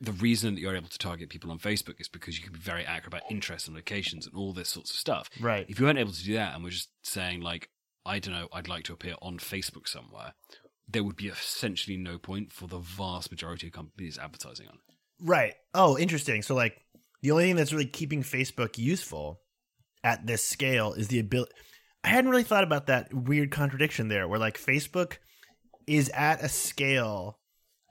The 0.00 0.12
reason 0.12 0.54
that 0.54 0.60
you're 0.60 0.76
able 0.76 0.88
to 0.88 0.98
target 0.98 1.30
people 1.30 1.50
on 1.50 1.58
Facebook 1.58 2.00
is 2.00 2.08
because 2.08 2.36
you 2.36 2.44
can 2.44 2.52
be 2.52 2.58
very 2.58 2.84
accurate 2.84 3.14
about 3.14 3.30
interests 3.30 3.68
and 3.68 3.76
locations 3.76 4.26
and 4.26 4.34
all 4.34 4.52
this 4.52 4.68
sorts 4.68 4.90
of 4.90 4.96
stuff. 4.96 5.30
Right. 5.40 5.64
If 5.68 5.78
you 5.78 5.86
weren't 5.86 5.98
able 5.98 6.12
to 6.12 6.24
do 6.24 6.34
that 6.34 6.54
and 6.54 6.64
we're 6.64 6.70
just 6.70 6.90
saying, 7.02 7.40
like, 7.40 7.70
I 8.04 8.18
don't 8.18 8.34
know, 8.34 8.48
I'd 8.52 8.68
like 8.68 8.84
to 8.84 8.92
appear 8.92 9.14
on 9.22 9.38
Facebook 9.38 9.88
somewhere, 9.88 10.34
there 10.88 11.04
would 11.04 11.16
be 11.16 11.28
essentially 11.28 11.96
no 11.96 12.18
point 12.18 12.52
for 12.52 12.66
the 12.66 12.78
vast 12.78 13.30
majority 13.30 13.68
of 13.68 13.72
companies 13.72 14.18
advertising 14.18 14.68
on. 14.68 14.78
Right. 15.20 15.54
Oh, 15.72 15.96
interesting. 15.96 16.42
So 16.42 16.54
like 16.54 16.82
the 17.22 17.30
only 17.30 17.44
thing 17.44 17.56
that's 17.56 17.72
really 17.72 17.86
keeping 17.86 18.22
Facebook 18.22 18.76
useful 18.76 19.40
at 20.02 20.26
this 20.26 20.44
scale 20.44 20.92
is 20.92 21.08
the 21.08 21.20
ability 21.20 21.52
I 22.04 22.08
hadn't 22.08 22.30
really 22.30 22.42
thought 22.42 22.64
about 22.64 22.86
that 22.86 23.12
weird 23.12 23.50
contradiction 23.50 24.08
there 24.08 24.28
where 24.28 24.38
like 24.38 24.58
Facebook 24.58 25.14
is 25.86 26.10
at 26.10 26.42
a 26.42 26.48
scale 26.48 27.38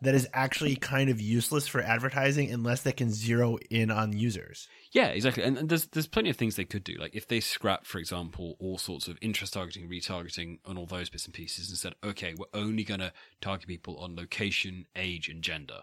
that 0.04 0.14
is 0.14 0.28
actually 0.34 0.76
kind 0.76 1.10
of 1.10 1.20
useless 1.20 1.68
for 1.68 1.82
advertising 1.82 2.52
unless 2.52 2.82
they 2.82 2.92
can 2.92 3.10
zero 3.10 3.58
in 3.70 3.90
on 3.90 4.14
users. 4.14 4.68
Yeah, 4.92 5.08
exactly. 5.08 5.44
And, 5.44 5.58
and 5.58 5.70
there's 5.70 5.88
there's 5.88 6.08
plenty 6.08 6.30
of 6.30 6.36
things 6.36 6.56
they 6.56 6.66
could 6.66 6.84
do. 6.84 6.96
Like 6.96 7.16
if 7.16 7.28
they 7.28 7.40
scrap, 7.40 7.86
for 7.86 7.98
example, 7.98 8.56
all 8.60 8.78
sorts 8.78 9.08
of 9.08 9.18
interest 9.22 9.54
targeting, 9.54 9.90
retargeting, 9.90 10.60
and 10.68 10.78
all 10.78 10.86
those 10.86 11.10
bits 11.10 11.26
and 11.26 11.34
pieces, 11.34 11.70
and 11.70 11.78
said, 11.78 11.96
okay, 12.04 12.36
we're 12.38 12.46
only 12.54 12.84
going 12.84 13.00
to 13.00 13.14
target 13.42 13.68
people 13.68 13.98
on 13.98 14.16
location, 14.16 14.86
age, 14.96 15.28
and 15.28 15.42
gender 15.42 15.82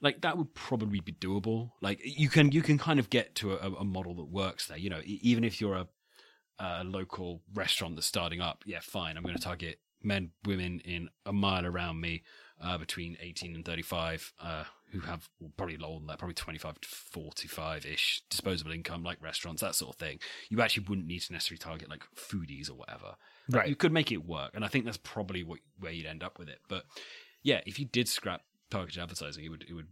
like 0.00 0.20
that 0.20 0.38
would 0.38 0.54
probably 0.54 1.00
be 1.00 1.12
doable. 1.12 1.72
Like 1.80 2.00
you 2.04 2.28
can 2.28 2.52
you 2.52 2.62
can 2.62 2.78
kind 2.78 2.98
of 2.98 3.10
get 3.10 3.34
to 3.36 3.54
a, 3.54 3.72
a 3.72 3.84
model 3.84 4.14
that 4.14 4.30
works 4.30 4.66
there. 4.68 4.78
You 4.78 4.90
know, 4.90 5.00
even 5.04 5.44
if 5.44 5.60
you're 5.60 5.74
a, 5.74 5.88
a 6.58 6.84
local 6.84 7.42
restaurant 7.54 7.96
that's 7.96 8.06
starting 8.06 8.40
up, 8.40 8.64
yeah, 8.66 8.80
fine. 8.82 9.16
I'm 9.16 9.22
going 9.22 9.36
to 9.36 9.42
target 9.42 9.80
men, 10.02 10.30
women 10.44 10.80
in 10.84 11.08
a 11.26 11.32
mile 11.32 11.66
around 11.66 12.00
me 12.00 12.22
uh, 12.60 12.78
between 12.78 13.16
18 13.20 13.54
and 13.54 13.64
35 13.64 14.32
uh, 14.40 14.64
who 14.90 15.00
have 15.00 15.28
well, 15.38 15.52
probably 15.56 15.76
lower 15.76 15.98
than 15.98 16.06
that, 16.06 16.18
probably 16.18 16.34
25 16.34 16.80
to 16.80 16.88
45 16.88 17.86
ish 17.86 18.22
disposable 18.30 18.72
income, 18.72 19.02
like 19.02 19.22
restaurants, 19.22 19.60
that 19.62 19.74
sort 19.74 19.94
of 19.94 19.98
thing. 19.98 20.18
You 20.48 20.60
actually 20.60 20.86
wouldn't 20.88 21.06
need 21.06 21.20
to 21.20 21.32
necessarily 21.32 21.58
target 21.58 21.90
like 21.90 22.04
foodies 22.16 22.70
or 22.70 22.74
whatever. 22.74 23.16
Right. 23.50 23.68
You 23.68 23.76
could 23.76 23.92
make 23.92 24.10
it 24.10 24.26
work, 24.26 24.52
and 24.54 24.64
I 24.64 24.68
think 24.68 24.84
that's 24.84 24.98
probably 24.98 25.42
what 25.42 25.60
where 25.78 25.92
you'd 25.92 26.06
end 26.06 26.22
up 26.22 26.38
with 26.38 26.48
it. 26.48 26.60
But 26.68 26.84
yeah, 27.42 27.60
if 27.66 27.78
you 27.78 27.84
did 27.84 28.08
scrap 28.08 28.42
targeted 28.70 29.02
advertising, 29.02 29.44
it 29.44 29.50
would 29.50 29.64
it 29.68 29.74
would 29.74 29.88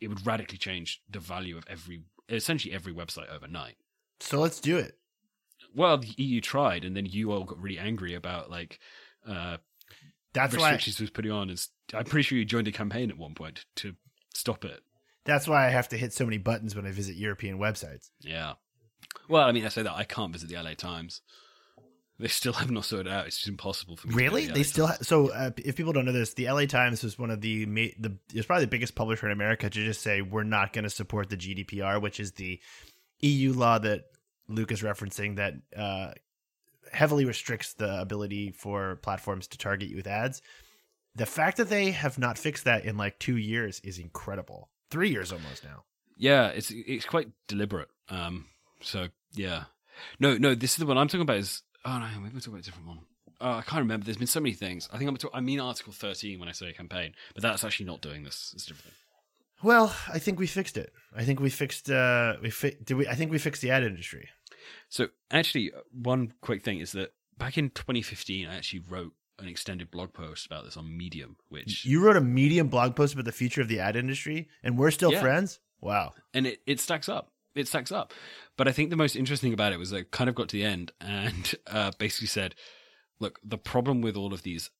it 0.00 0.08
would 0.08 0.26
radically 0.26 0.58
change 0.58 1.02
the 1.10 1.20
value 1.20 1.58
of 1.58 1.64
every 1.68 2.02
essentially 2.28 2.72
every 2.72 2.94
website 2.94 3.28
overnight. 3.28 3.76
So 4.20 4.40
let's 4.40 4.60
do 4.60 4.76
it. 4.76 4.96
Well, 5.74 5.98
the 5.98 6.12
EU 6.16 6.40
tried, 6.40 6.84
and 6.84 6.96
then 6.96 7.06
you 7.06 7.32
all 7.32 7.44
got 7.44 7.60
really 7.60 7.78
angry 7.78 8.14
about 8.14 8.50
like 8.50 8.80
uh, 9.26 9.58
that's 10.32 10.54
restrictions 10.54 10.98
why 10.98 11.04
was 11.04 11.10
putting 11.10 11.30
on. 11.30 11.50
And 11.50 11.66
I'm 11.94 12.04
pretty 12.04 12.22
sure 12.22 12.38
you 12.38 12.44
joined 12.44 12.68
a 12.68 12.72
campaign 12.72 13.10
at 13.10 13.18
one 13.18 13.34
point 13.34 13.64
to 13.76 13.94
stop 14.34 14.64
it. 14.64 14.80
That's 15.24 15.46
why 15.46 15.66
I 15.66 15.70
have 15.70 15.88
to 15.90 15.96
hit 15.96 16.12
so 16.12 16.24
many 16.24 16.38
buttons 16.38 16.74
when 16.74 16.86
I 16.86 16.92
visit 16.92 17.16
European 17.16 17.58
websites. 17.58 18.10
Yeah. 18.20 18.54
Well, 19.28 19.46
I 19.46 19.52
mean, 19.52 19.64
I 19.64 19.68
say 19.68 19.82
that 19.82 19.92
I 19.92 20.04
can't 20.04 20.32
visit 20.32 20.48
the 20.48 20.60
LA 20.60 20.74
Times. 20.74 21.20
They 22.18 22.28
still 22.28 22.52
have 22.52 22.70
not 22.70 22.84
sorted 22.84 23.10
out. 23.10 23.26
It's 23.26 23.36
just 23.36 23.48
impossible 23.48 23.96
for 23.96 24.08
me. 24.08 24.14
Really? 24.14 24.46
The 24.46 24.52
they 24.52 24.62
still 24.62 24.86
ha- 24.86 24.98
so 25.00 25.30
uh, 25.30 25.50
if 25.56 25.76
people 25.76 25.94
don't 25.94 26.04
know 26.04 26.12
this, 26.12 26.34
the 26.34 26.50
LA 26.50 26.66
Times 26.66 27.02
was 27.02 27.18
one 27.18 27.30
of 27.30 27.40
the 27.40 27.64
ma- 27.66 27.94
the 27.98 28.16
it's 28.34 28.46
probably 28.46 28.66
the 28.66 28.70
biggest 28.70 28.94
publisher 28.94 29.26
in 29.26 29.32
America 29.32 29.70
to 29.70 29.84
just 29.84 30.02
say 30.02 30.20
we're 30.20 30.44
not 30.44 30.74
going 30.74 30.84
to 30.84 30.90
support 30.90 31.30
the 31.30 31.36
GDPR, 31.36 32.00
which 32.00 32.20
is 32.20 32.32
the 32.32 32.60
EU 33.20 33.54
law 33.54 33.78
that 33.78 34.04
Luke 34.50 34.72
is 34.72 34.82
referencing 34.82 35.36
that 35.36 35.54
uh, 35.76 36.12
heavily 36.92 37.24
restricts 37.24 37.74
the 37.74 38.00
ability 38.00 38.50
for 38.50 38.96
platforms 38.96 39.46
to 39.48 39.58
target 39.58 39.88
you 39.88 39.96
with 39.96 40.06
ads. 40.06 40.42
The 41.14 41.26
fact 41.26 41.56
that 41.56 41.68
they 41.68 41.90
have 41.90 42.18
not 42.18 42.38
fixed 42.38 42.64
that 42.64 42.84
in 42.84 42.96
like 42.96 43.18
two 43.18 43.36
years 43.36 43.80
is 43.80 43.98
incredible. 43.98 44.70
Three 44.90 45.10
years 45.10 45.32
almost 45.32 45.64
now. 45.64 45.84
Yeah, 46.16 46.48
it's 46.48 46.70
it's 46.70 47.06
quite 47.06 47.28
deliberate. 47.48 47.88
Um, 48.08 48.46
so 48.82 49.08
yeah, 49.32 49.64
no, 50.18 50.36
no, 50.36 50.54
this 50.54 50.72
is 50.72 50.76
the 50.76 50.86
one 50.86 50.98
I'm 50.98 51.08
talking 51.08 51.22
about. 51.22 51.38
Is 51.38 51.62
Oh 51.84 51.98
no, 51.98 52.06
maybe 52.20 52.34
we're 52.34 52.40
talking 52.40 52.54
about 52.54 52.62
a 52.62 52.64
different 52.64 52.88
one. 52.88 53.00
Oh, 53.40 53.52
I 53.52 53.62
can't 53.62 53.80
remember. 53.80 54.04
There's 54.04 54.18
been 54.18 54.26
so 54.26 54.40
many 54.40 54.54
things. 54.54 54.88
I 54.92 54.98
think 54.98 55.08
I'm. 55.08 55.16
Talk- 55.16 55.30
I 55.32 55.40
mean 55.40 55.60
Article 55.60 55.92
13 55.94 56.38
when 56.38 56.48
I 56.48 56.52
say 56.52 56.72
campaign, 56.72 57.14
but 57.34 57.42
that's 57.42 57.64
actually 57.64 57.86
not 57.86 58.02
doing 58.02 58.22
this. 58.22 58.52
It's 58.54 58.64
a 58.64 58.68
different 58.68 58.84
thing. 58.84 58.92
Well, 59.62 59.94
I 60.08 60.18
think 60.18 60.38
we 60.38 60.46
fixed 60.46 60.76
it. 60.76 60.92
I 61.14 61.24
think 61.24 61.40
we 61.40 61.50
fixed. 61.50 61.90
Uh, 61.90 62.34
we 62.42 62.50
fi- 62.50 62.76
did 62.84 62.94
we? 62.94 63.08
I 63.08 63.14
think 63.14 63.30
we 63.30 63.38
fixed 63.38 63.62
the 63.62 63.70
ad 63.70 63.82
industry. 63.82 64.28
So 64.88 65.08
actually, 65.30 65.72
one 65.92 66.32
quick 66.40 66.62
thing 66.62 66.80
is 66.80 66.92
that 66.92 67.12
back 67.38 67.56
in 67.58 67.70
2015, 67.70 68.48
I 68.48 68.56
actually 68.56 68.80
wrote 68.88 69.12
an 69.38 69.48
extended 69.48 69.90
blog 69.90 70.12
post 70.12 70.46
about 70.46 70.64
this 70.64 70.76
on 70.76 70.96
Medium, 70.96 71.36
which 71.48 71.84
you 71.84 72.04
wrote 72.04 72.16
a 72.16 72.20
Medium 72.20 72.68
blog 72.68 72.94
post 72.94 73.14
about 73.14 73.24
the 73.24 73.32
future 73.32 73.62
of 73.62 73.68
the 73.68 73.80
ad 73.80 73.96
industry, 73.96 74.48
and 74.62 74.78
we're 74.78 74.90
still 74.90 75.12
Yeah. 75.12 75.20
friends. 75.20 75.60
Wow. 75.80 76.12
and 76.34 76.46
it, 76.46 76.60
it 76.66 76.78
stacks 76.78 77.08
up. 77.08 77.32
It 77.54 77.66
stacks 77.66 77.90
up. 77.90 78.12
But 78.58 78.68
I 78.68 78.72
think 78.72 78.90
the 78.90 78.96
most 78.96 79.16
interesting 79.16 79.54
about 79.54 79.72
it 79.72 79.78
was 79.78 79.92
I 79.94 80.02
kind 80.02 80.28
of 80.28 80.34
got 80.36 80.50
to 80.50 80.56
the 80.56 80.64
end 80.64 80.92
and 81.00 81.54
uh, 81.66 81.90
basically 81.98 82.26
said, 82.28 82.54
look, 83.18 83.40
the 83.42 83.56
problem 83.58 84.02
with 84.02 84.14
all 84.16 84.34
of 84.34 84.42
these 84.42 84.70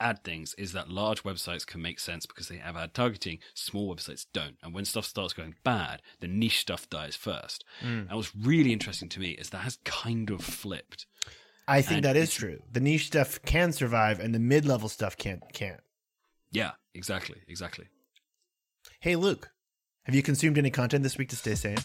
ad 0.00 0.24
things 0.24 0.54
is 0.54 0.72
that 0.72 0.88
large 0.88 1.22
websites 1.22 1.66
can 1.66 1.80
make 1.82 1.98
sense 1.98 2.26
because 2.26 2.48
they 2.48 2.56
have 2.56 2.76
ad 2.76 2.94
targeting, 2.94 3.38
small 3.54 3.94
websites 3.94 4.26
don't. 4.32 4.56
And 4.62 4.74
when 4.74 4.84
stuff 4.84 5.04
starts 5.04 5.32
going 5.32 5.54
bad, 5.64 6.02
the 6.20 6.28
niche 6.28 6.60
stuff 6.60 6.88
dies 6.90 7.16
first. 7.16 7.64
Hmm. 7.80 8.04
And 8.08 8.12
what's 8.12 8.34
really 8.34 8.72
interesting 8.72 9.08
to 9.10 9.20
me 9.20 9.30
is 9.30 9.50
that 9.50 9.58
has 9.58 9.78
kind 9.84 10.30
of 10.30 10.40
flipped. 10.42 11.06
I 11.66 11.80
think 11.80 11.98
And 11.98 12.04
that 12.04 12.16
is 12.16 12.34
true. 12.34 12.60
The 12.70 12.80
niche 12.80 13.06
stuff 13.06 13.40
can 13.46 13.72
survive, 13.72 14.20
and 14.20 14.34
the 14.34 14.38
mid-level 14.38 14.88
stuff 14.88 15.16
can't. 15.16 15.42
Can't. 15.52 15.80
Yeah, 16.52 16.72
exactly, 16.94 17.38
exactly. 17.48 17.86
Hey, 19.00 19.16
Luke, 19.16 19.50
have 20.04 20.14
you 20.14 20.22
consumed 20.22 20.58
any 20.58 20.70
content 20.70 21.02
this 21.02 21.16
week 21.16 21.30
to 21.30 21.36
stay 21.36 21.54
sane? 21.54 21.78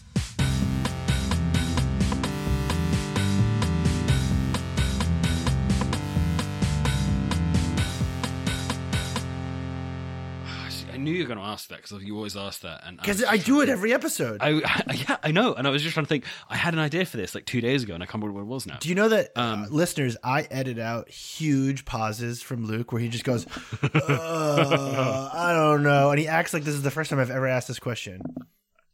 Going 11.34 11.38
to 11.40 11.44
ask 11.52 11.68
that 11.68 11.76
because 11.82 12.02
you 12.02 12.16
always 12.16 12.36
ask 12.36 12.60
that. 12.62 12.82
And 12.84 12.96
Because 12.98 13.20
was 13.20 13.28
I 13.30 13.36
do 13.36 13.60
it 13.60 13.68
every 13.68 13.92
episode. 13.92 14.38
I, 14.42 14.48
yeah, 15.08 15.16
I 15.22 15.30
know, 15.30 15.54
and 15.54 15.66
I 15.66 15.70
was 15.70 15.82
just 15.82 15.94
trying 15.94 16.06
to 16.06 16.08
think. 16.08 16.24
I 16.48 16.56
had 16.56 16.74
an 16.74 16.80
idea 16.80 17.04
for 17.06 17.16
this 17.16 17.34
like 17.34 17.46
two 17.46 17.60
days 17.60 17.82
ago, 17.84 17.94
and 17.94 18.02
I 18.02 18.06
can't 18.06 18.22
remember 18.22 18.40
what 18.40 18.46
it 18.50 18.52
was 18.54 18.66
now. 18.66 18.78
Do 18.80 18.88
you 18.88 18.94
know 18.94 19.08
that, 19.08 19.30
uh, 19.36 19.40
Um, 19.40 19.66
listeners? 19.70 20.16
I 20.24 20.42
edit 20.50 20.78
out 20.78 21.08
huge 21.08 21.84
pauses 21.84 22.42
from 22.42 22.66
Luke 22.66 22.92
where 22.92 23.00
he 23.00 23.08
just 23.08 23.24
goes, 23.24 23.46
uh, 23.82 25.30
"I 25.32 25.52
don't 25.54 25.82
know," 25.82 26.10
and 26.10 26.18
he 26.18 26.28
acts 26.28 26.52
like 26.52 26.64
this 26.64 26.74
is 26.74 26.82
the 26.82 26.90
first 26.90 27.10
time 27.10 27.18
I've 27.18 27.30
ever 27.30 27.46
asked 27.46 27.68
this 27.68 27.78
question. 27.78 28.20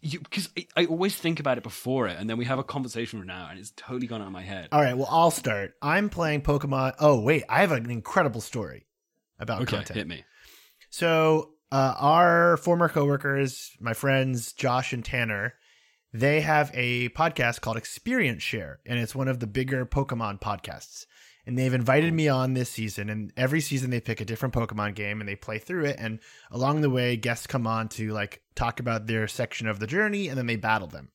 because 0.03 0.49
I, 0.57 0.67
I 0.77 0.85
always 0.87 1.17
think 1.17 1.41
about 1.41 1.59
it 1.59 1.65
before 1.65 2.07
it, 2.07 2.17
and 2.19 2.29
then 2.31 2.37
we 2.37 2.45
have 2.45 2.59
a 2.59 2.65
conversation 2.65 3.19
from 3.19 3.27
now, 3.27 3.49
and 3.51 3.59
it's 3.59 3.73
totally 3.77 4.07
gone 4.07 4.21
out 4.21 4.29
of 4.29 4.33
my 4.33 4.43
head. 4.43 4.69
All 4.73 4.81
right, 4.81 4.97
well, 4.97 5.09
I'll 5.11 5.31
start. 5.31 5.75
I'm 5.83 6.09
playing 6.11 6.43
Pokemon. 6.43 6.95
Oh, 7.01 7.21
wait, 7.21 7.45
I 7.49 7.61
have 7.61 7.73
an 7.73 7.91
incredible 7.91 8.41
story 8.41 8.87
about 9.39 9.63
okay, 9.63 9.77
content. 9.79 9.97
hit 9.97 10.07
me. 10.07 10.25
So, 10.91 11.51
uh, 11.73 11.95
our 11.99 12.57
former 12.57 12.89
coworkers, 12.89 13.73
my 13.81 13.93
friends 13.93 14.53
Josh 14.53 14.93
and 14.93 15.05
Tanner, 15.05 15.55
they 16.13 16.41
have 16.41 16.71
a 16.73 17.09
podcast 17.11 17.61
called 17.61 17.77
Experience 17.77 18.43
Share, 18.43 18.81
and 18.87 18.99
it's 18.99 19.15
one 19.15 19.29
of 19.29 19.41
the 19.41 19.47
bigger 19.47 19.85
Pokemon 19.85 20.41
podcasts. 20.41 21.07
And 21.45 21.57
they've 21.57 21.75
invited 21.75 22.13
me 22.13 22.27
on 22.27 22.55
this 22.55 22.71
season, 22.71 23.09
and 23.09 23.33
every 23.37 23.61
season 23.61 23.91
they 23.91 24.01
pick 24.01 24.21
a 24.21 24.25
different 24.25 24.55
Pokemon 24.55 24.97
game 24.97 25.21
and 25.21 25.29
they 25.29 25.37
play 25.37 25.59
through 25.59 25.85
it. 25.85 25.97
And 25.99 26.19
along 26.51 26.81
the 26.81 26.91
way, 26.91 27.17
guests 27.17 27.47
come 27.47 27.69
on 27.69 27.89
to 27.91 28.13
like 28.13 28.43
talk 28.57 28.81
about 28.81 29.07
their 29.07 29.29
section 29.29 29.69
of 29.69 29.79
the 29.79 29.87
journey, 29.87 30.29
and 30.29 30.37
then 30.37 30.47
they 30.47 30.57
battle 30.57 30.89
them. 30.89 31.11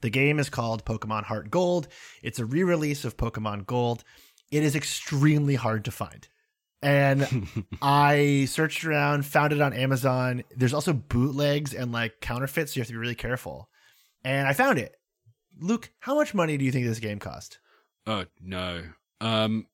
The 0.00 0.10
game 0.10 0.38
is 0.38 0.50
called 0.50 0.84
Pokemon 0.84 1.24
Heart 1.24 1.50
Gold. 1.50 1.88
It's 2.22 2.38
a 2.38 2.44
re-release 2.44 3.04
of 3.04 3.16
Pokemon 3.16 3.66
Gold. 3.66 4.04
It 4.50 4.62
is 4.62 4.76
extremely 4.76 5.54
hard 5.54 5.84
to 5.84 5.90
find. 5.90 6.26
And 6.84 7.48
I 7.82 8.44
searched 8.48 8.84
around, 8.84 9.24
found 9.26 9.52
it 9.52 9.60
on 9.60 9.72
Amazon. 9.72 10.44
There's 10.54 10.74
also 10.74 10.92
bootlegs 10.92 11.72
and 11.74 11.90
like 11.92 12.20
counterfeits, 12.20 12.72
so 12.74 12.78
you 12.78 12.80
have 12.82 12.88
to 12.88 12.92
be 12.92 12.98
really 12.98 13.14
careful. 13.14 13.68
and 14.22 14.46
I 14.46 14.52
found 14.52 14.78
it. 14.78 14.94
Luke, 15.58 15.90
how 16.00 16.14
much 16.14 16.34
money 16.34 16.56
do 16.58 16.64
you 16.64 16.70
think 16.72 16.86
this 16.86 16.98
game 16.98 17.18
cost? 17.18 17.58
Oh 18.06 18.26
no. 18.40 18.82
Um, 19.20 19.66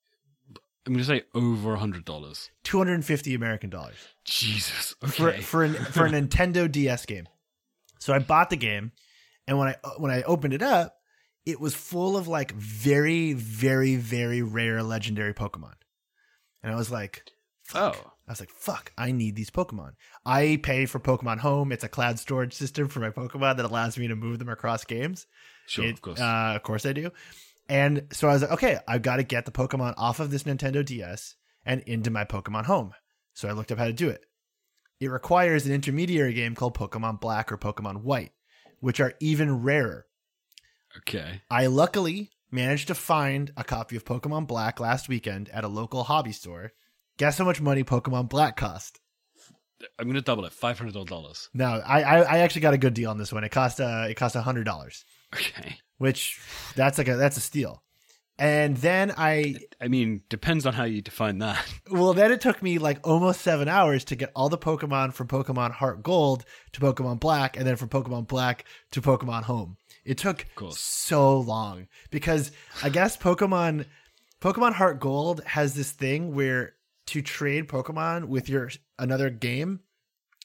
I'm 0.86 0.92
gonna 0.94 1.04
say 1.04 1.22
over 1.34 1.74
a 1.74 1.78
hundred 1.78 2.04
dollars. 2.04 2.50
Two 2.64 2.78
hundred 2.78 2.94
and 2.94 3.04
fifty 3.04 3.34
American 3.34 3.70
dollars 3.70 3.96
Jesus. 4.24 4.94
for 5.04 5.30
Okay. 5.30 5.40
for 5.40 5.64
an, 5.64 5.74
for 5.74 6.06
a 6.06 6.10
Nintendo 6.12 6.70
DS 6.70 7.06
game. 7.06 7.26
So 7.98 8.12
I 8.14 8.18
bought 8.18 8.50
the 8.50 8.56
game, 8.56 8.92
and 9.48 9.58
when 9.58 9.68
I 9.68 9.76
when 9.98 10.10
I 10.10 10.22
opened 10.22 10.54
it 10.54 10.62
up, 10.62 10.96
it 11.44 11.60
was 11.60 11.74
full 11.74 12.16
of 12.16 12.28
like 12.28 12.52
very 12.52 13.32
very 13.32 13.96
very 13.96 14.42
rare 14.42 14.82
legendary 14.82 15.34
Pokemon, 15.34 15.74
and 16.62 16.72
I 16.72 16.76
was 16.76 16.90
like, 16.90 17.24
oh. 17.74 17.92
I 18.28 18.32
was 18.32 18.38
like, 18.40 18.50
fuck, 18.50 18.92
I 18.96 19.10
need 19.10 19.34
these 19.34 19.50
Pokemon. 19.50 19.92
I 20.24 20.60
pay 20.62 20.86
for 20.86 21.00
Pokemon 21.00 21.38
Home. 21.38 21.72
It's 21.72 21.82
a 21.82 21.88
cloud 21.88 22.18
storage 22.20 22.52
system 22.52 22.86
for 22.88 23.00
my 23.00 23.10
Pokemon 23.10 23.56
that 23.56 23.66
allows 23.66 23.98
me 23.98 24.06
to 24.06 24.14
move 24.14 24.38
them 24.38 24.48
across 24.48 24.84
games. 24.84 25.26
Sure, 25.66 25.84
It- 25.86 25.94
of 25.94 26.00
course. 26.02 26.20
Uh, 26.20 26.52
of 26.54 26.62
course 26.62 26.86
I 26.86 26.92
do. 26.92 27.10
And 27.68 28.06
so 28.12 28.28
I 28.28 28.32
was 28.34 28.42
like, 28.42 28.52
okay, 28.52 28.78
I've 28.86 29.02
got 29.02 29.16
to 29.16 29.22
get 29.24 29.46
the 29.46 29.50
Pokemon 29.52 29.94
off 29.96 30.20
of 30.20 30.30
this 30.30 30.44
Nintendo 30.44 30.84
DS 30.84 31.34
and 31.64 31.80
into 31.82 32.10
my 32.10 32.24
Pokemon 32.24 32.66
Home. 32.66 32.92
So 33.34 33.48
I 33.48 33.52
looked 33.52 33.72
up 33.72 33.78
how 33.78 33.86
to 33.86 33.92
do 33.92 34.08
it. 34.08 34.24
It 35.00 35.08
requires 35.08 35.66
an 35.66 35.72
intermediary 35.72 36.34
game 36.34 36.54
called 36.54 36.76
Pokemon 36.76 37.20
Black 37.20 37.50
or 37.50 37.56
Pokemon 37.58 38.02
White, 38.02 38.32
which 38.80 39.00
are 39.00 39.14
even 39.20 39.62
rarer. 39.62 40.06
okay. 40.98 41.42
I 41.50 41.66
luckily 41.66 42.30
managed 42.50 42.88
to 42.88 42.94
find 42.94 43.52
a 43.56 43.64
copy 43.64 43.96
of 43.96 44.04
Pokemon 44.04 44.46
Black 44.46 44.80
last 44.80 45.08
weekend 45.08 45.48
at 45.50 45.64
a 45.64 45.68
local 45.68 46.04
hobby 46.04 46.32
store. 46.32 46.72
Guess 47.18 47.38
how 47.38 47.44
much 47.44 47.60
money 47.60 47.84
Pokemon 47.84 48.28
Black 48.28 48.56
cost? 48.56 48.98
I'm 49.98 50.06
gonna 50.06 50.20
double 50.20 50.44
it. 50.44 50.52
Five 50.52 50.78
hundred 50.78 50.94
dollars. 51.06 51.48
No, 51.54 51.66
I, 51.66 52.02
I 52.02 52.18
I 52.20 52.38
actually 52.38 52.60
got 52.62 52.74
a 52.74 52.78
good 52.78 52.94
deal 52.94 53.10
on 53.10 53.18
this 53.18 53.32
one. 53.32 53.44
It 53.44 53.50
cost 53.50 53.80
uh 53.80 54.06
it 54.08 54.14
cost 54.14 54.36
a 54.36 54.42
hundred 54.42 54.64
dollars, 54.64 55.04
Okay. 55.34 55.78
which 55.98 56.38
that's 56.76 56.98
like 56.98 57.08
a 57.08 57.16
that's 57.16 57.36
a 57.38 57.40
steal. 57.40 57.82
And 58.38 58.76
then 58.78 59.12
I 59.16 59.54
I 59.80 59.88
mean, 59.88 60.22
depends 60.28 60.64
on 60.66 60.72
how 60.74 60.84
you 60.84 61.00
define 61.02 61.38
that. 61.38 61.62
well 61.90 62.12
then 62.14 62.30
it 62.32 62.40
took 62.42 62.62
me 62.62 62.78
like 62.78 63.06
almost 63.06 63.40
seven 63.40 63.68
hours 63.68 64.04
to 64.06 64.16
get 64.16 64.32
all 64.36 64.48
the 64.50 64.58
Pokemon 64.58 65.14
from 65.14 65.28
Pokemon 65.28 65.72
Heart 65.72 66.02
Gold 66.02 66.44
to 66.72 66.80
Pokemon 66.80 67.20
Black, 67.20 67.56
and 67.56 67.66
then 67.66 67.76
from 67.76 67.88
Pokemon 67.88 68.28
Black 68.28 68.64
to 68.92 69.00
Pokemon 69.00 69.44
Home. 69.44 69.76
It 70.10 70.18
took 70.18 70.44
course. 70.56 70.80
so 70.80 71.38
long 71.38 71.86
because 72.10 72.50
I 72.82 72.88
guess 72.88 73.16
Pokemon 73.16 73.86
Pokemon 74.40 74.72
Heart 74.72 74.98
Gold 74.98 75.40
has 75.44 75.74
this 75.74 75.92
thing 75.92 76.34
where 76.34 76.74
to 77.06 77.22
trade 77.22 77.68
Pokemon 77.68 78.24
with 78.24 78.48
your 78.48 78.72
another 78.98 79.30
game, 79.30 79.82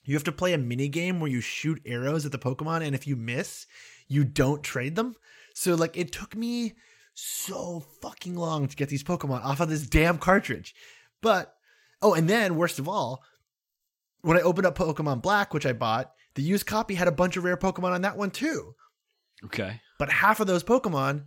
you 0.03 0.13
have 0.13 0.24
to 0.26 0.32
play 0.32 0.53
a 0.53 0.59
mini 0.59 0.88
game 0.88 1.20
where 1.20 1.32
you 1.32 1.41
shoot 1.41 1.82
arrows 1.84 2.28
at 2.28 2.32
the 2.32 2.38
Pokemon, 2.38 2.86
and 2.86 2.93
if 2.93 3.07
you 3.07 3.16
miss, 3.16 3.66
you 4.07 4.24
don't 4.24 4.61
trade 4.61 4.95
them. 4.95 5.16
So 5.55 5.74
like 5.74 5.97
it 5.97 6.11
took 6.11 6.36
me 6.36 6.74
so 7.16 7.84
fucking 8.03 8.36
long 8.36 8.68
to 8.68 8.76
get 8.76 8.89
these 8.89 9.03
Pokemon 9.03 9.43
off 9.43 9.61
of 9.61 9.70
this 9.70 9.88
damn 9.88 10.20
cartridge. 10.20 10.76
But 11.24 11.55
oh, 12.03 12.13
and 12.13 12.30
then 12.30 12.55
worst 12.55 12.78
of 12.78 12.88
all, 12.88 13.24
when 14.22 14.38
I 14.38 14.41
opened 14.41 14.68
up 14.68 14.78
Pokemon 14.78 15.24
Black, 15.24 15.55
which 15.55 15.66
I 15.66 15.74
bought, 15.74 16.11
the 16.36 16.43
used 16.43 16.68
copy 16.68 16.93
had 16.93 17.07
a 17.07 17.11
bunch 17.11 17.36
of 17.36 17.43
rare 17.43 17.57
Pokemon 17.57 17.93
on 17.93 18.03
that 18.03 18.16
one 18.16 18.30
too. 18.30 18.76
Okay. 19.44 19.82
But 20.00 20.10
half 20.10 20.40
of 20.40 20.48
those 20.48 20.64
Pokemon 20.64 21.26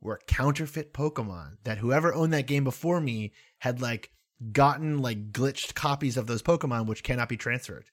were 0.00 0.20
counterfeit 0.26 0.92
Pokemon 0.92 1.56
that 1.64 1.78
whoever 1.78 2.12
owned 2.12 2.32
that 2.32 2.46
game 2.46 2.64
before 2.64 3.00
me 3.00 3.32
had 3.58 3.80
like 3.80 4.10
gotten 4.50 4.98
like 4.98 5.32
glitched 5.32 5.74
copies 5.74 6.16
of 6.16 6.26
those 6.26 6.42
Pokemon 6.42 6.86
which 6.86 7.02
cannot 7.02 7.28
be 7.28 7.36
transferred. 7.36 7.84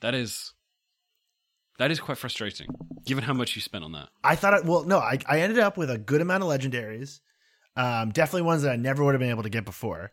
That 0.00 0.14
is 0.14 0.52
that 1.78 1.90
is 1.90 1.98
quite 1.98 2.18
frustrating, 2.18 2.68
given 3.06 3.24
how 3.24 3.32
much 3.32 3.56
you 3.56 3.62
spent 3.62 3.84
on 3.84 3.92
that. 3.92 4.10
I 4.22 4.36
thought 4.36 4.54
it 4.54 4.64
well 4.64 4.84
no, 4.84 4.98
I, 4.98 5.18
I 5.26 5.40
ended 5.40 5.58
up 5.58 5.76
with 5.76 5.90
a 5.90 5.98
good 5.98 6.20
amount 6.20 6.42
of 6.42 6.50
legendaries. 6.50 7.20
Um, 7.76 8.10
definitely 8.10 8.42
ones 8.42 8.62
that 8.62 8.72
I 8.72 8.76
never 8.76 9.02
would 9.04 9.14
have 9.14 9.20
been 9.20 9.30
able 9.30 9.44
to 9.44 9.48
get 9.48 9.64
before. 9.64 10.10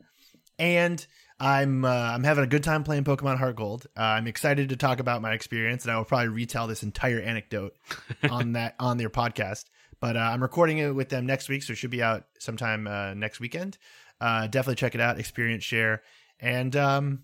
And 0.59 1.05
I'm 1.39 1.85
uh, 1.85 1.89
I'm 1.89 2.23
having 2.23 2.43
a 2.43 2.47
good 2.47 2.63
time 2.63 2.83
playing 2.83 3.03
Pokemon 3.03 3.37
Heart 3.37 3.55
Gold. 3.57 3.87
Uh, 3.95 4.01
I'm 4.01 4.27
excited 4.27 4.69
to 4.69 4.75
talk 4.75 4.99
about 4.99 5.21
my 5.21 5.33
experience, 5.33 5.83
and 5.83 5.91
I 5.91 5.97
will 5.97 6.05
probably 6.05 6.29
retell 6.29 6.67
this 6.67 6.83
entire 6.83 7.19
anecdote 7.19 7.75
on 8.29 8.53
that 8.53 8.75
on 8.79 8.97
their 8.97 9.09
podcast. 9.09 9.65
But 9.99 10.17
uh, 10.17 10.19
I'm 10.19 10.41
recording 10.41 10.79
it 10.79 10.95
with 10.95 11.09
them 11.09 11.25
next 11.25 11.49
week, 11.49 11.63
so 11.63 11.73
it 11.73 11.75
should 11.75 11.91
be 11.91 12.01
out 12.01 12.25
sometime 12.39 12.87
uh, 12.87 13.13
next 13.13 13.39
weekend. 13.39 13.77
Uh, 14.19 14.47
definitely 14.47 14.75
check 14.75 14.95
it 14.95 15.01
out. 15.01 15.19
Experience 15.19 15.63
share, 15.63 16.01
and 16.39 16.75
um, 16.75 17.23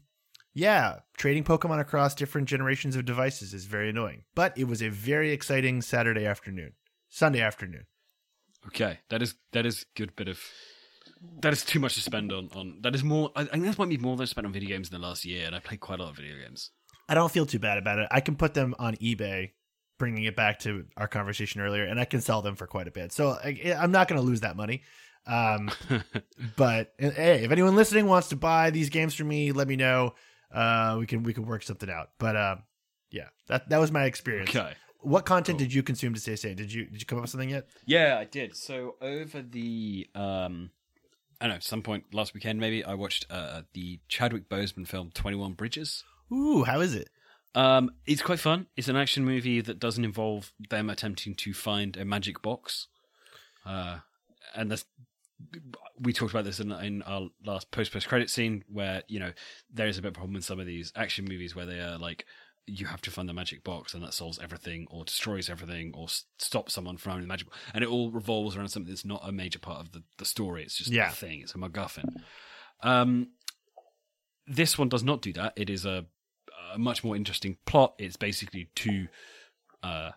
yeah, 0.53 0.99
trading 1.18 1.43
Pokemon 1.43 1.80
across 1.80 2.14
different 2.14 2.47
generations 2.47 2.95
of 2.95 3.05
devices 3.05 3.53
is 3.53 3.66
very 3.66 3.89
annoying. 3.89 4.26
But 4.36 4.55
it 4.57 4.66
was 4.66 4.84
a 4.84 4.89
very 4.89 5.32
exciting 5.32 5.82
Saturday 5.82 6.28
afternoon, 6.28 6.74
Sunday 7.09 7.41
afternoon. 7.41 7.86
Okay, 8.68 8.99
that 9.09 9.24
is 9.24 9.34
that 9.53 9.66
is 9.66 9.88
good 9.95 10.16
bit 10.16 10.28
of 10.28 10.39
that 11.41 11.53
is 11.53 11.63
too 11.63 11.80
much 11.80 11.95
to 11.95 12.01
spend 12.01 12.32
on 12.32 12.49
on 12.55 12.80
that 12.82 12.95
is 12.95 13.03
more. 13.03 13.32
I 13.36 13.41
I 13.41 13.45
think 13.45 13.65
that 13.65 13.78
might 13.78 13.89
be 13.89 13.97
more 13.97 14.15
than 14.15 14.24
I 14.24 14.26
spent 14.26 14.47
on 14.47 14.53
video 14.53 14.69
games 14.69 14.89
in 14.91 14.99
the 14.99 15.05
last 15.07 15.26
year, 15.26 15.45
and 15.45 15.55
I 15.55 15.59
played 15.59 15.80
quite 15.80 15.99
a 15.99 16.03
lot 16.03 16.11
of 16.11 16.17
video 16.17 16.38
games. 16.43 16.71
I 17.09 17.15
don't 17.15 17.32
feel 17.32 17.45
too 17.45 17.59
bad 17.59 17.78
about 17.78 17.99
it. 17.99 18.07
I 18.11 18.21
can 18.21 18.36
put 18.36 18.53
them 18.53 18.74
on 18.80 18.95
eBay, 18.95 19.51
bringing 19.99 20.24
it 20.24 20.36
back 20.36 20.59
to 20.59 20.86
our 20.95 21.07
conversation 21.07 21.61
earlier, 21.61 21.84
and 21.84 21.99
I 21.99 22.05
can 22.05 22.21
sell 22.21 22.41
them 22.41 22.55
for 22.55 22.65
quite 22.67 22.88
a 22.88 22.91
bit. 22.91 23.11
So 23.11 23.32
I, 23.32 23.76
I'm 23.78 23.91
not 23.91 24.07
going 24.07 24.19
to 24.21 24.26
lose 24.26 24.41
that 24.41 24.55
money. 24.55 24.84
Um, 25.26 25.69
but 26.57 26.93
uh, 27.01 27.09
hey, 27.11 27.43
if 27.43 27.51
anyone 27.51 27.76
listening 27.76 28.05
wants 28.07 28.30
to 28.30 28.36
buy 28.36 28.69
these 28.69 28.89
games 28.89 29.13
from 29.13 29.28
me, 29.28 29.51
let 29.51 29.67
me 29.67 29.76
know. 29.76 30.15
Uh, 30.53 30.97
we 30.99 31.05
can 31.05 31.24
we 31.24 31.34
can 31.34 31.45
work 31.45 31.63
something 31.63 31.89
out. 31.89 32.09
But 32.19 32.36
uh, 32.36 32.55
yeah, 33.11 33.30
that 33.47 33.69
that 33.69 33.80
was 33.80 33.91
my 33.91 34.05
experience. 34.05 34.49
okay. 34.49 34.74
What 34.99 35.26
content 35.26 35.57
Cool. 35.57 35.65
did 35.65 35.74
you 35.74 35.84
consume 35.84 36.13
to 36.13 36.19
stay 36.21 36.38
sane? 36.38 36.55
Did 36.55 36.71
you 36.71 36.86
did 36.86 37.01
you 37.01 37.05
come 37.05 37.17
up 37.17 37.24
with 37.24 37.32
something 37.32 37.49
yet? 37.49 37.67
Yeah, 37.86 38.17
I 38.17 38.24
did. 38.24 38.55
So 38.55 38.95
over 39.01 39.41
the 39.41 40.07
um 40.15 40.71
I 41.44 41.48
don't 41.48 41.58
know, 41.58 41.60
some 41.60 41.82
point 41.82 42.06
last 42.14 42.34
weekend 42.34 42.62
maybe, 42.62 42.86
I 42.86 42.94
watched 42.94 43.26
uh 43.30 43.64
the 43.74 44.00
Chadwick 44.08 44.48
Boseman 44.48 44.88
film 44.88 45.12
Twenty 45.14 45.36
One 45.36 45.52
Bridges. 45.54 46.06
Ooh, 46.32 46.64
how 46.64 46.80
is 46.80 46.96
it? 46.96 47.10
Um 47.54 47.91
it's 48.06 48.22
quite 48.22 48.39
fun. 48.39 48.68
It's 48.78 48.88
an 48.88 48.96
action 48.96 49.26
movie 49.26 49.60
that 49.60 49.78
doesn't 49.78 50.06
involve 50.06 50.54
them 50.70 50.89
attempting 50.89 51.36
to 51.36 51.54
find 51.54 51.98
a 51.98 52.06
magic 52.06 52.41
box. 52.41 52.88
Uh 53.66 54.00
and 54.56 54.72
that's 54.72 54.86
we 56.00 56.14
talked 56.14 56.32
about 56.32 56.46
this 56.46 56.62
in, 56.62 56.72
in 56.72 57.02
our 57.02 57.28
last 57.46 57.72
post 57.72 57.91
post 57.91 58.08
credit 58.08 58.30
scene 58.30 58.64
where 58.72 59.04
you 59.10 59.20
know 59.20 59.34
there 59.70 59.88
is 59.88 59.98
a 59.98 60.02
bit 60.02 60.10
of 60.10 60.14
a 60.14 60.20
problem 60.20 60.38
in 60.38 60.41
some 60.41 60.62
of 60.62 60.66
these 60.66 60.94
action 60.96 61.26
movies 61.28 61.54
where 61.54 61.66
they 61.66 61.82
are 61.82 61.98
like 61.98 62.26
you 62.66 62.86
have 62.86 63.01
to 63.01 63.11
find 63.11 63.28
the 63.28 63.34
magic 63.34 63.64
box 63.64 63.93
and 63.93 64.01
that 64.03 64.14
solves 64.14 64.39
everything 64.39 64.88
or 64.89 65.03
destroys 65.03 65.49
everything 65.49 65.91
or 65.93 66.07
stops 66.38 66.74
someone 66.74 66.95
from 66.97 67.11
finding 67.11 67.28
the 67.28 67.32
magic 67.32 67.47
box 67.47 67.59
and 67.74 67.84
it 67.84 67.89
all 67.89 68.09
revolves 68.11 68.55
around 68.55 68.70
something 68.70 68.89
that's 68.89 69.03
not 69.03 69.22
a 69.28 69.32
major 69.34 69.59
part 69.59 69.80
of 69.82 69.91
the, 69.91 70.01
the 70.18 70.24
story. 70.26 70.64
It's 70.64 70.78
just 70.78 70.89
Yeah. 70.89 71.09
a 71.09 71.14
thing. 71.14 71.41
It's 71.41 71.53
a 71.55 71.57
MacGuffin. 71.57 72.05
Um 72.82 73.30
this 74.47 74.78
one 74.78 74.89
does 74.89 75.03
not 75.03 75.22
do 75.22 75.34
that. 75.34 75.53
It 75.55 75.70
is 75.70 75.86
a, 75.86 76.05
a 76.74 76.78
much 76.78 77.03
more 77.03 77.16
interesting 77.16 77.57
plot. 77.66 77.95
It's 77.97 78.18
basically 78.18 78.70
two 78.76 79.07
uh 79.82 80.11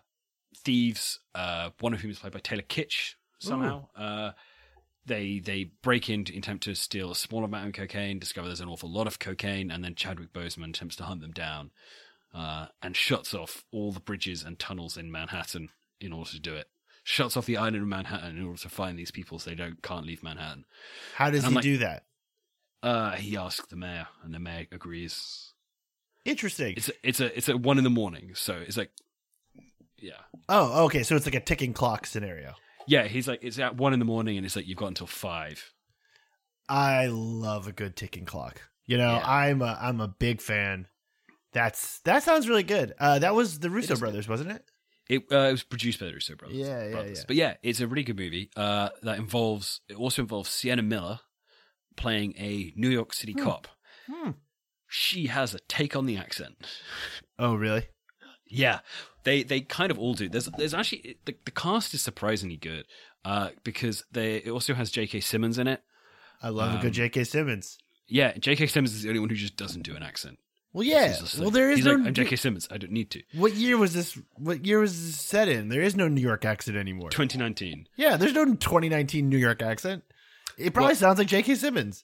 thieves 0.63 1.19
uh 1.35 1.71
one 1.81 1.93
of 1.93 2.01
whom 2.01 2.11
is 2.11 2.19
played 2.19 2.33
by 2.33 2.39
Taylor 2.39 2.61
Kitsch 2.63 3.15
somehow. 3.39 3.87
Uh 3.95 4.31
they 5.05 5.39
they 5.39 5.71
break 5.83 6.09
in 6.09 6.25
to 6.25 6.37
attempt 6.37 6.63
to 6.65 6.75
steal 6.75 7.11
a 7.11 7.15
small 7.15 7.43
amount 7.45 7.67
of 7.67 7.73
cocaine, 7.73 8.19
discover 8.19 8.47
there's 8.47 8.59
an 8.61 8.67
awful 8.69 8.91
lot 8.91 9.07
of 9.07 9.19
cocaine, 9.19 9.71
and 9.71 9.83
then 9.83 9.95
Chadwick 9.95 10.33
Boseman 10.33 10.69
attempts 10.69 10.97
to 10.97 11.03
hunt 11.03 11.21
them 11.21 11.31
down, 11.31 11.71
uh, 12.33 12.67
and 12.81 12.95
shuts 12.95 13.33
off 13.33 13.63
all 13.71 13.91
the 13.91 13.99
bridges 13.99 14.43
and 14.43 14.57
tunnels 14.59 14.97
in 14.97 15.11
Manhattan 15.11 15.69
in 15.99 16.13
order 16.13 16.31
to 16.31 16.39
do 16.39 16.55
it. 16.55 16.67
Shuts 17.03 17.37
off 17.37 17.45
the 17.45 17.57
island 17.57 17.77
of 17.77 17.87
Manhattan 17.87 18.37
in 18.37 18.43
order 18.45 18.59
to 18.59 18.69
find 18.69 18.99
these 18.99 19.11
people 19.11 19.39
so 19.39 19.49
they 19.49 19.55
don't 19.55 19.81
can't 19.81 20.05
leave 20.05 20.23
Manhattan. 20.23 20.65
How 21.15 21.29
does 21.29 21.45
he 21.45 21.53
like- 21.55 21.63
do 21.63 21.77
that? 21.77 22.03
Uh, 22.83 23.11
he 23.13 23.35
asks 23.35 23.65
the 23.67 23.75
mayor, 23.75 24.07
and 24.23 24.33
the 24.33 24.39
mayor 24.39 24.67
agrees. 24.71 25.53
Interesting. 26.25 26.75
It's 26.77 26.89
a, 26.89 26.93
it's 27.03 27.19
a 27.19 27.37
it's 27.37 27.49
at 27.49 27.59
one 27.59 27.77
in 27.79 27.83
the 27.83 27.89
morning, 27.89 28.31
so 28.35 28.53
it's 28.55 28.77
like, 28.77 28.91
yeah, 29.97 30.13
oh, 30.47 30.85
okay. 30.85 31.01
So 31.03 31.15
it's 31.15 31.25
like 31.25 31.33
a 31.35 31.39
ticking 31.39 31.73
clock 31.73 32.05
scenario. 32.05 32.53
yeah. 32.85 33.05
He's 33.07 33.27
like 33.27 33.39
it's 33.41 33.57
at 33.57 33.77
one 33.77 33.93
in 33.93 33.99
the 33.99 34.05
morning, 34.05 34.37
and 34.37 34.45
it's 34.45 34.55
like 34.55 34.67
you've 34.67 34.77
got 34.77 34.87
until 34.87 35.07
five. 35.07 35.73
I 36.69 37.07
love 37.07 37.67
a 37.67 37.71
good 37.71 37.95
ticking 37.95 38.25
clock. 38.25 38.61
You 38.85 38.97
know, 38.97 39.13
Yeah. 39.15 39.23
I'm 39.25 39.61
a 39.61 39.77
I'm 39.81 39.99
a 40.01 40.07
big 40.07 40.41
fan. 40.41 40.87
That's 41.57 41.99
that 42.01 42.21
sounds 42.21 42.47
really 42.47 42.63
good. 42.63 42.93
Uh, 42.99 43.17
that 43.19 43.33
was 43.33 43.59
the 43.59 43.69
Russo 43.71 43.95
brothers, 43.95 44.27
wasn't 44.29 44.51
it? 44.51 44.63
It, 45.09 45.23
uh, 45.31 45.47
it 45.47 45.51
was 45.53 45.63
produced 45.63 45.99
by 45.99 46.05
the 46.07 46.13
Russo 46.13 46.35
brothers. 46.35 46.57
Yeah, 46.57 46.83
yeah, 46.85 46.91
brothers. 46.91 47.17
yeah. 47.19 47.23
But 47.25 47.35
yeah, 47.35 47.53
it's 47.63 47.79
a 47.79 47.87
really 47.87 48.03
good 48.03 48.17
movie. 48.17 48.51
Uh, 48.55 48.89
that 49.01 49.17
involves 49.17 49.81
it 49.89 49.95
also 49.95 50.21
involves 50.21 50.49
Sienna 50.51 50.83
Miller 50.83 51.19
playing 51.95 52.35
a 52.37 52.73
New 52.75 52.89
York 52.89 53.13
City 53.13 53.33
cop. 53.33 53.67
Hmm. 54.07 54.31
She 54.87 55.27
has 55.27 55.55
a 55.55 55.59
take 55.67 55.95
on 55.95 56.05
the 56.05 56.15
accent. 56.17 56.57
Oh, 57.39 57.55
really? 57.55 57.87
Yeah, 58.49 58.79
they 59.23 59.41
they 59.43 59.61
kind 59.61 59.89
of 59.91 59.97
all 59.97 60.13
do. 60.13 60.29
There's 60.29 60.45
there's 60.57 60.73
actually 60.75 61.17
the, 61.25 61.35
the 61.43 61.51
cast 61.51 61.93
is 61.93 62.01
surprisingly 62.01 62.57
good 62.57 62.85
uh, 63.25 63.49
because 63.63 64.03
they 64.11 64.37
it 64.37 64.49
also 64.49 64.73
has 64.75 64.91
J.K. 64.91 65.21
Simmons 65.21 65.57
in 65.57 65.67
it. 65.67 65.81
I 66.41 66.49
love 66.49 66.75
a 66.75 66.77
good 66.77 66.87
Um, 66.87 66.93
J.K. 66.93 67.23
Simmons. 67.23 67.77
Yeah, 68.07 68.37
J.K. 68.37 68.67
Simmons 68.67 68.93
is 68.93 69.01
the 69.03 69.09
only 69.09 69.19
one 69.19 69.29
who 69.29 69.35
just 69.35 69.57
doesn't 69.57 69.81
do 69.81 69.95
an 69.95 70.03
accent. 70.03 70.37
Well, 70.73 70.83
yeah. 70.83 71.15
Well, 71.39 71.49
there 71.49 71.71
is 71.71 71.77
he's 71.77 71.85
no. 71.85 71.93
like, 71.93 72.07
I'm 72.07 72.13
J.K. 72.13 72.35
Simmons. 72.35 72.67
I 72.69 72.77
don't 72.77 72.91
need 72.91 73.09
to. 73.11 73.23
What 73.33 73.55
year 73.55 73.77
was 73.77 73.93
this? 73.93 74.19
What 74.35 74.65
year 74.65 74.79
was 74.79 74.93
this 75.05 75.19
set 75.19 75.47
in? 75.47 75.69
There 75.69 75.81
is 75.81 75.95
no 75.95 76.07
New 76.07 76.21
York 76.21 76.45
accent 76.45 76.77
anymore. 76.77 77.09
2019. 77.09 77.87
Yeah, 77.95 78.17
there's 78.17 78.33
no 78.33 78.45
2019 78.45 79.27
New 79.27 79.37
York 79.37 79.61
accent. 79.63 80.03
It 80.57 80.73
probably 80.73 80.89
Well- 80.89 80.95
sounds 80.95 81.17
like 81.19 81.27
J.K. 81.27 81.55
Simmons. 81.55 82.03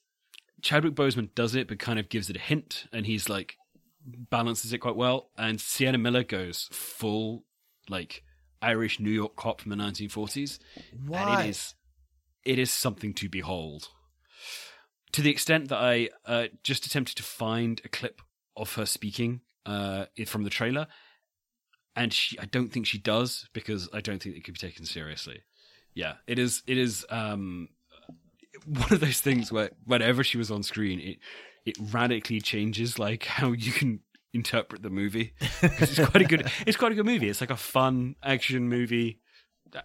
Chadwick 0.62 0.96
Boseman 0.96 1.30
does 1.36 1.56
it, 1.56 1.68
but 1.68 1.78
kind 1.78 2.00
of 2.00 2.08
gives 2.10 2.30
it 2.30 2.38
a 2.38 2.40
hint, 2.40 2.86
and 2.94 3.06
he's 3.06 3.28
like 3.28 3.58
balances 4.06 4.72
it 4.74 4.78
quite 4.80 4.96
well. 4.96 5.30
And 5.38 5.60
Sienna 5.60 5.98
Miller 5.98 6.24
goes 6.24 6.70
full 6.72 7.44
like 7.90 8.24
Irish 8.62 8.98
New 9.00 9.12
York 9.12 9.36
cop 9.36 9.60
from 9.62 9.72
the 9.72 9.76
1940s, 9.76 10.60
and 10.94 11.10
Why? 11.10 11.44
it 11.44 11.50
is 11.50 11.76
it 12.46 12.60
is 12.60 12.72
something 12.72 13.14
to 13.16 13.28
behold. 13.30 13.90
To 15.12 15.22
the 15.22 15.30
extent 15.30 15.68
that 15.70 15.78
I 15.80 16.10
uh, 16.26 16.48
just 16.64 16.86
attempted 16.86 17.18
to 17.18 17.24
find 17.24 17.82
a 17.86 17.90
clip 17.90 18.22
of 18.56 18.76
her 18.76 18.86
speaking 18.86 19.42
uh, 19.66 20.06
from 20.26 20.44
the 20.44 20.50
trailer, 20.50 20.88
and 21.96 22.14
she, 22.14 22.38
I 22.40 22.46
don't 22.46 22.72
think 22.72 22.88
she 22.88 22.98
does 22.98 23.48
because 23.54 23.90
I 23.94 24.02
don't 24.02 24.22
think 24.22 24.36
it 24.36 24.44
could 24.44 24.56
be 24.56 24.60
taken 24.60 24.86
seriously. 24.86 25.44
Yeah, 25.94 26.16
it 26.28 26.40
is. 26.40 26.64
It 26.68 26.78
is 26.78 27.06
um, 27.10 27.70
one 28.66 28.92
of 28.92 29.00
those 29.00 29.22
things 29.22 29.52
where 29.52 29.72
whenever 29.86 30.24
she 30.24 30.38
was 30.38 30.50
on 30.52 30.64
screen, 30.64 31.00
it 31.00 31.18
it 31.66 31.78
radically 31.92 32.42
changes 32.42 33.00
like 33.00 33.26
how 33.26 33.52
you 33.52 33.72
can 33.72 34.00
interpret 34.34 34.82
the 34.82 34.90
movie. 34.90 35.34
it's 35.62 35.96
quite 35.96 36.22
a 36.22 36.26
good. 36.26 36.52
It's 36.66 36.78
quite 36.78 36.92
a 36.92 36.96
good 36.96 37.06
movie. 37.06 37.30
It's 37.30 37.42
like 37.42 37.52
a 37.52 37.58
fun 37.58 38.16
action 38.24 38.68
movie, 38.70 39.20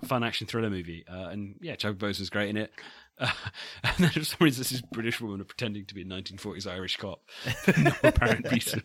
fun 0.04 0.24
action 0.24 0.46
thriller 0.46 0.70
movie, 0.70 1.04
uh, 1.06 1.28
and 1.28 1.56
yeah, 1.60 1.76
Chadwick 1.76 1.98
Boseman's 1.98 2.30
great 2.30 2.48
in 2.48 2.56
it. 2.56 2.72
Uh, 3.18 3.30
and 3.84 3.96
then 3.98 4.10
for 4.10 4.24
some 4.24 4.38
reason, 4.40 4.60
this 4.60 4.72
is 4.72 4.82
British 4.82 5.20
woman 5.20 5.44
pretending 5.44 5.86
to 5.86 5.94
be 5.94 6.02
a 6.02 6.04
1940s 6.04 6.70
Irish 6.70 6.96
cop 6.96 7.20
for 7.62 7.80
no 7.80 7.92
apparent 8.02 8.50
reason. 8.50 8.82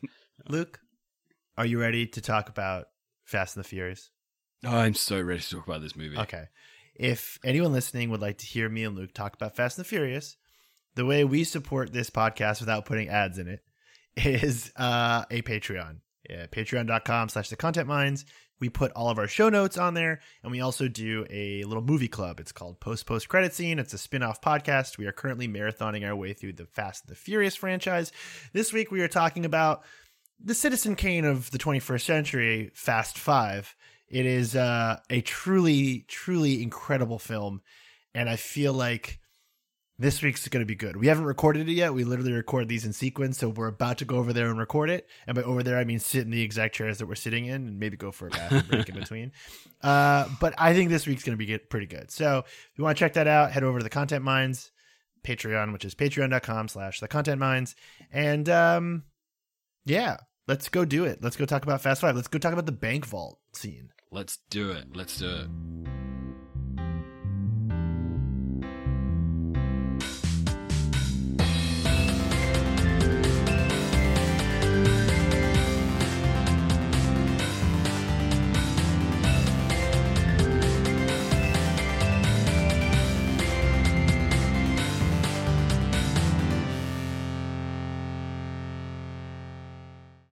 Luke, 0.47 0.79
are 1.57 1.65
you 1.65 1.79
ready 1.79 2.07
to 2.07 2.21
talk 2.21 2.49
about 2.49 2.87
Fast 3.25 3.55
and 3.55 3.63
the 3.63 3.67
Furious? 3.67 4.09
Oh, 4.65 4.77
I'm 4.77 4.95
so 4.95 5.21
ready 5.21 5.41
to 5.41 5.49
talk 5.49 5.67
about 5.67 5.81
this 5.81 5.95
movie. 5.95 6.17
Okay. 6.17 6.45
If 6.95 7.39
anyone 7.43 7.73
listening 7.73 8.09
would 8.11 8.21
like 8.21 8.37
to 8.39 8.45
hear 8.45 8.69
me 8.69 8.83
and 8.83 8.95
Luke 8.95 9.13
talk 9.13 9.33
about 9.33 9.55
Fast 9.55 9.77
and 9.77 9.85
the 9.85 9.89
Furious, 9.89 10.37
the 10.95 11.05
way 11.05 11.23
we 11.23 11.43
support 11.43 11.91
this 11.91 12.09
podcast 12.09 12.59
without 12.59 12.85
putting 12.85 13.09
ads 13.09 13.39
in 13.39 13.47
it 13.47 13.61
is 14.15 14.71
uh, 14.75 15.25
a 15.31 15.41
Patreon. 15.41 15.97
Yeah, 16.29 16.45
patreon.com 16.47 17.29
slash 17.29 17.49
the 17.49 17.55
content 17.55 17.87
mines. 17.87 18.25
We 18.63 18.69
put 18.69 18.93
all 18.93 19.09
of 19.09 19.19
our 19.19 19.27
show 19.27 19.49
notes 19.49 19.77
on 19.77 19.93
there, 19.93 20.21
and 20.41 20.49
we 20.49 20.61
also 20.61 20.87
do 20.87 21.25
a 21.29 21.65
little 21.65 21.83
movie 21.83 22.07
club. 22.07 22.39
It's 22.39 22.53
called 22.53 22.79
Post 22.79 23.05
Post 23.05 23.27
Credit 23.27 23.53
Scene. 23.53 23.77
It's 23.77 23.93
a 23.93 23.97
spin 23.97 24.23
off 24.23 24.39
podcast. 24.39 24.97
We 24.97 25.05
are 25.05 25.11
currently 25.11 25.49
marathoning 25.49 26.07
our 26.07 26.15
way 26.15 26.31
through 26.31 26.53
the 26.53 26.65
Fast 26.65 27.03
and 27.03 27.11
the 27.11 27.19
Furious 27.19 27.57
franchise. 27.57 28.13
This 28.53 28.71
week, 28.71 28.89
we 28.89 29.01
are 29.01 29.09
talking 29.09 29.43
about 29.43 29.83
the 30.41 30.55
Citizen 30.55 30.95
Kane 30.95 31.25
of 31.25 31.51
the 31.51 31.57
21st 31.57 32.01
century, 32.03 32.71
Fast 32.73 33.17
Five. 33.17 33.75
It 34.07 34.25
is 34.25 34.55
uh, 34.55 35.01
a 35.09 35.19
truly, 35.19 36.05
truly 36.07 36.63
incredible 36.63 37.19
film, 37.19 37.63
and 38.15 38.29
I 38.29 38.37
feel 38.37 38.71
like 38.71 39.19
this 39.99 40.21
week's 40.21 40.47
going 40.47 40.61
to 40.61 40.65
be 40.65 40.75
good. 40.75 40.97
We 40.97 41.07
haven't 41.07 41.25
recorded 41.25 41.69
it 41.69 41.73
yet. 41.73 41.93
We 41.93 42.03
literally 42.03 42.33
record 42.33 42.67
these 42.67 42.85
in 42.85 42.93
sequence, 42.93 43.37
so 43.37 43.49
we're 43.49 43.67
about 43.67 43.99
to 43.99 44.05
go 44.05 44.17
over 44.17 44.33
there 44.33 44.49
and 44.49 44.57
record 44.57 44.89
it. 44.89 45.07
And 45.27 45.35
by 45.35 45.43
over 45.43 45.61
there, 45.61 45.77
I 45.77 45.83
mean 45.83 45.99
sit 45.99 46.23
in 46.23 46.31
the 46.31 46.41
exact 46.41 46.73
chairs 46.75 46.97
that 46.97 47.05
we're 47.05 47.15
sitting 47.15 47.45
in, 47.45 47.67
and 47.67 47.79
maybe 47.79 47.95
go 47.95 48.11
for 48.11 48.27
a 48.27 48.31
bathroom 48.31 48.63
break 48.69 48.89
in 48.89 48.95
between. 48.95 49.31
Uh, 49.83 50.29
but 50.39 50.53
I 50.57 50.73
think 50.73 50.89
this 50.89 51.05
week's 51.05 51.23
going 51.23 51.33
to 51.33 51.37
be 51.37 51.45
get 51.45 51.69
pretty 51.69 51.87
good. 51.87 52.09
So 52.09 52.37
if 52.37 52.71
you 52.77 52.85
want 52.85 52.97
to 52.97 52.99
check 53.03 53.15
that 53.15 53.27
out, 53.27 53.51
head 53.51 53.65
over 53.65 53.79
to 53.79 53.83
the 53.83 53.89
Content 53.89 54.23
Mines 54.23 54.71
Patreon, 55.25 55.73
which 55.73 55.83
is 55.83 55.93
patreon.com/slash 55.93 57.01
the 57.01 57.09
Content 57.09 57.37
Mines, 57.37 57.75
and 58.09 58.47
um, 58.47 59.03
yeah, 59.83 60.15
let's 60.47 60.69
go 60.69 60.85
do 60.85 61.03
it. 61.03 61.21
Let's 61.21 61.35
go 61.35 61.43
talk 61.43 61.63
about 61.63 61.81
Fast 61.81 61.99
Five. 61.99 62.15
Let's 62.15 62.29
go 62.29 62.39
talk 62.39 62.53
about 62.53 62.65
the 62.65 62.71
bank 62.71 63.05
vault 63.05 63.39
scene. 63.51 63.89
Let's 64.09 64.39
do 64.49 64.71
it. 64.71 64.95
Let's 64.95 65.17
do 65.17 65.29
it. 65.29 65.92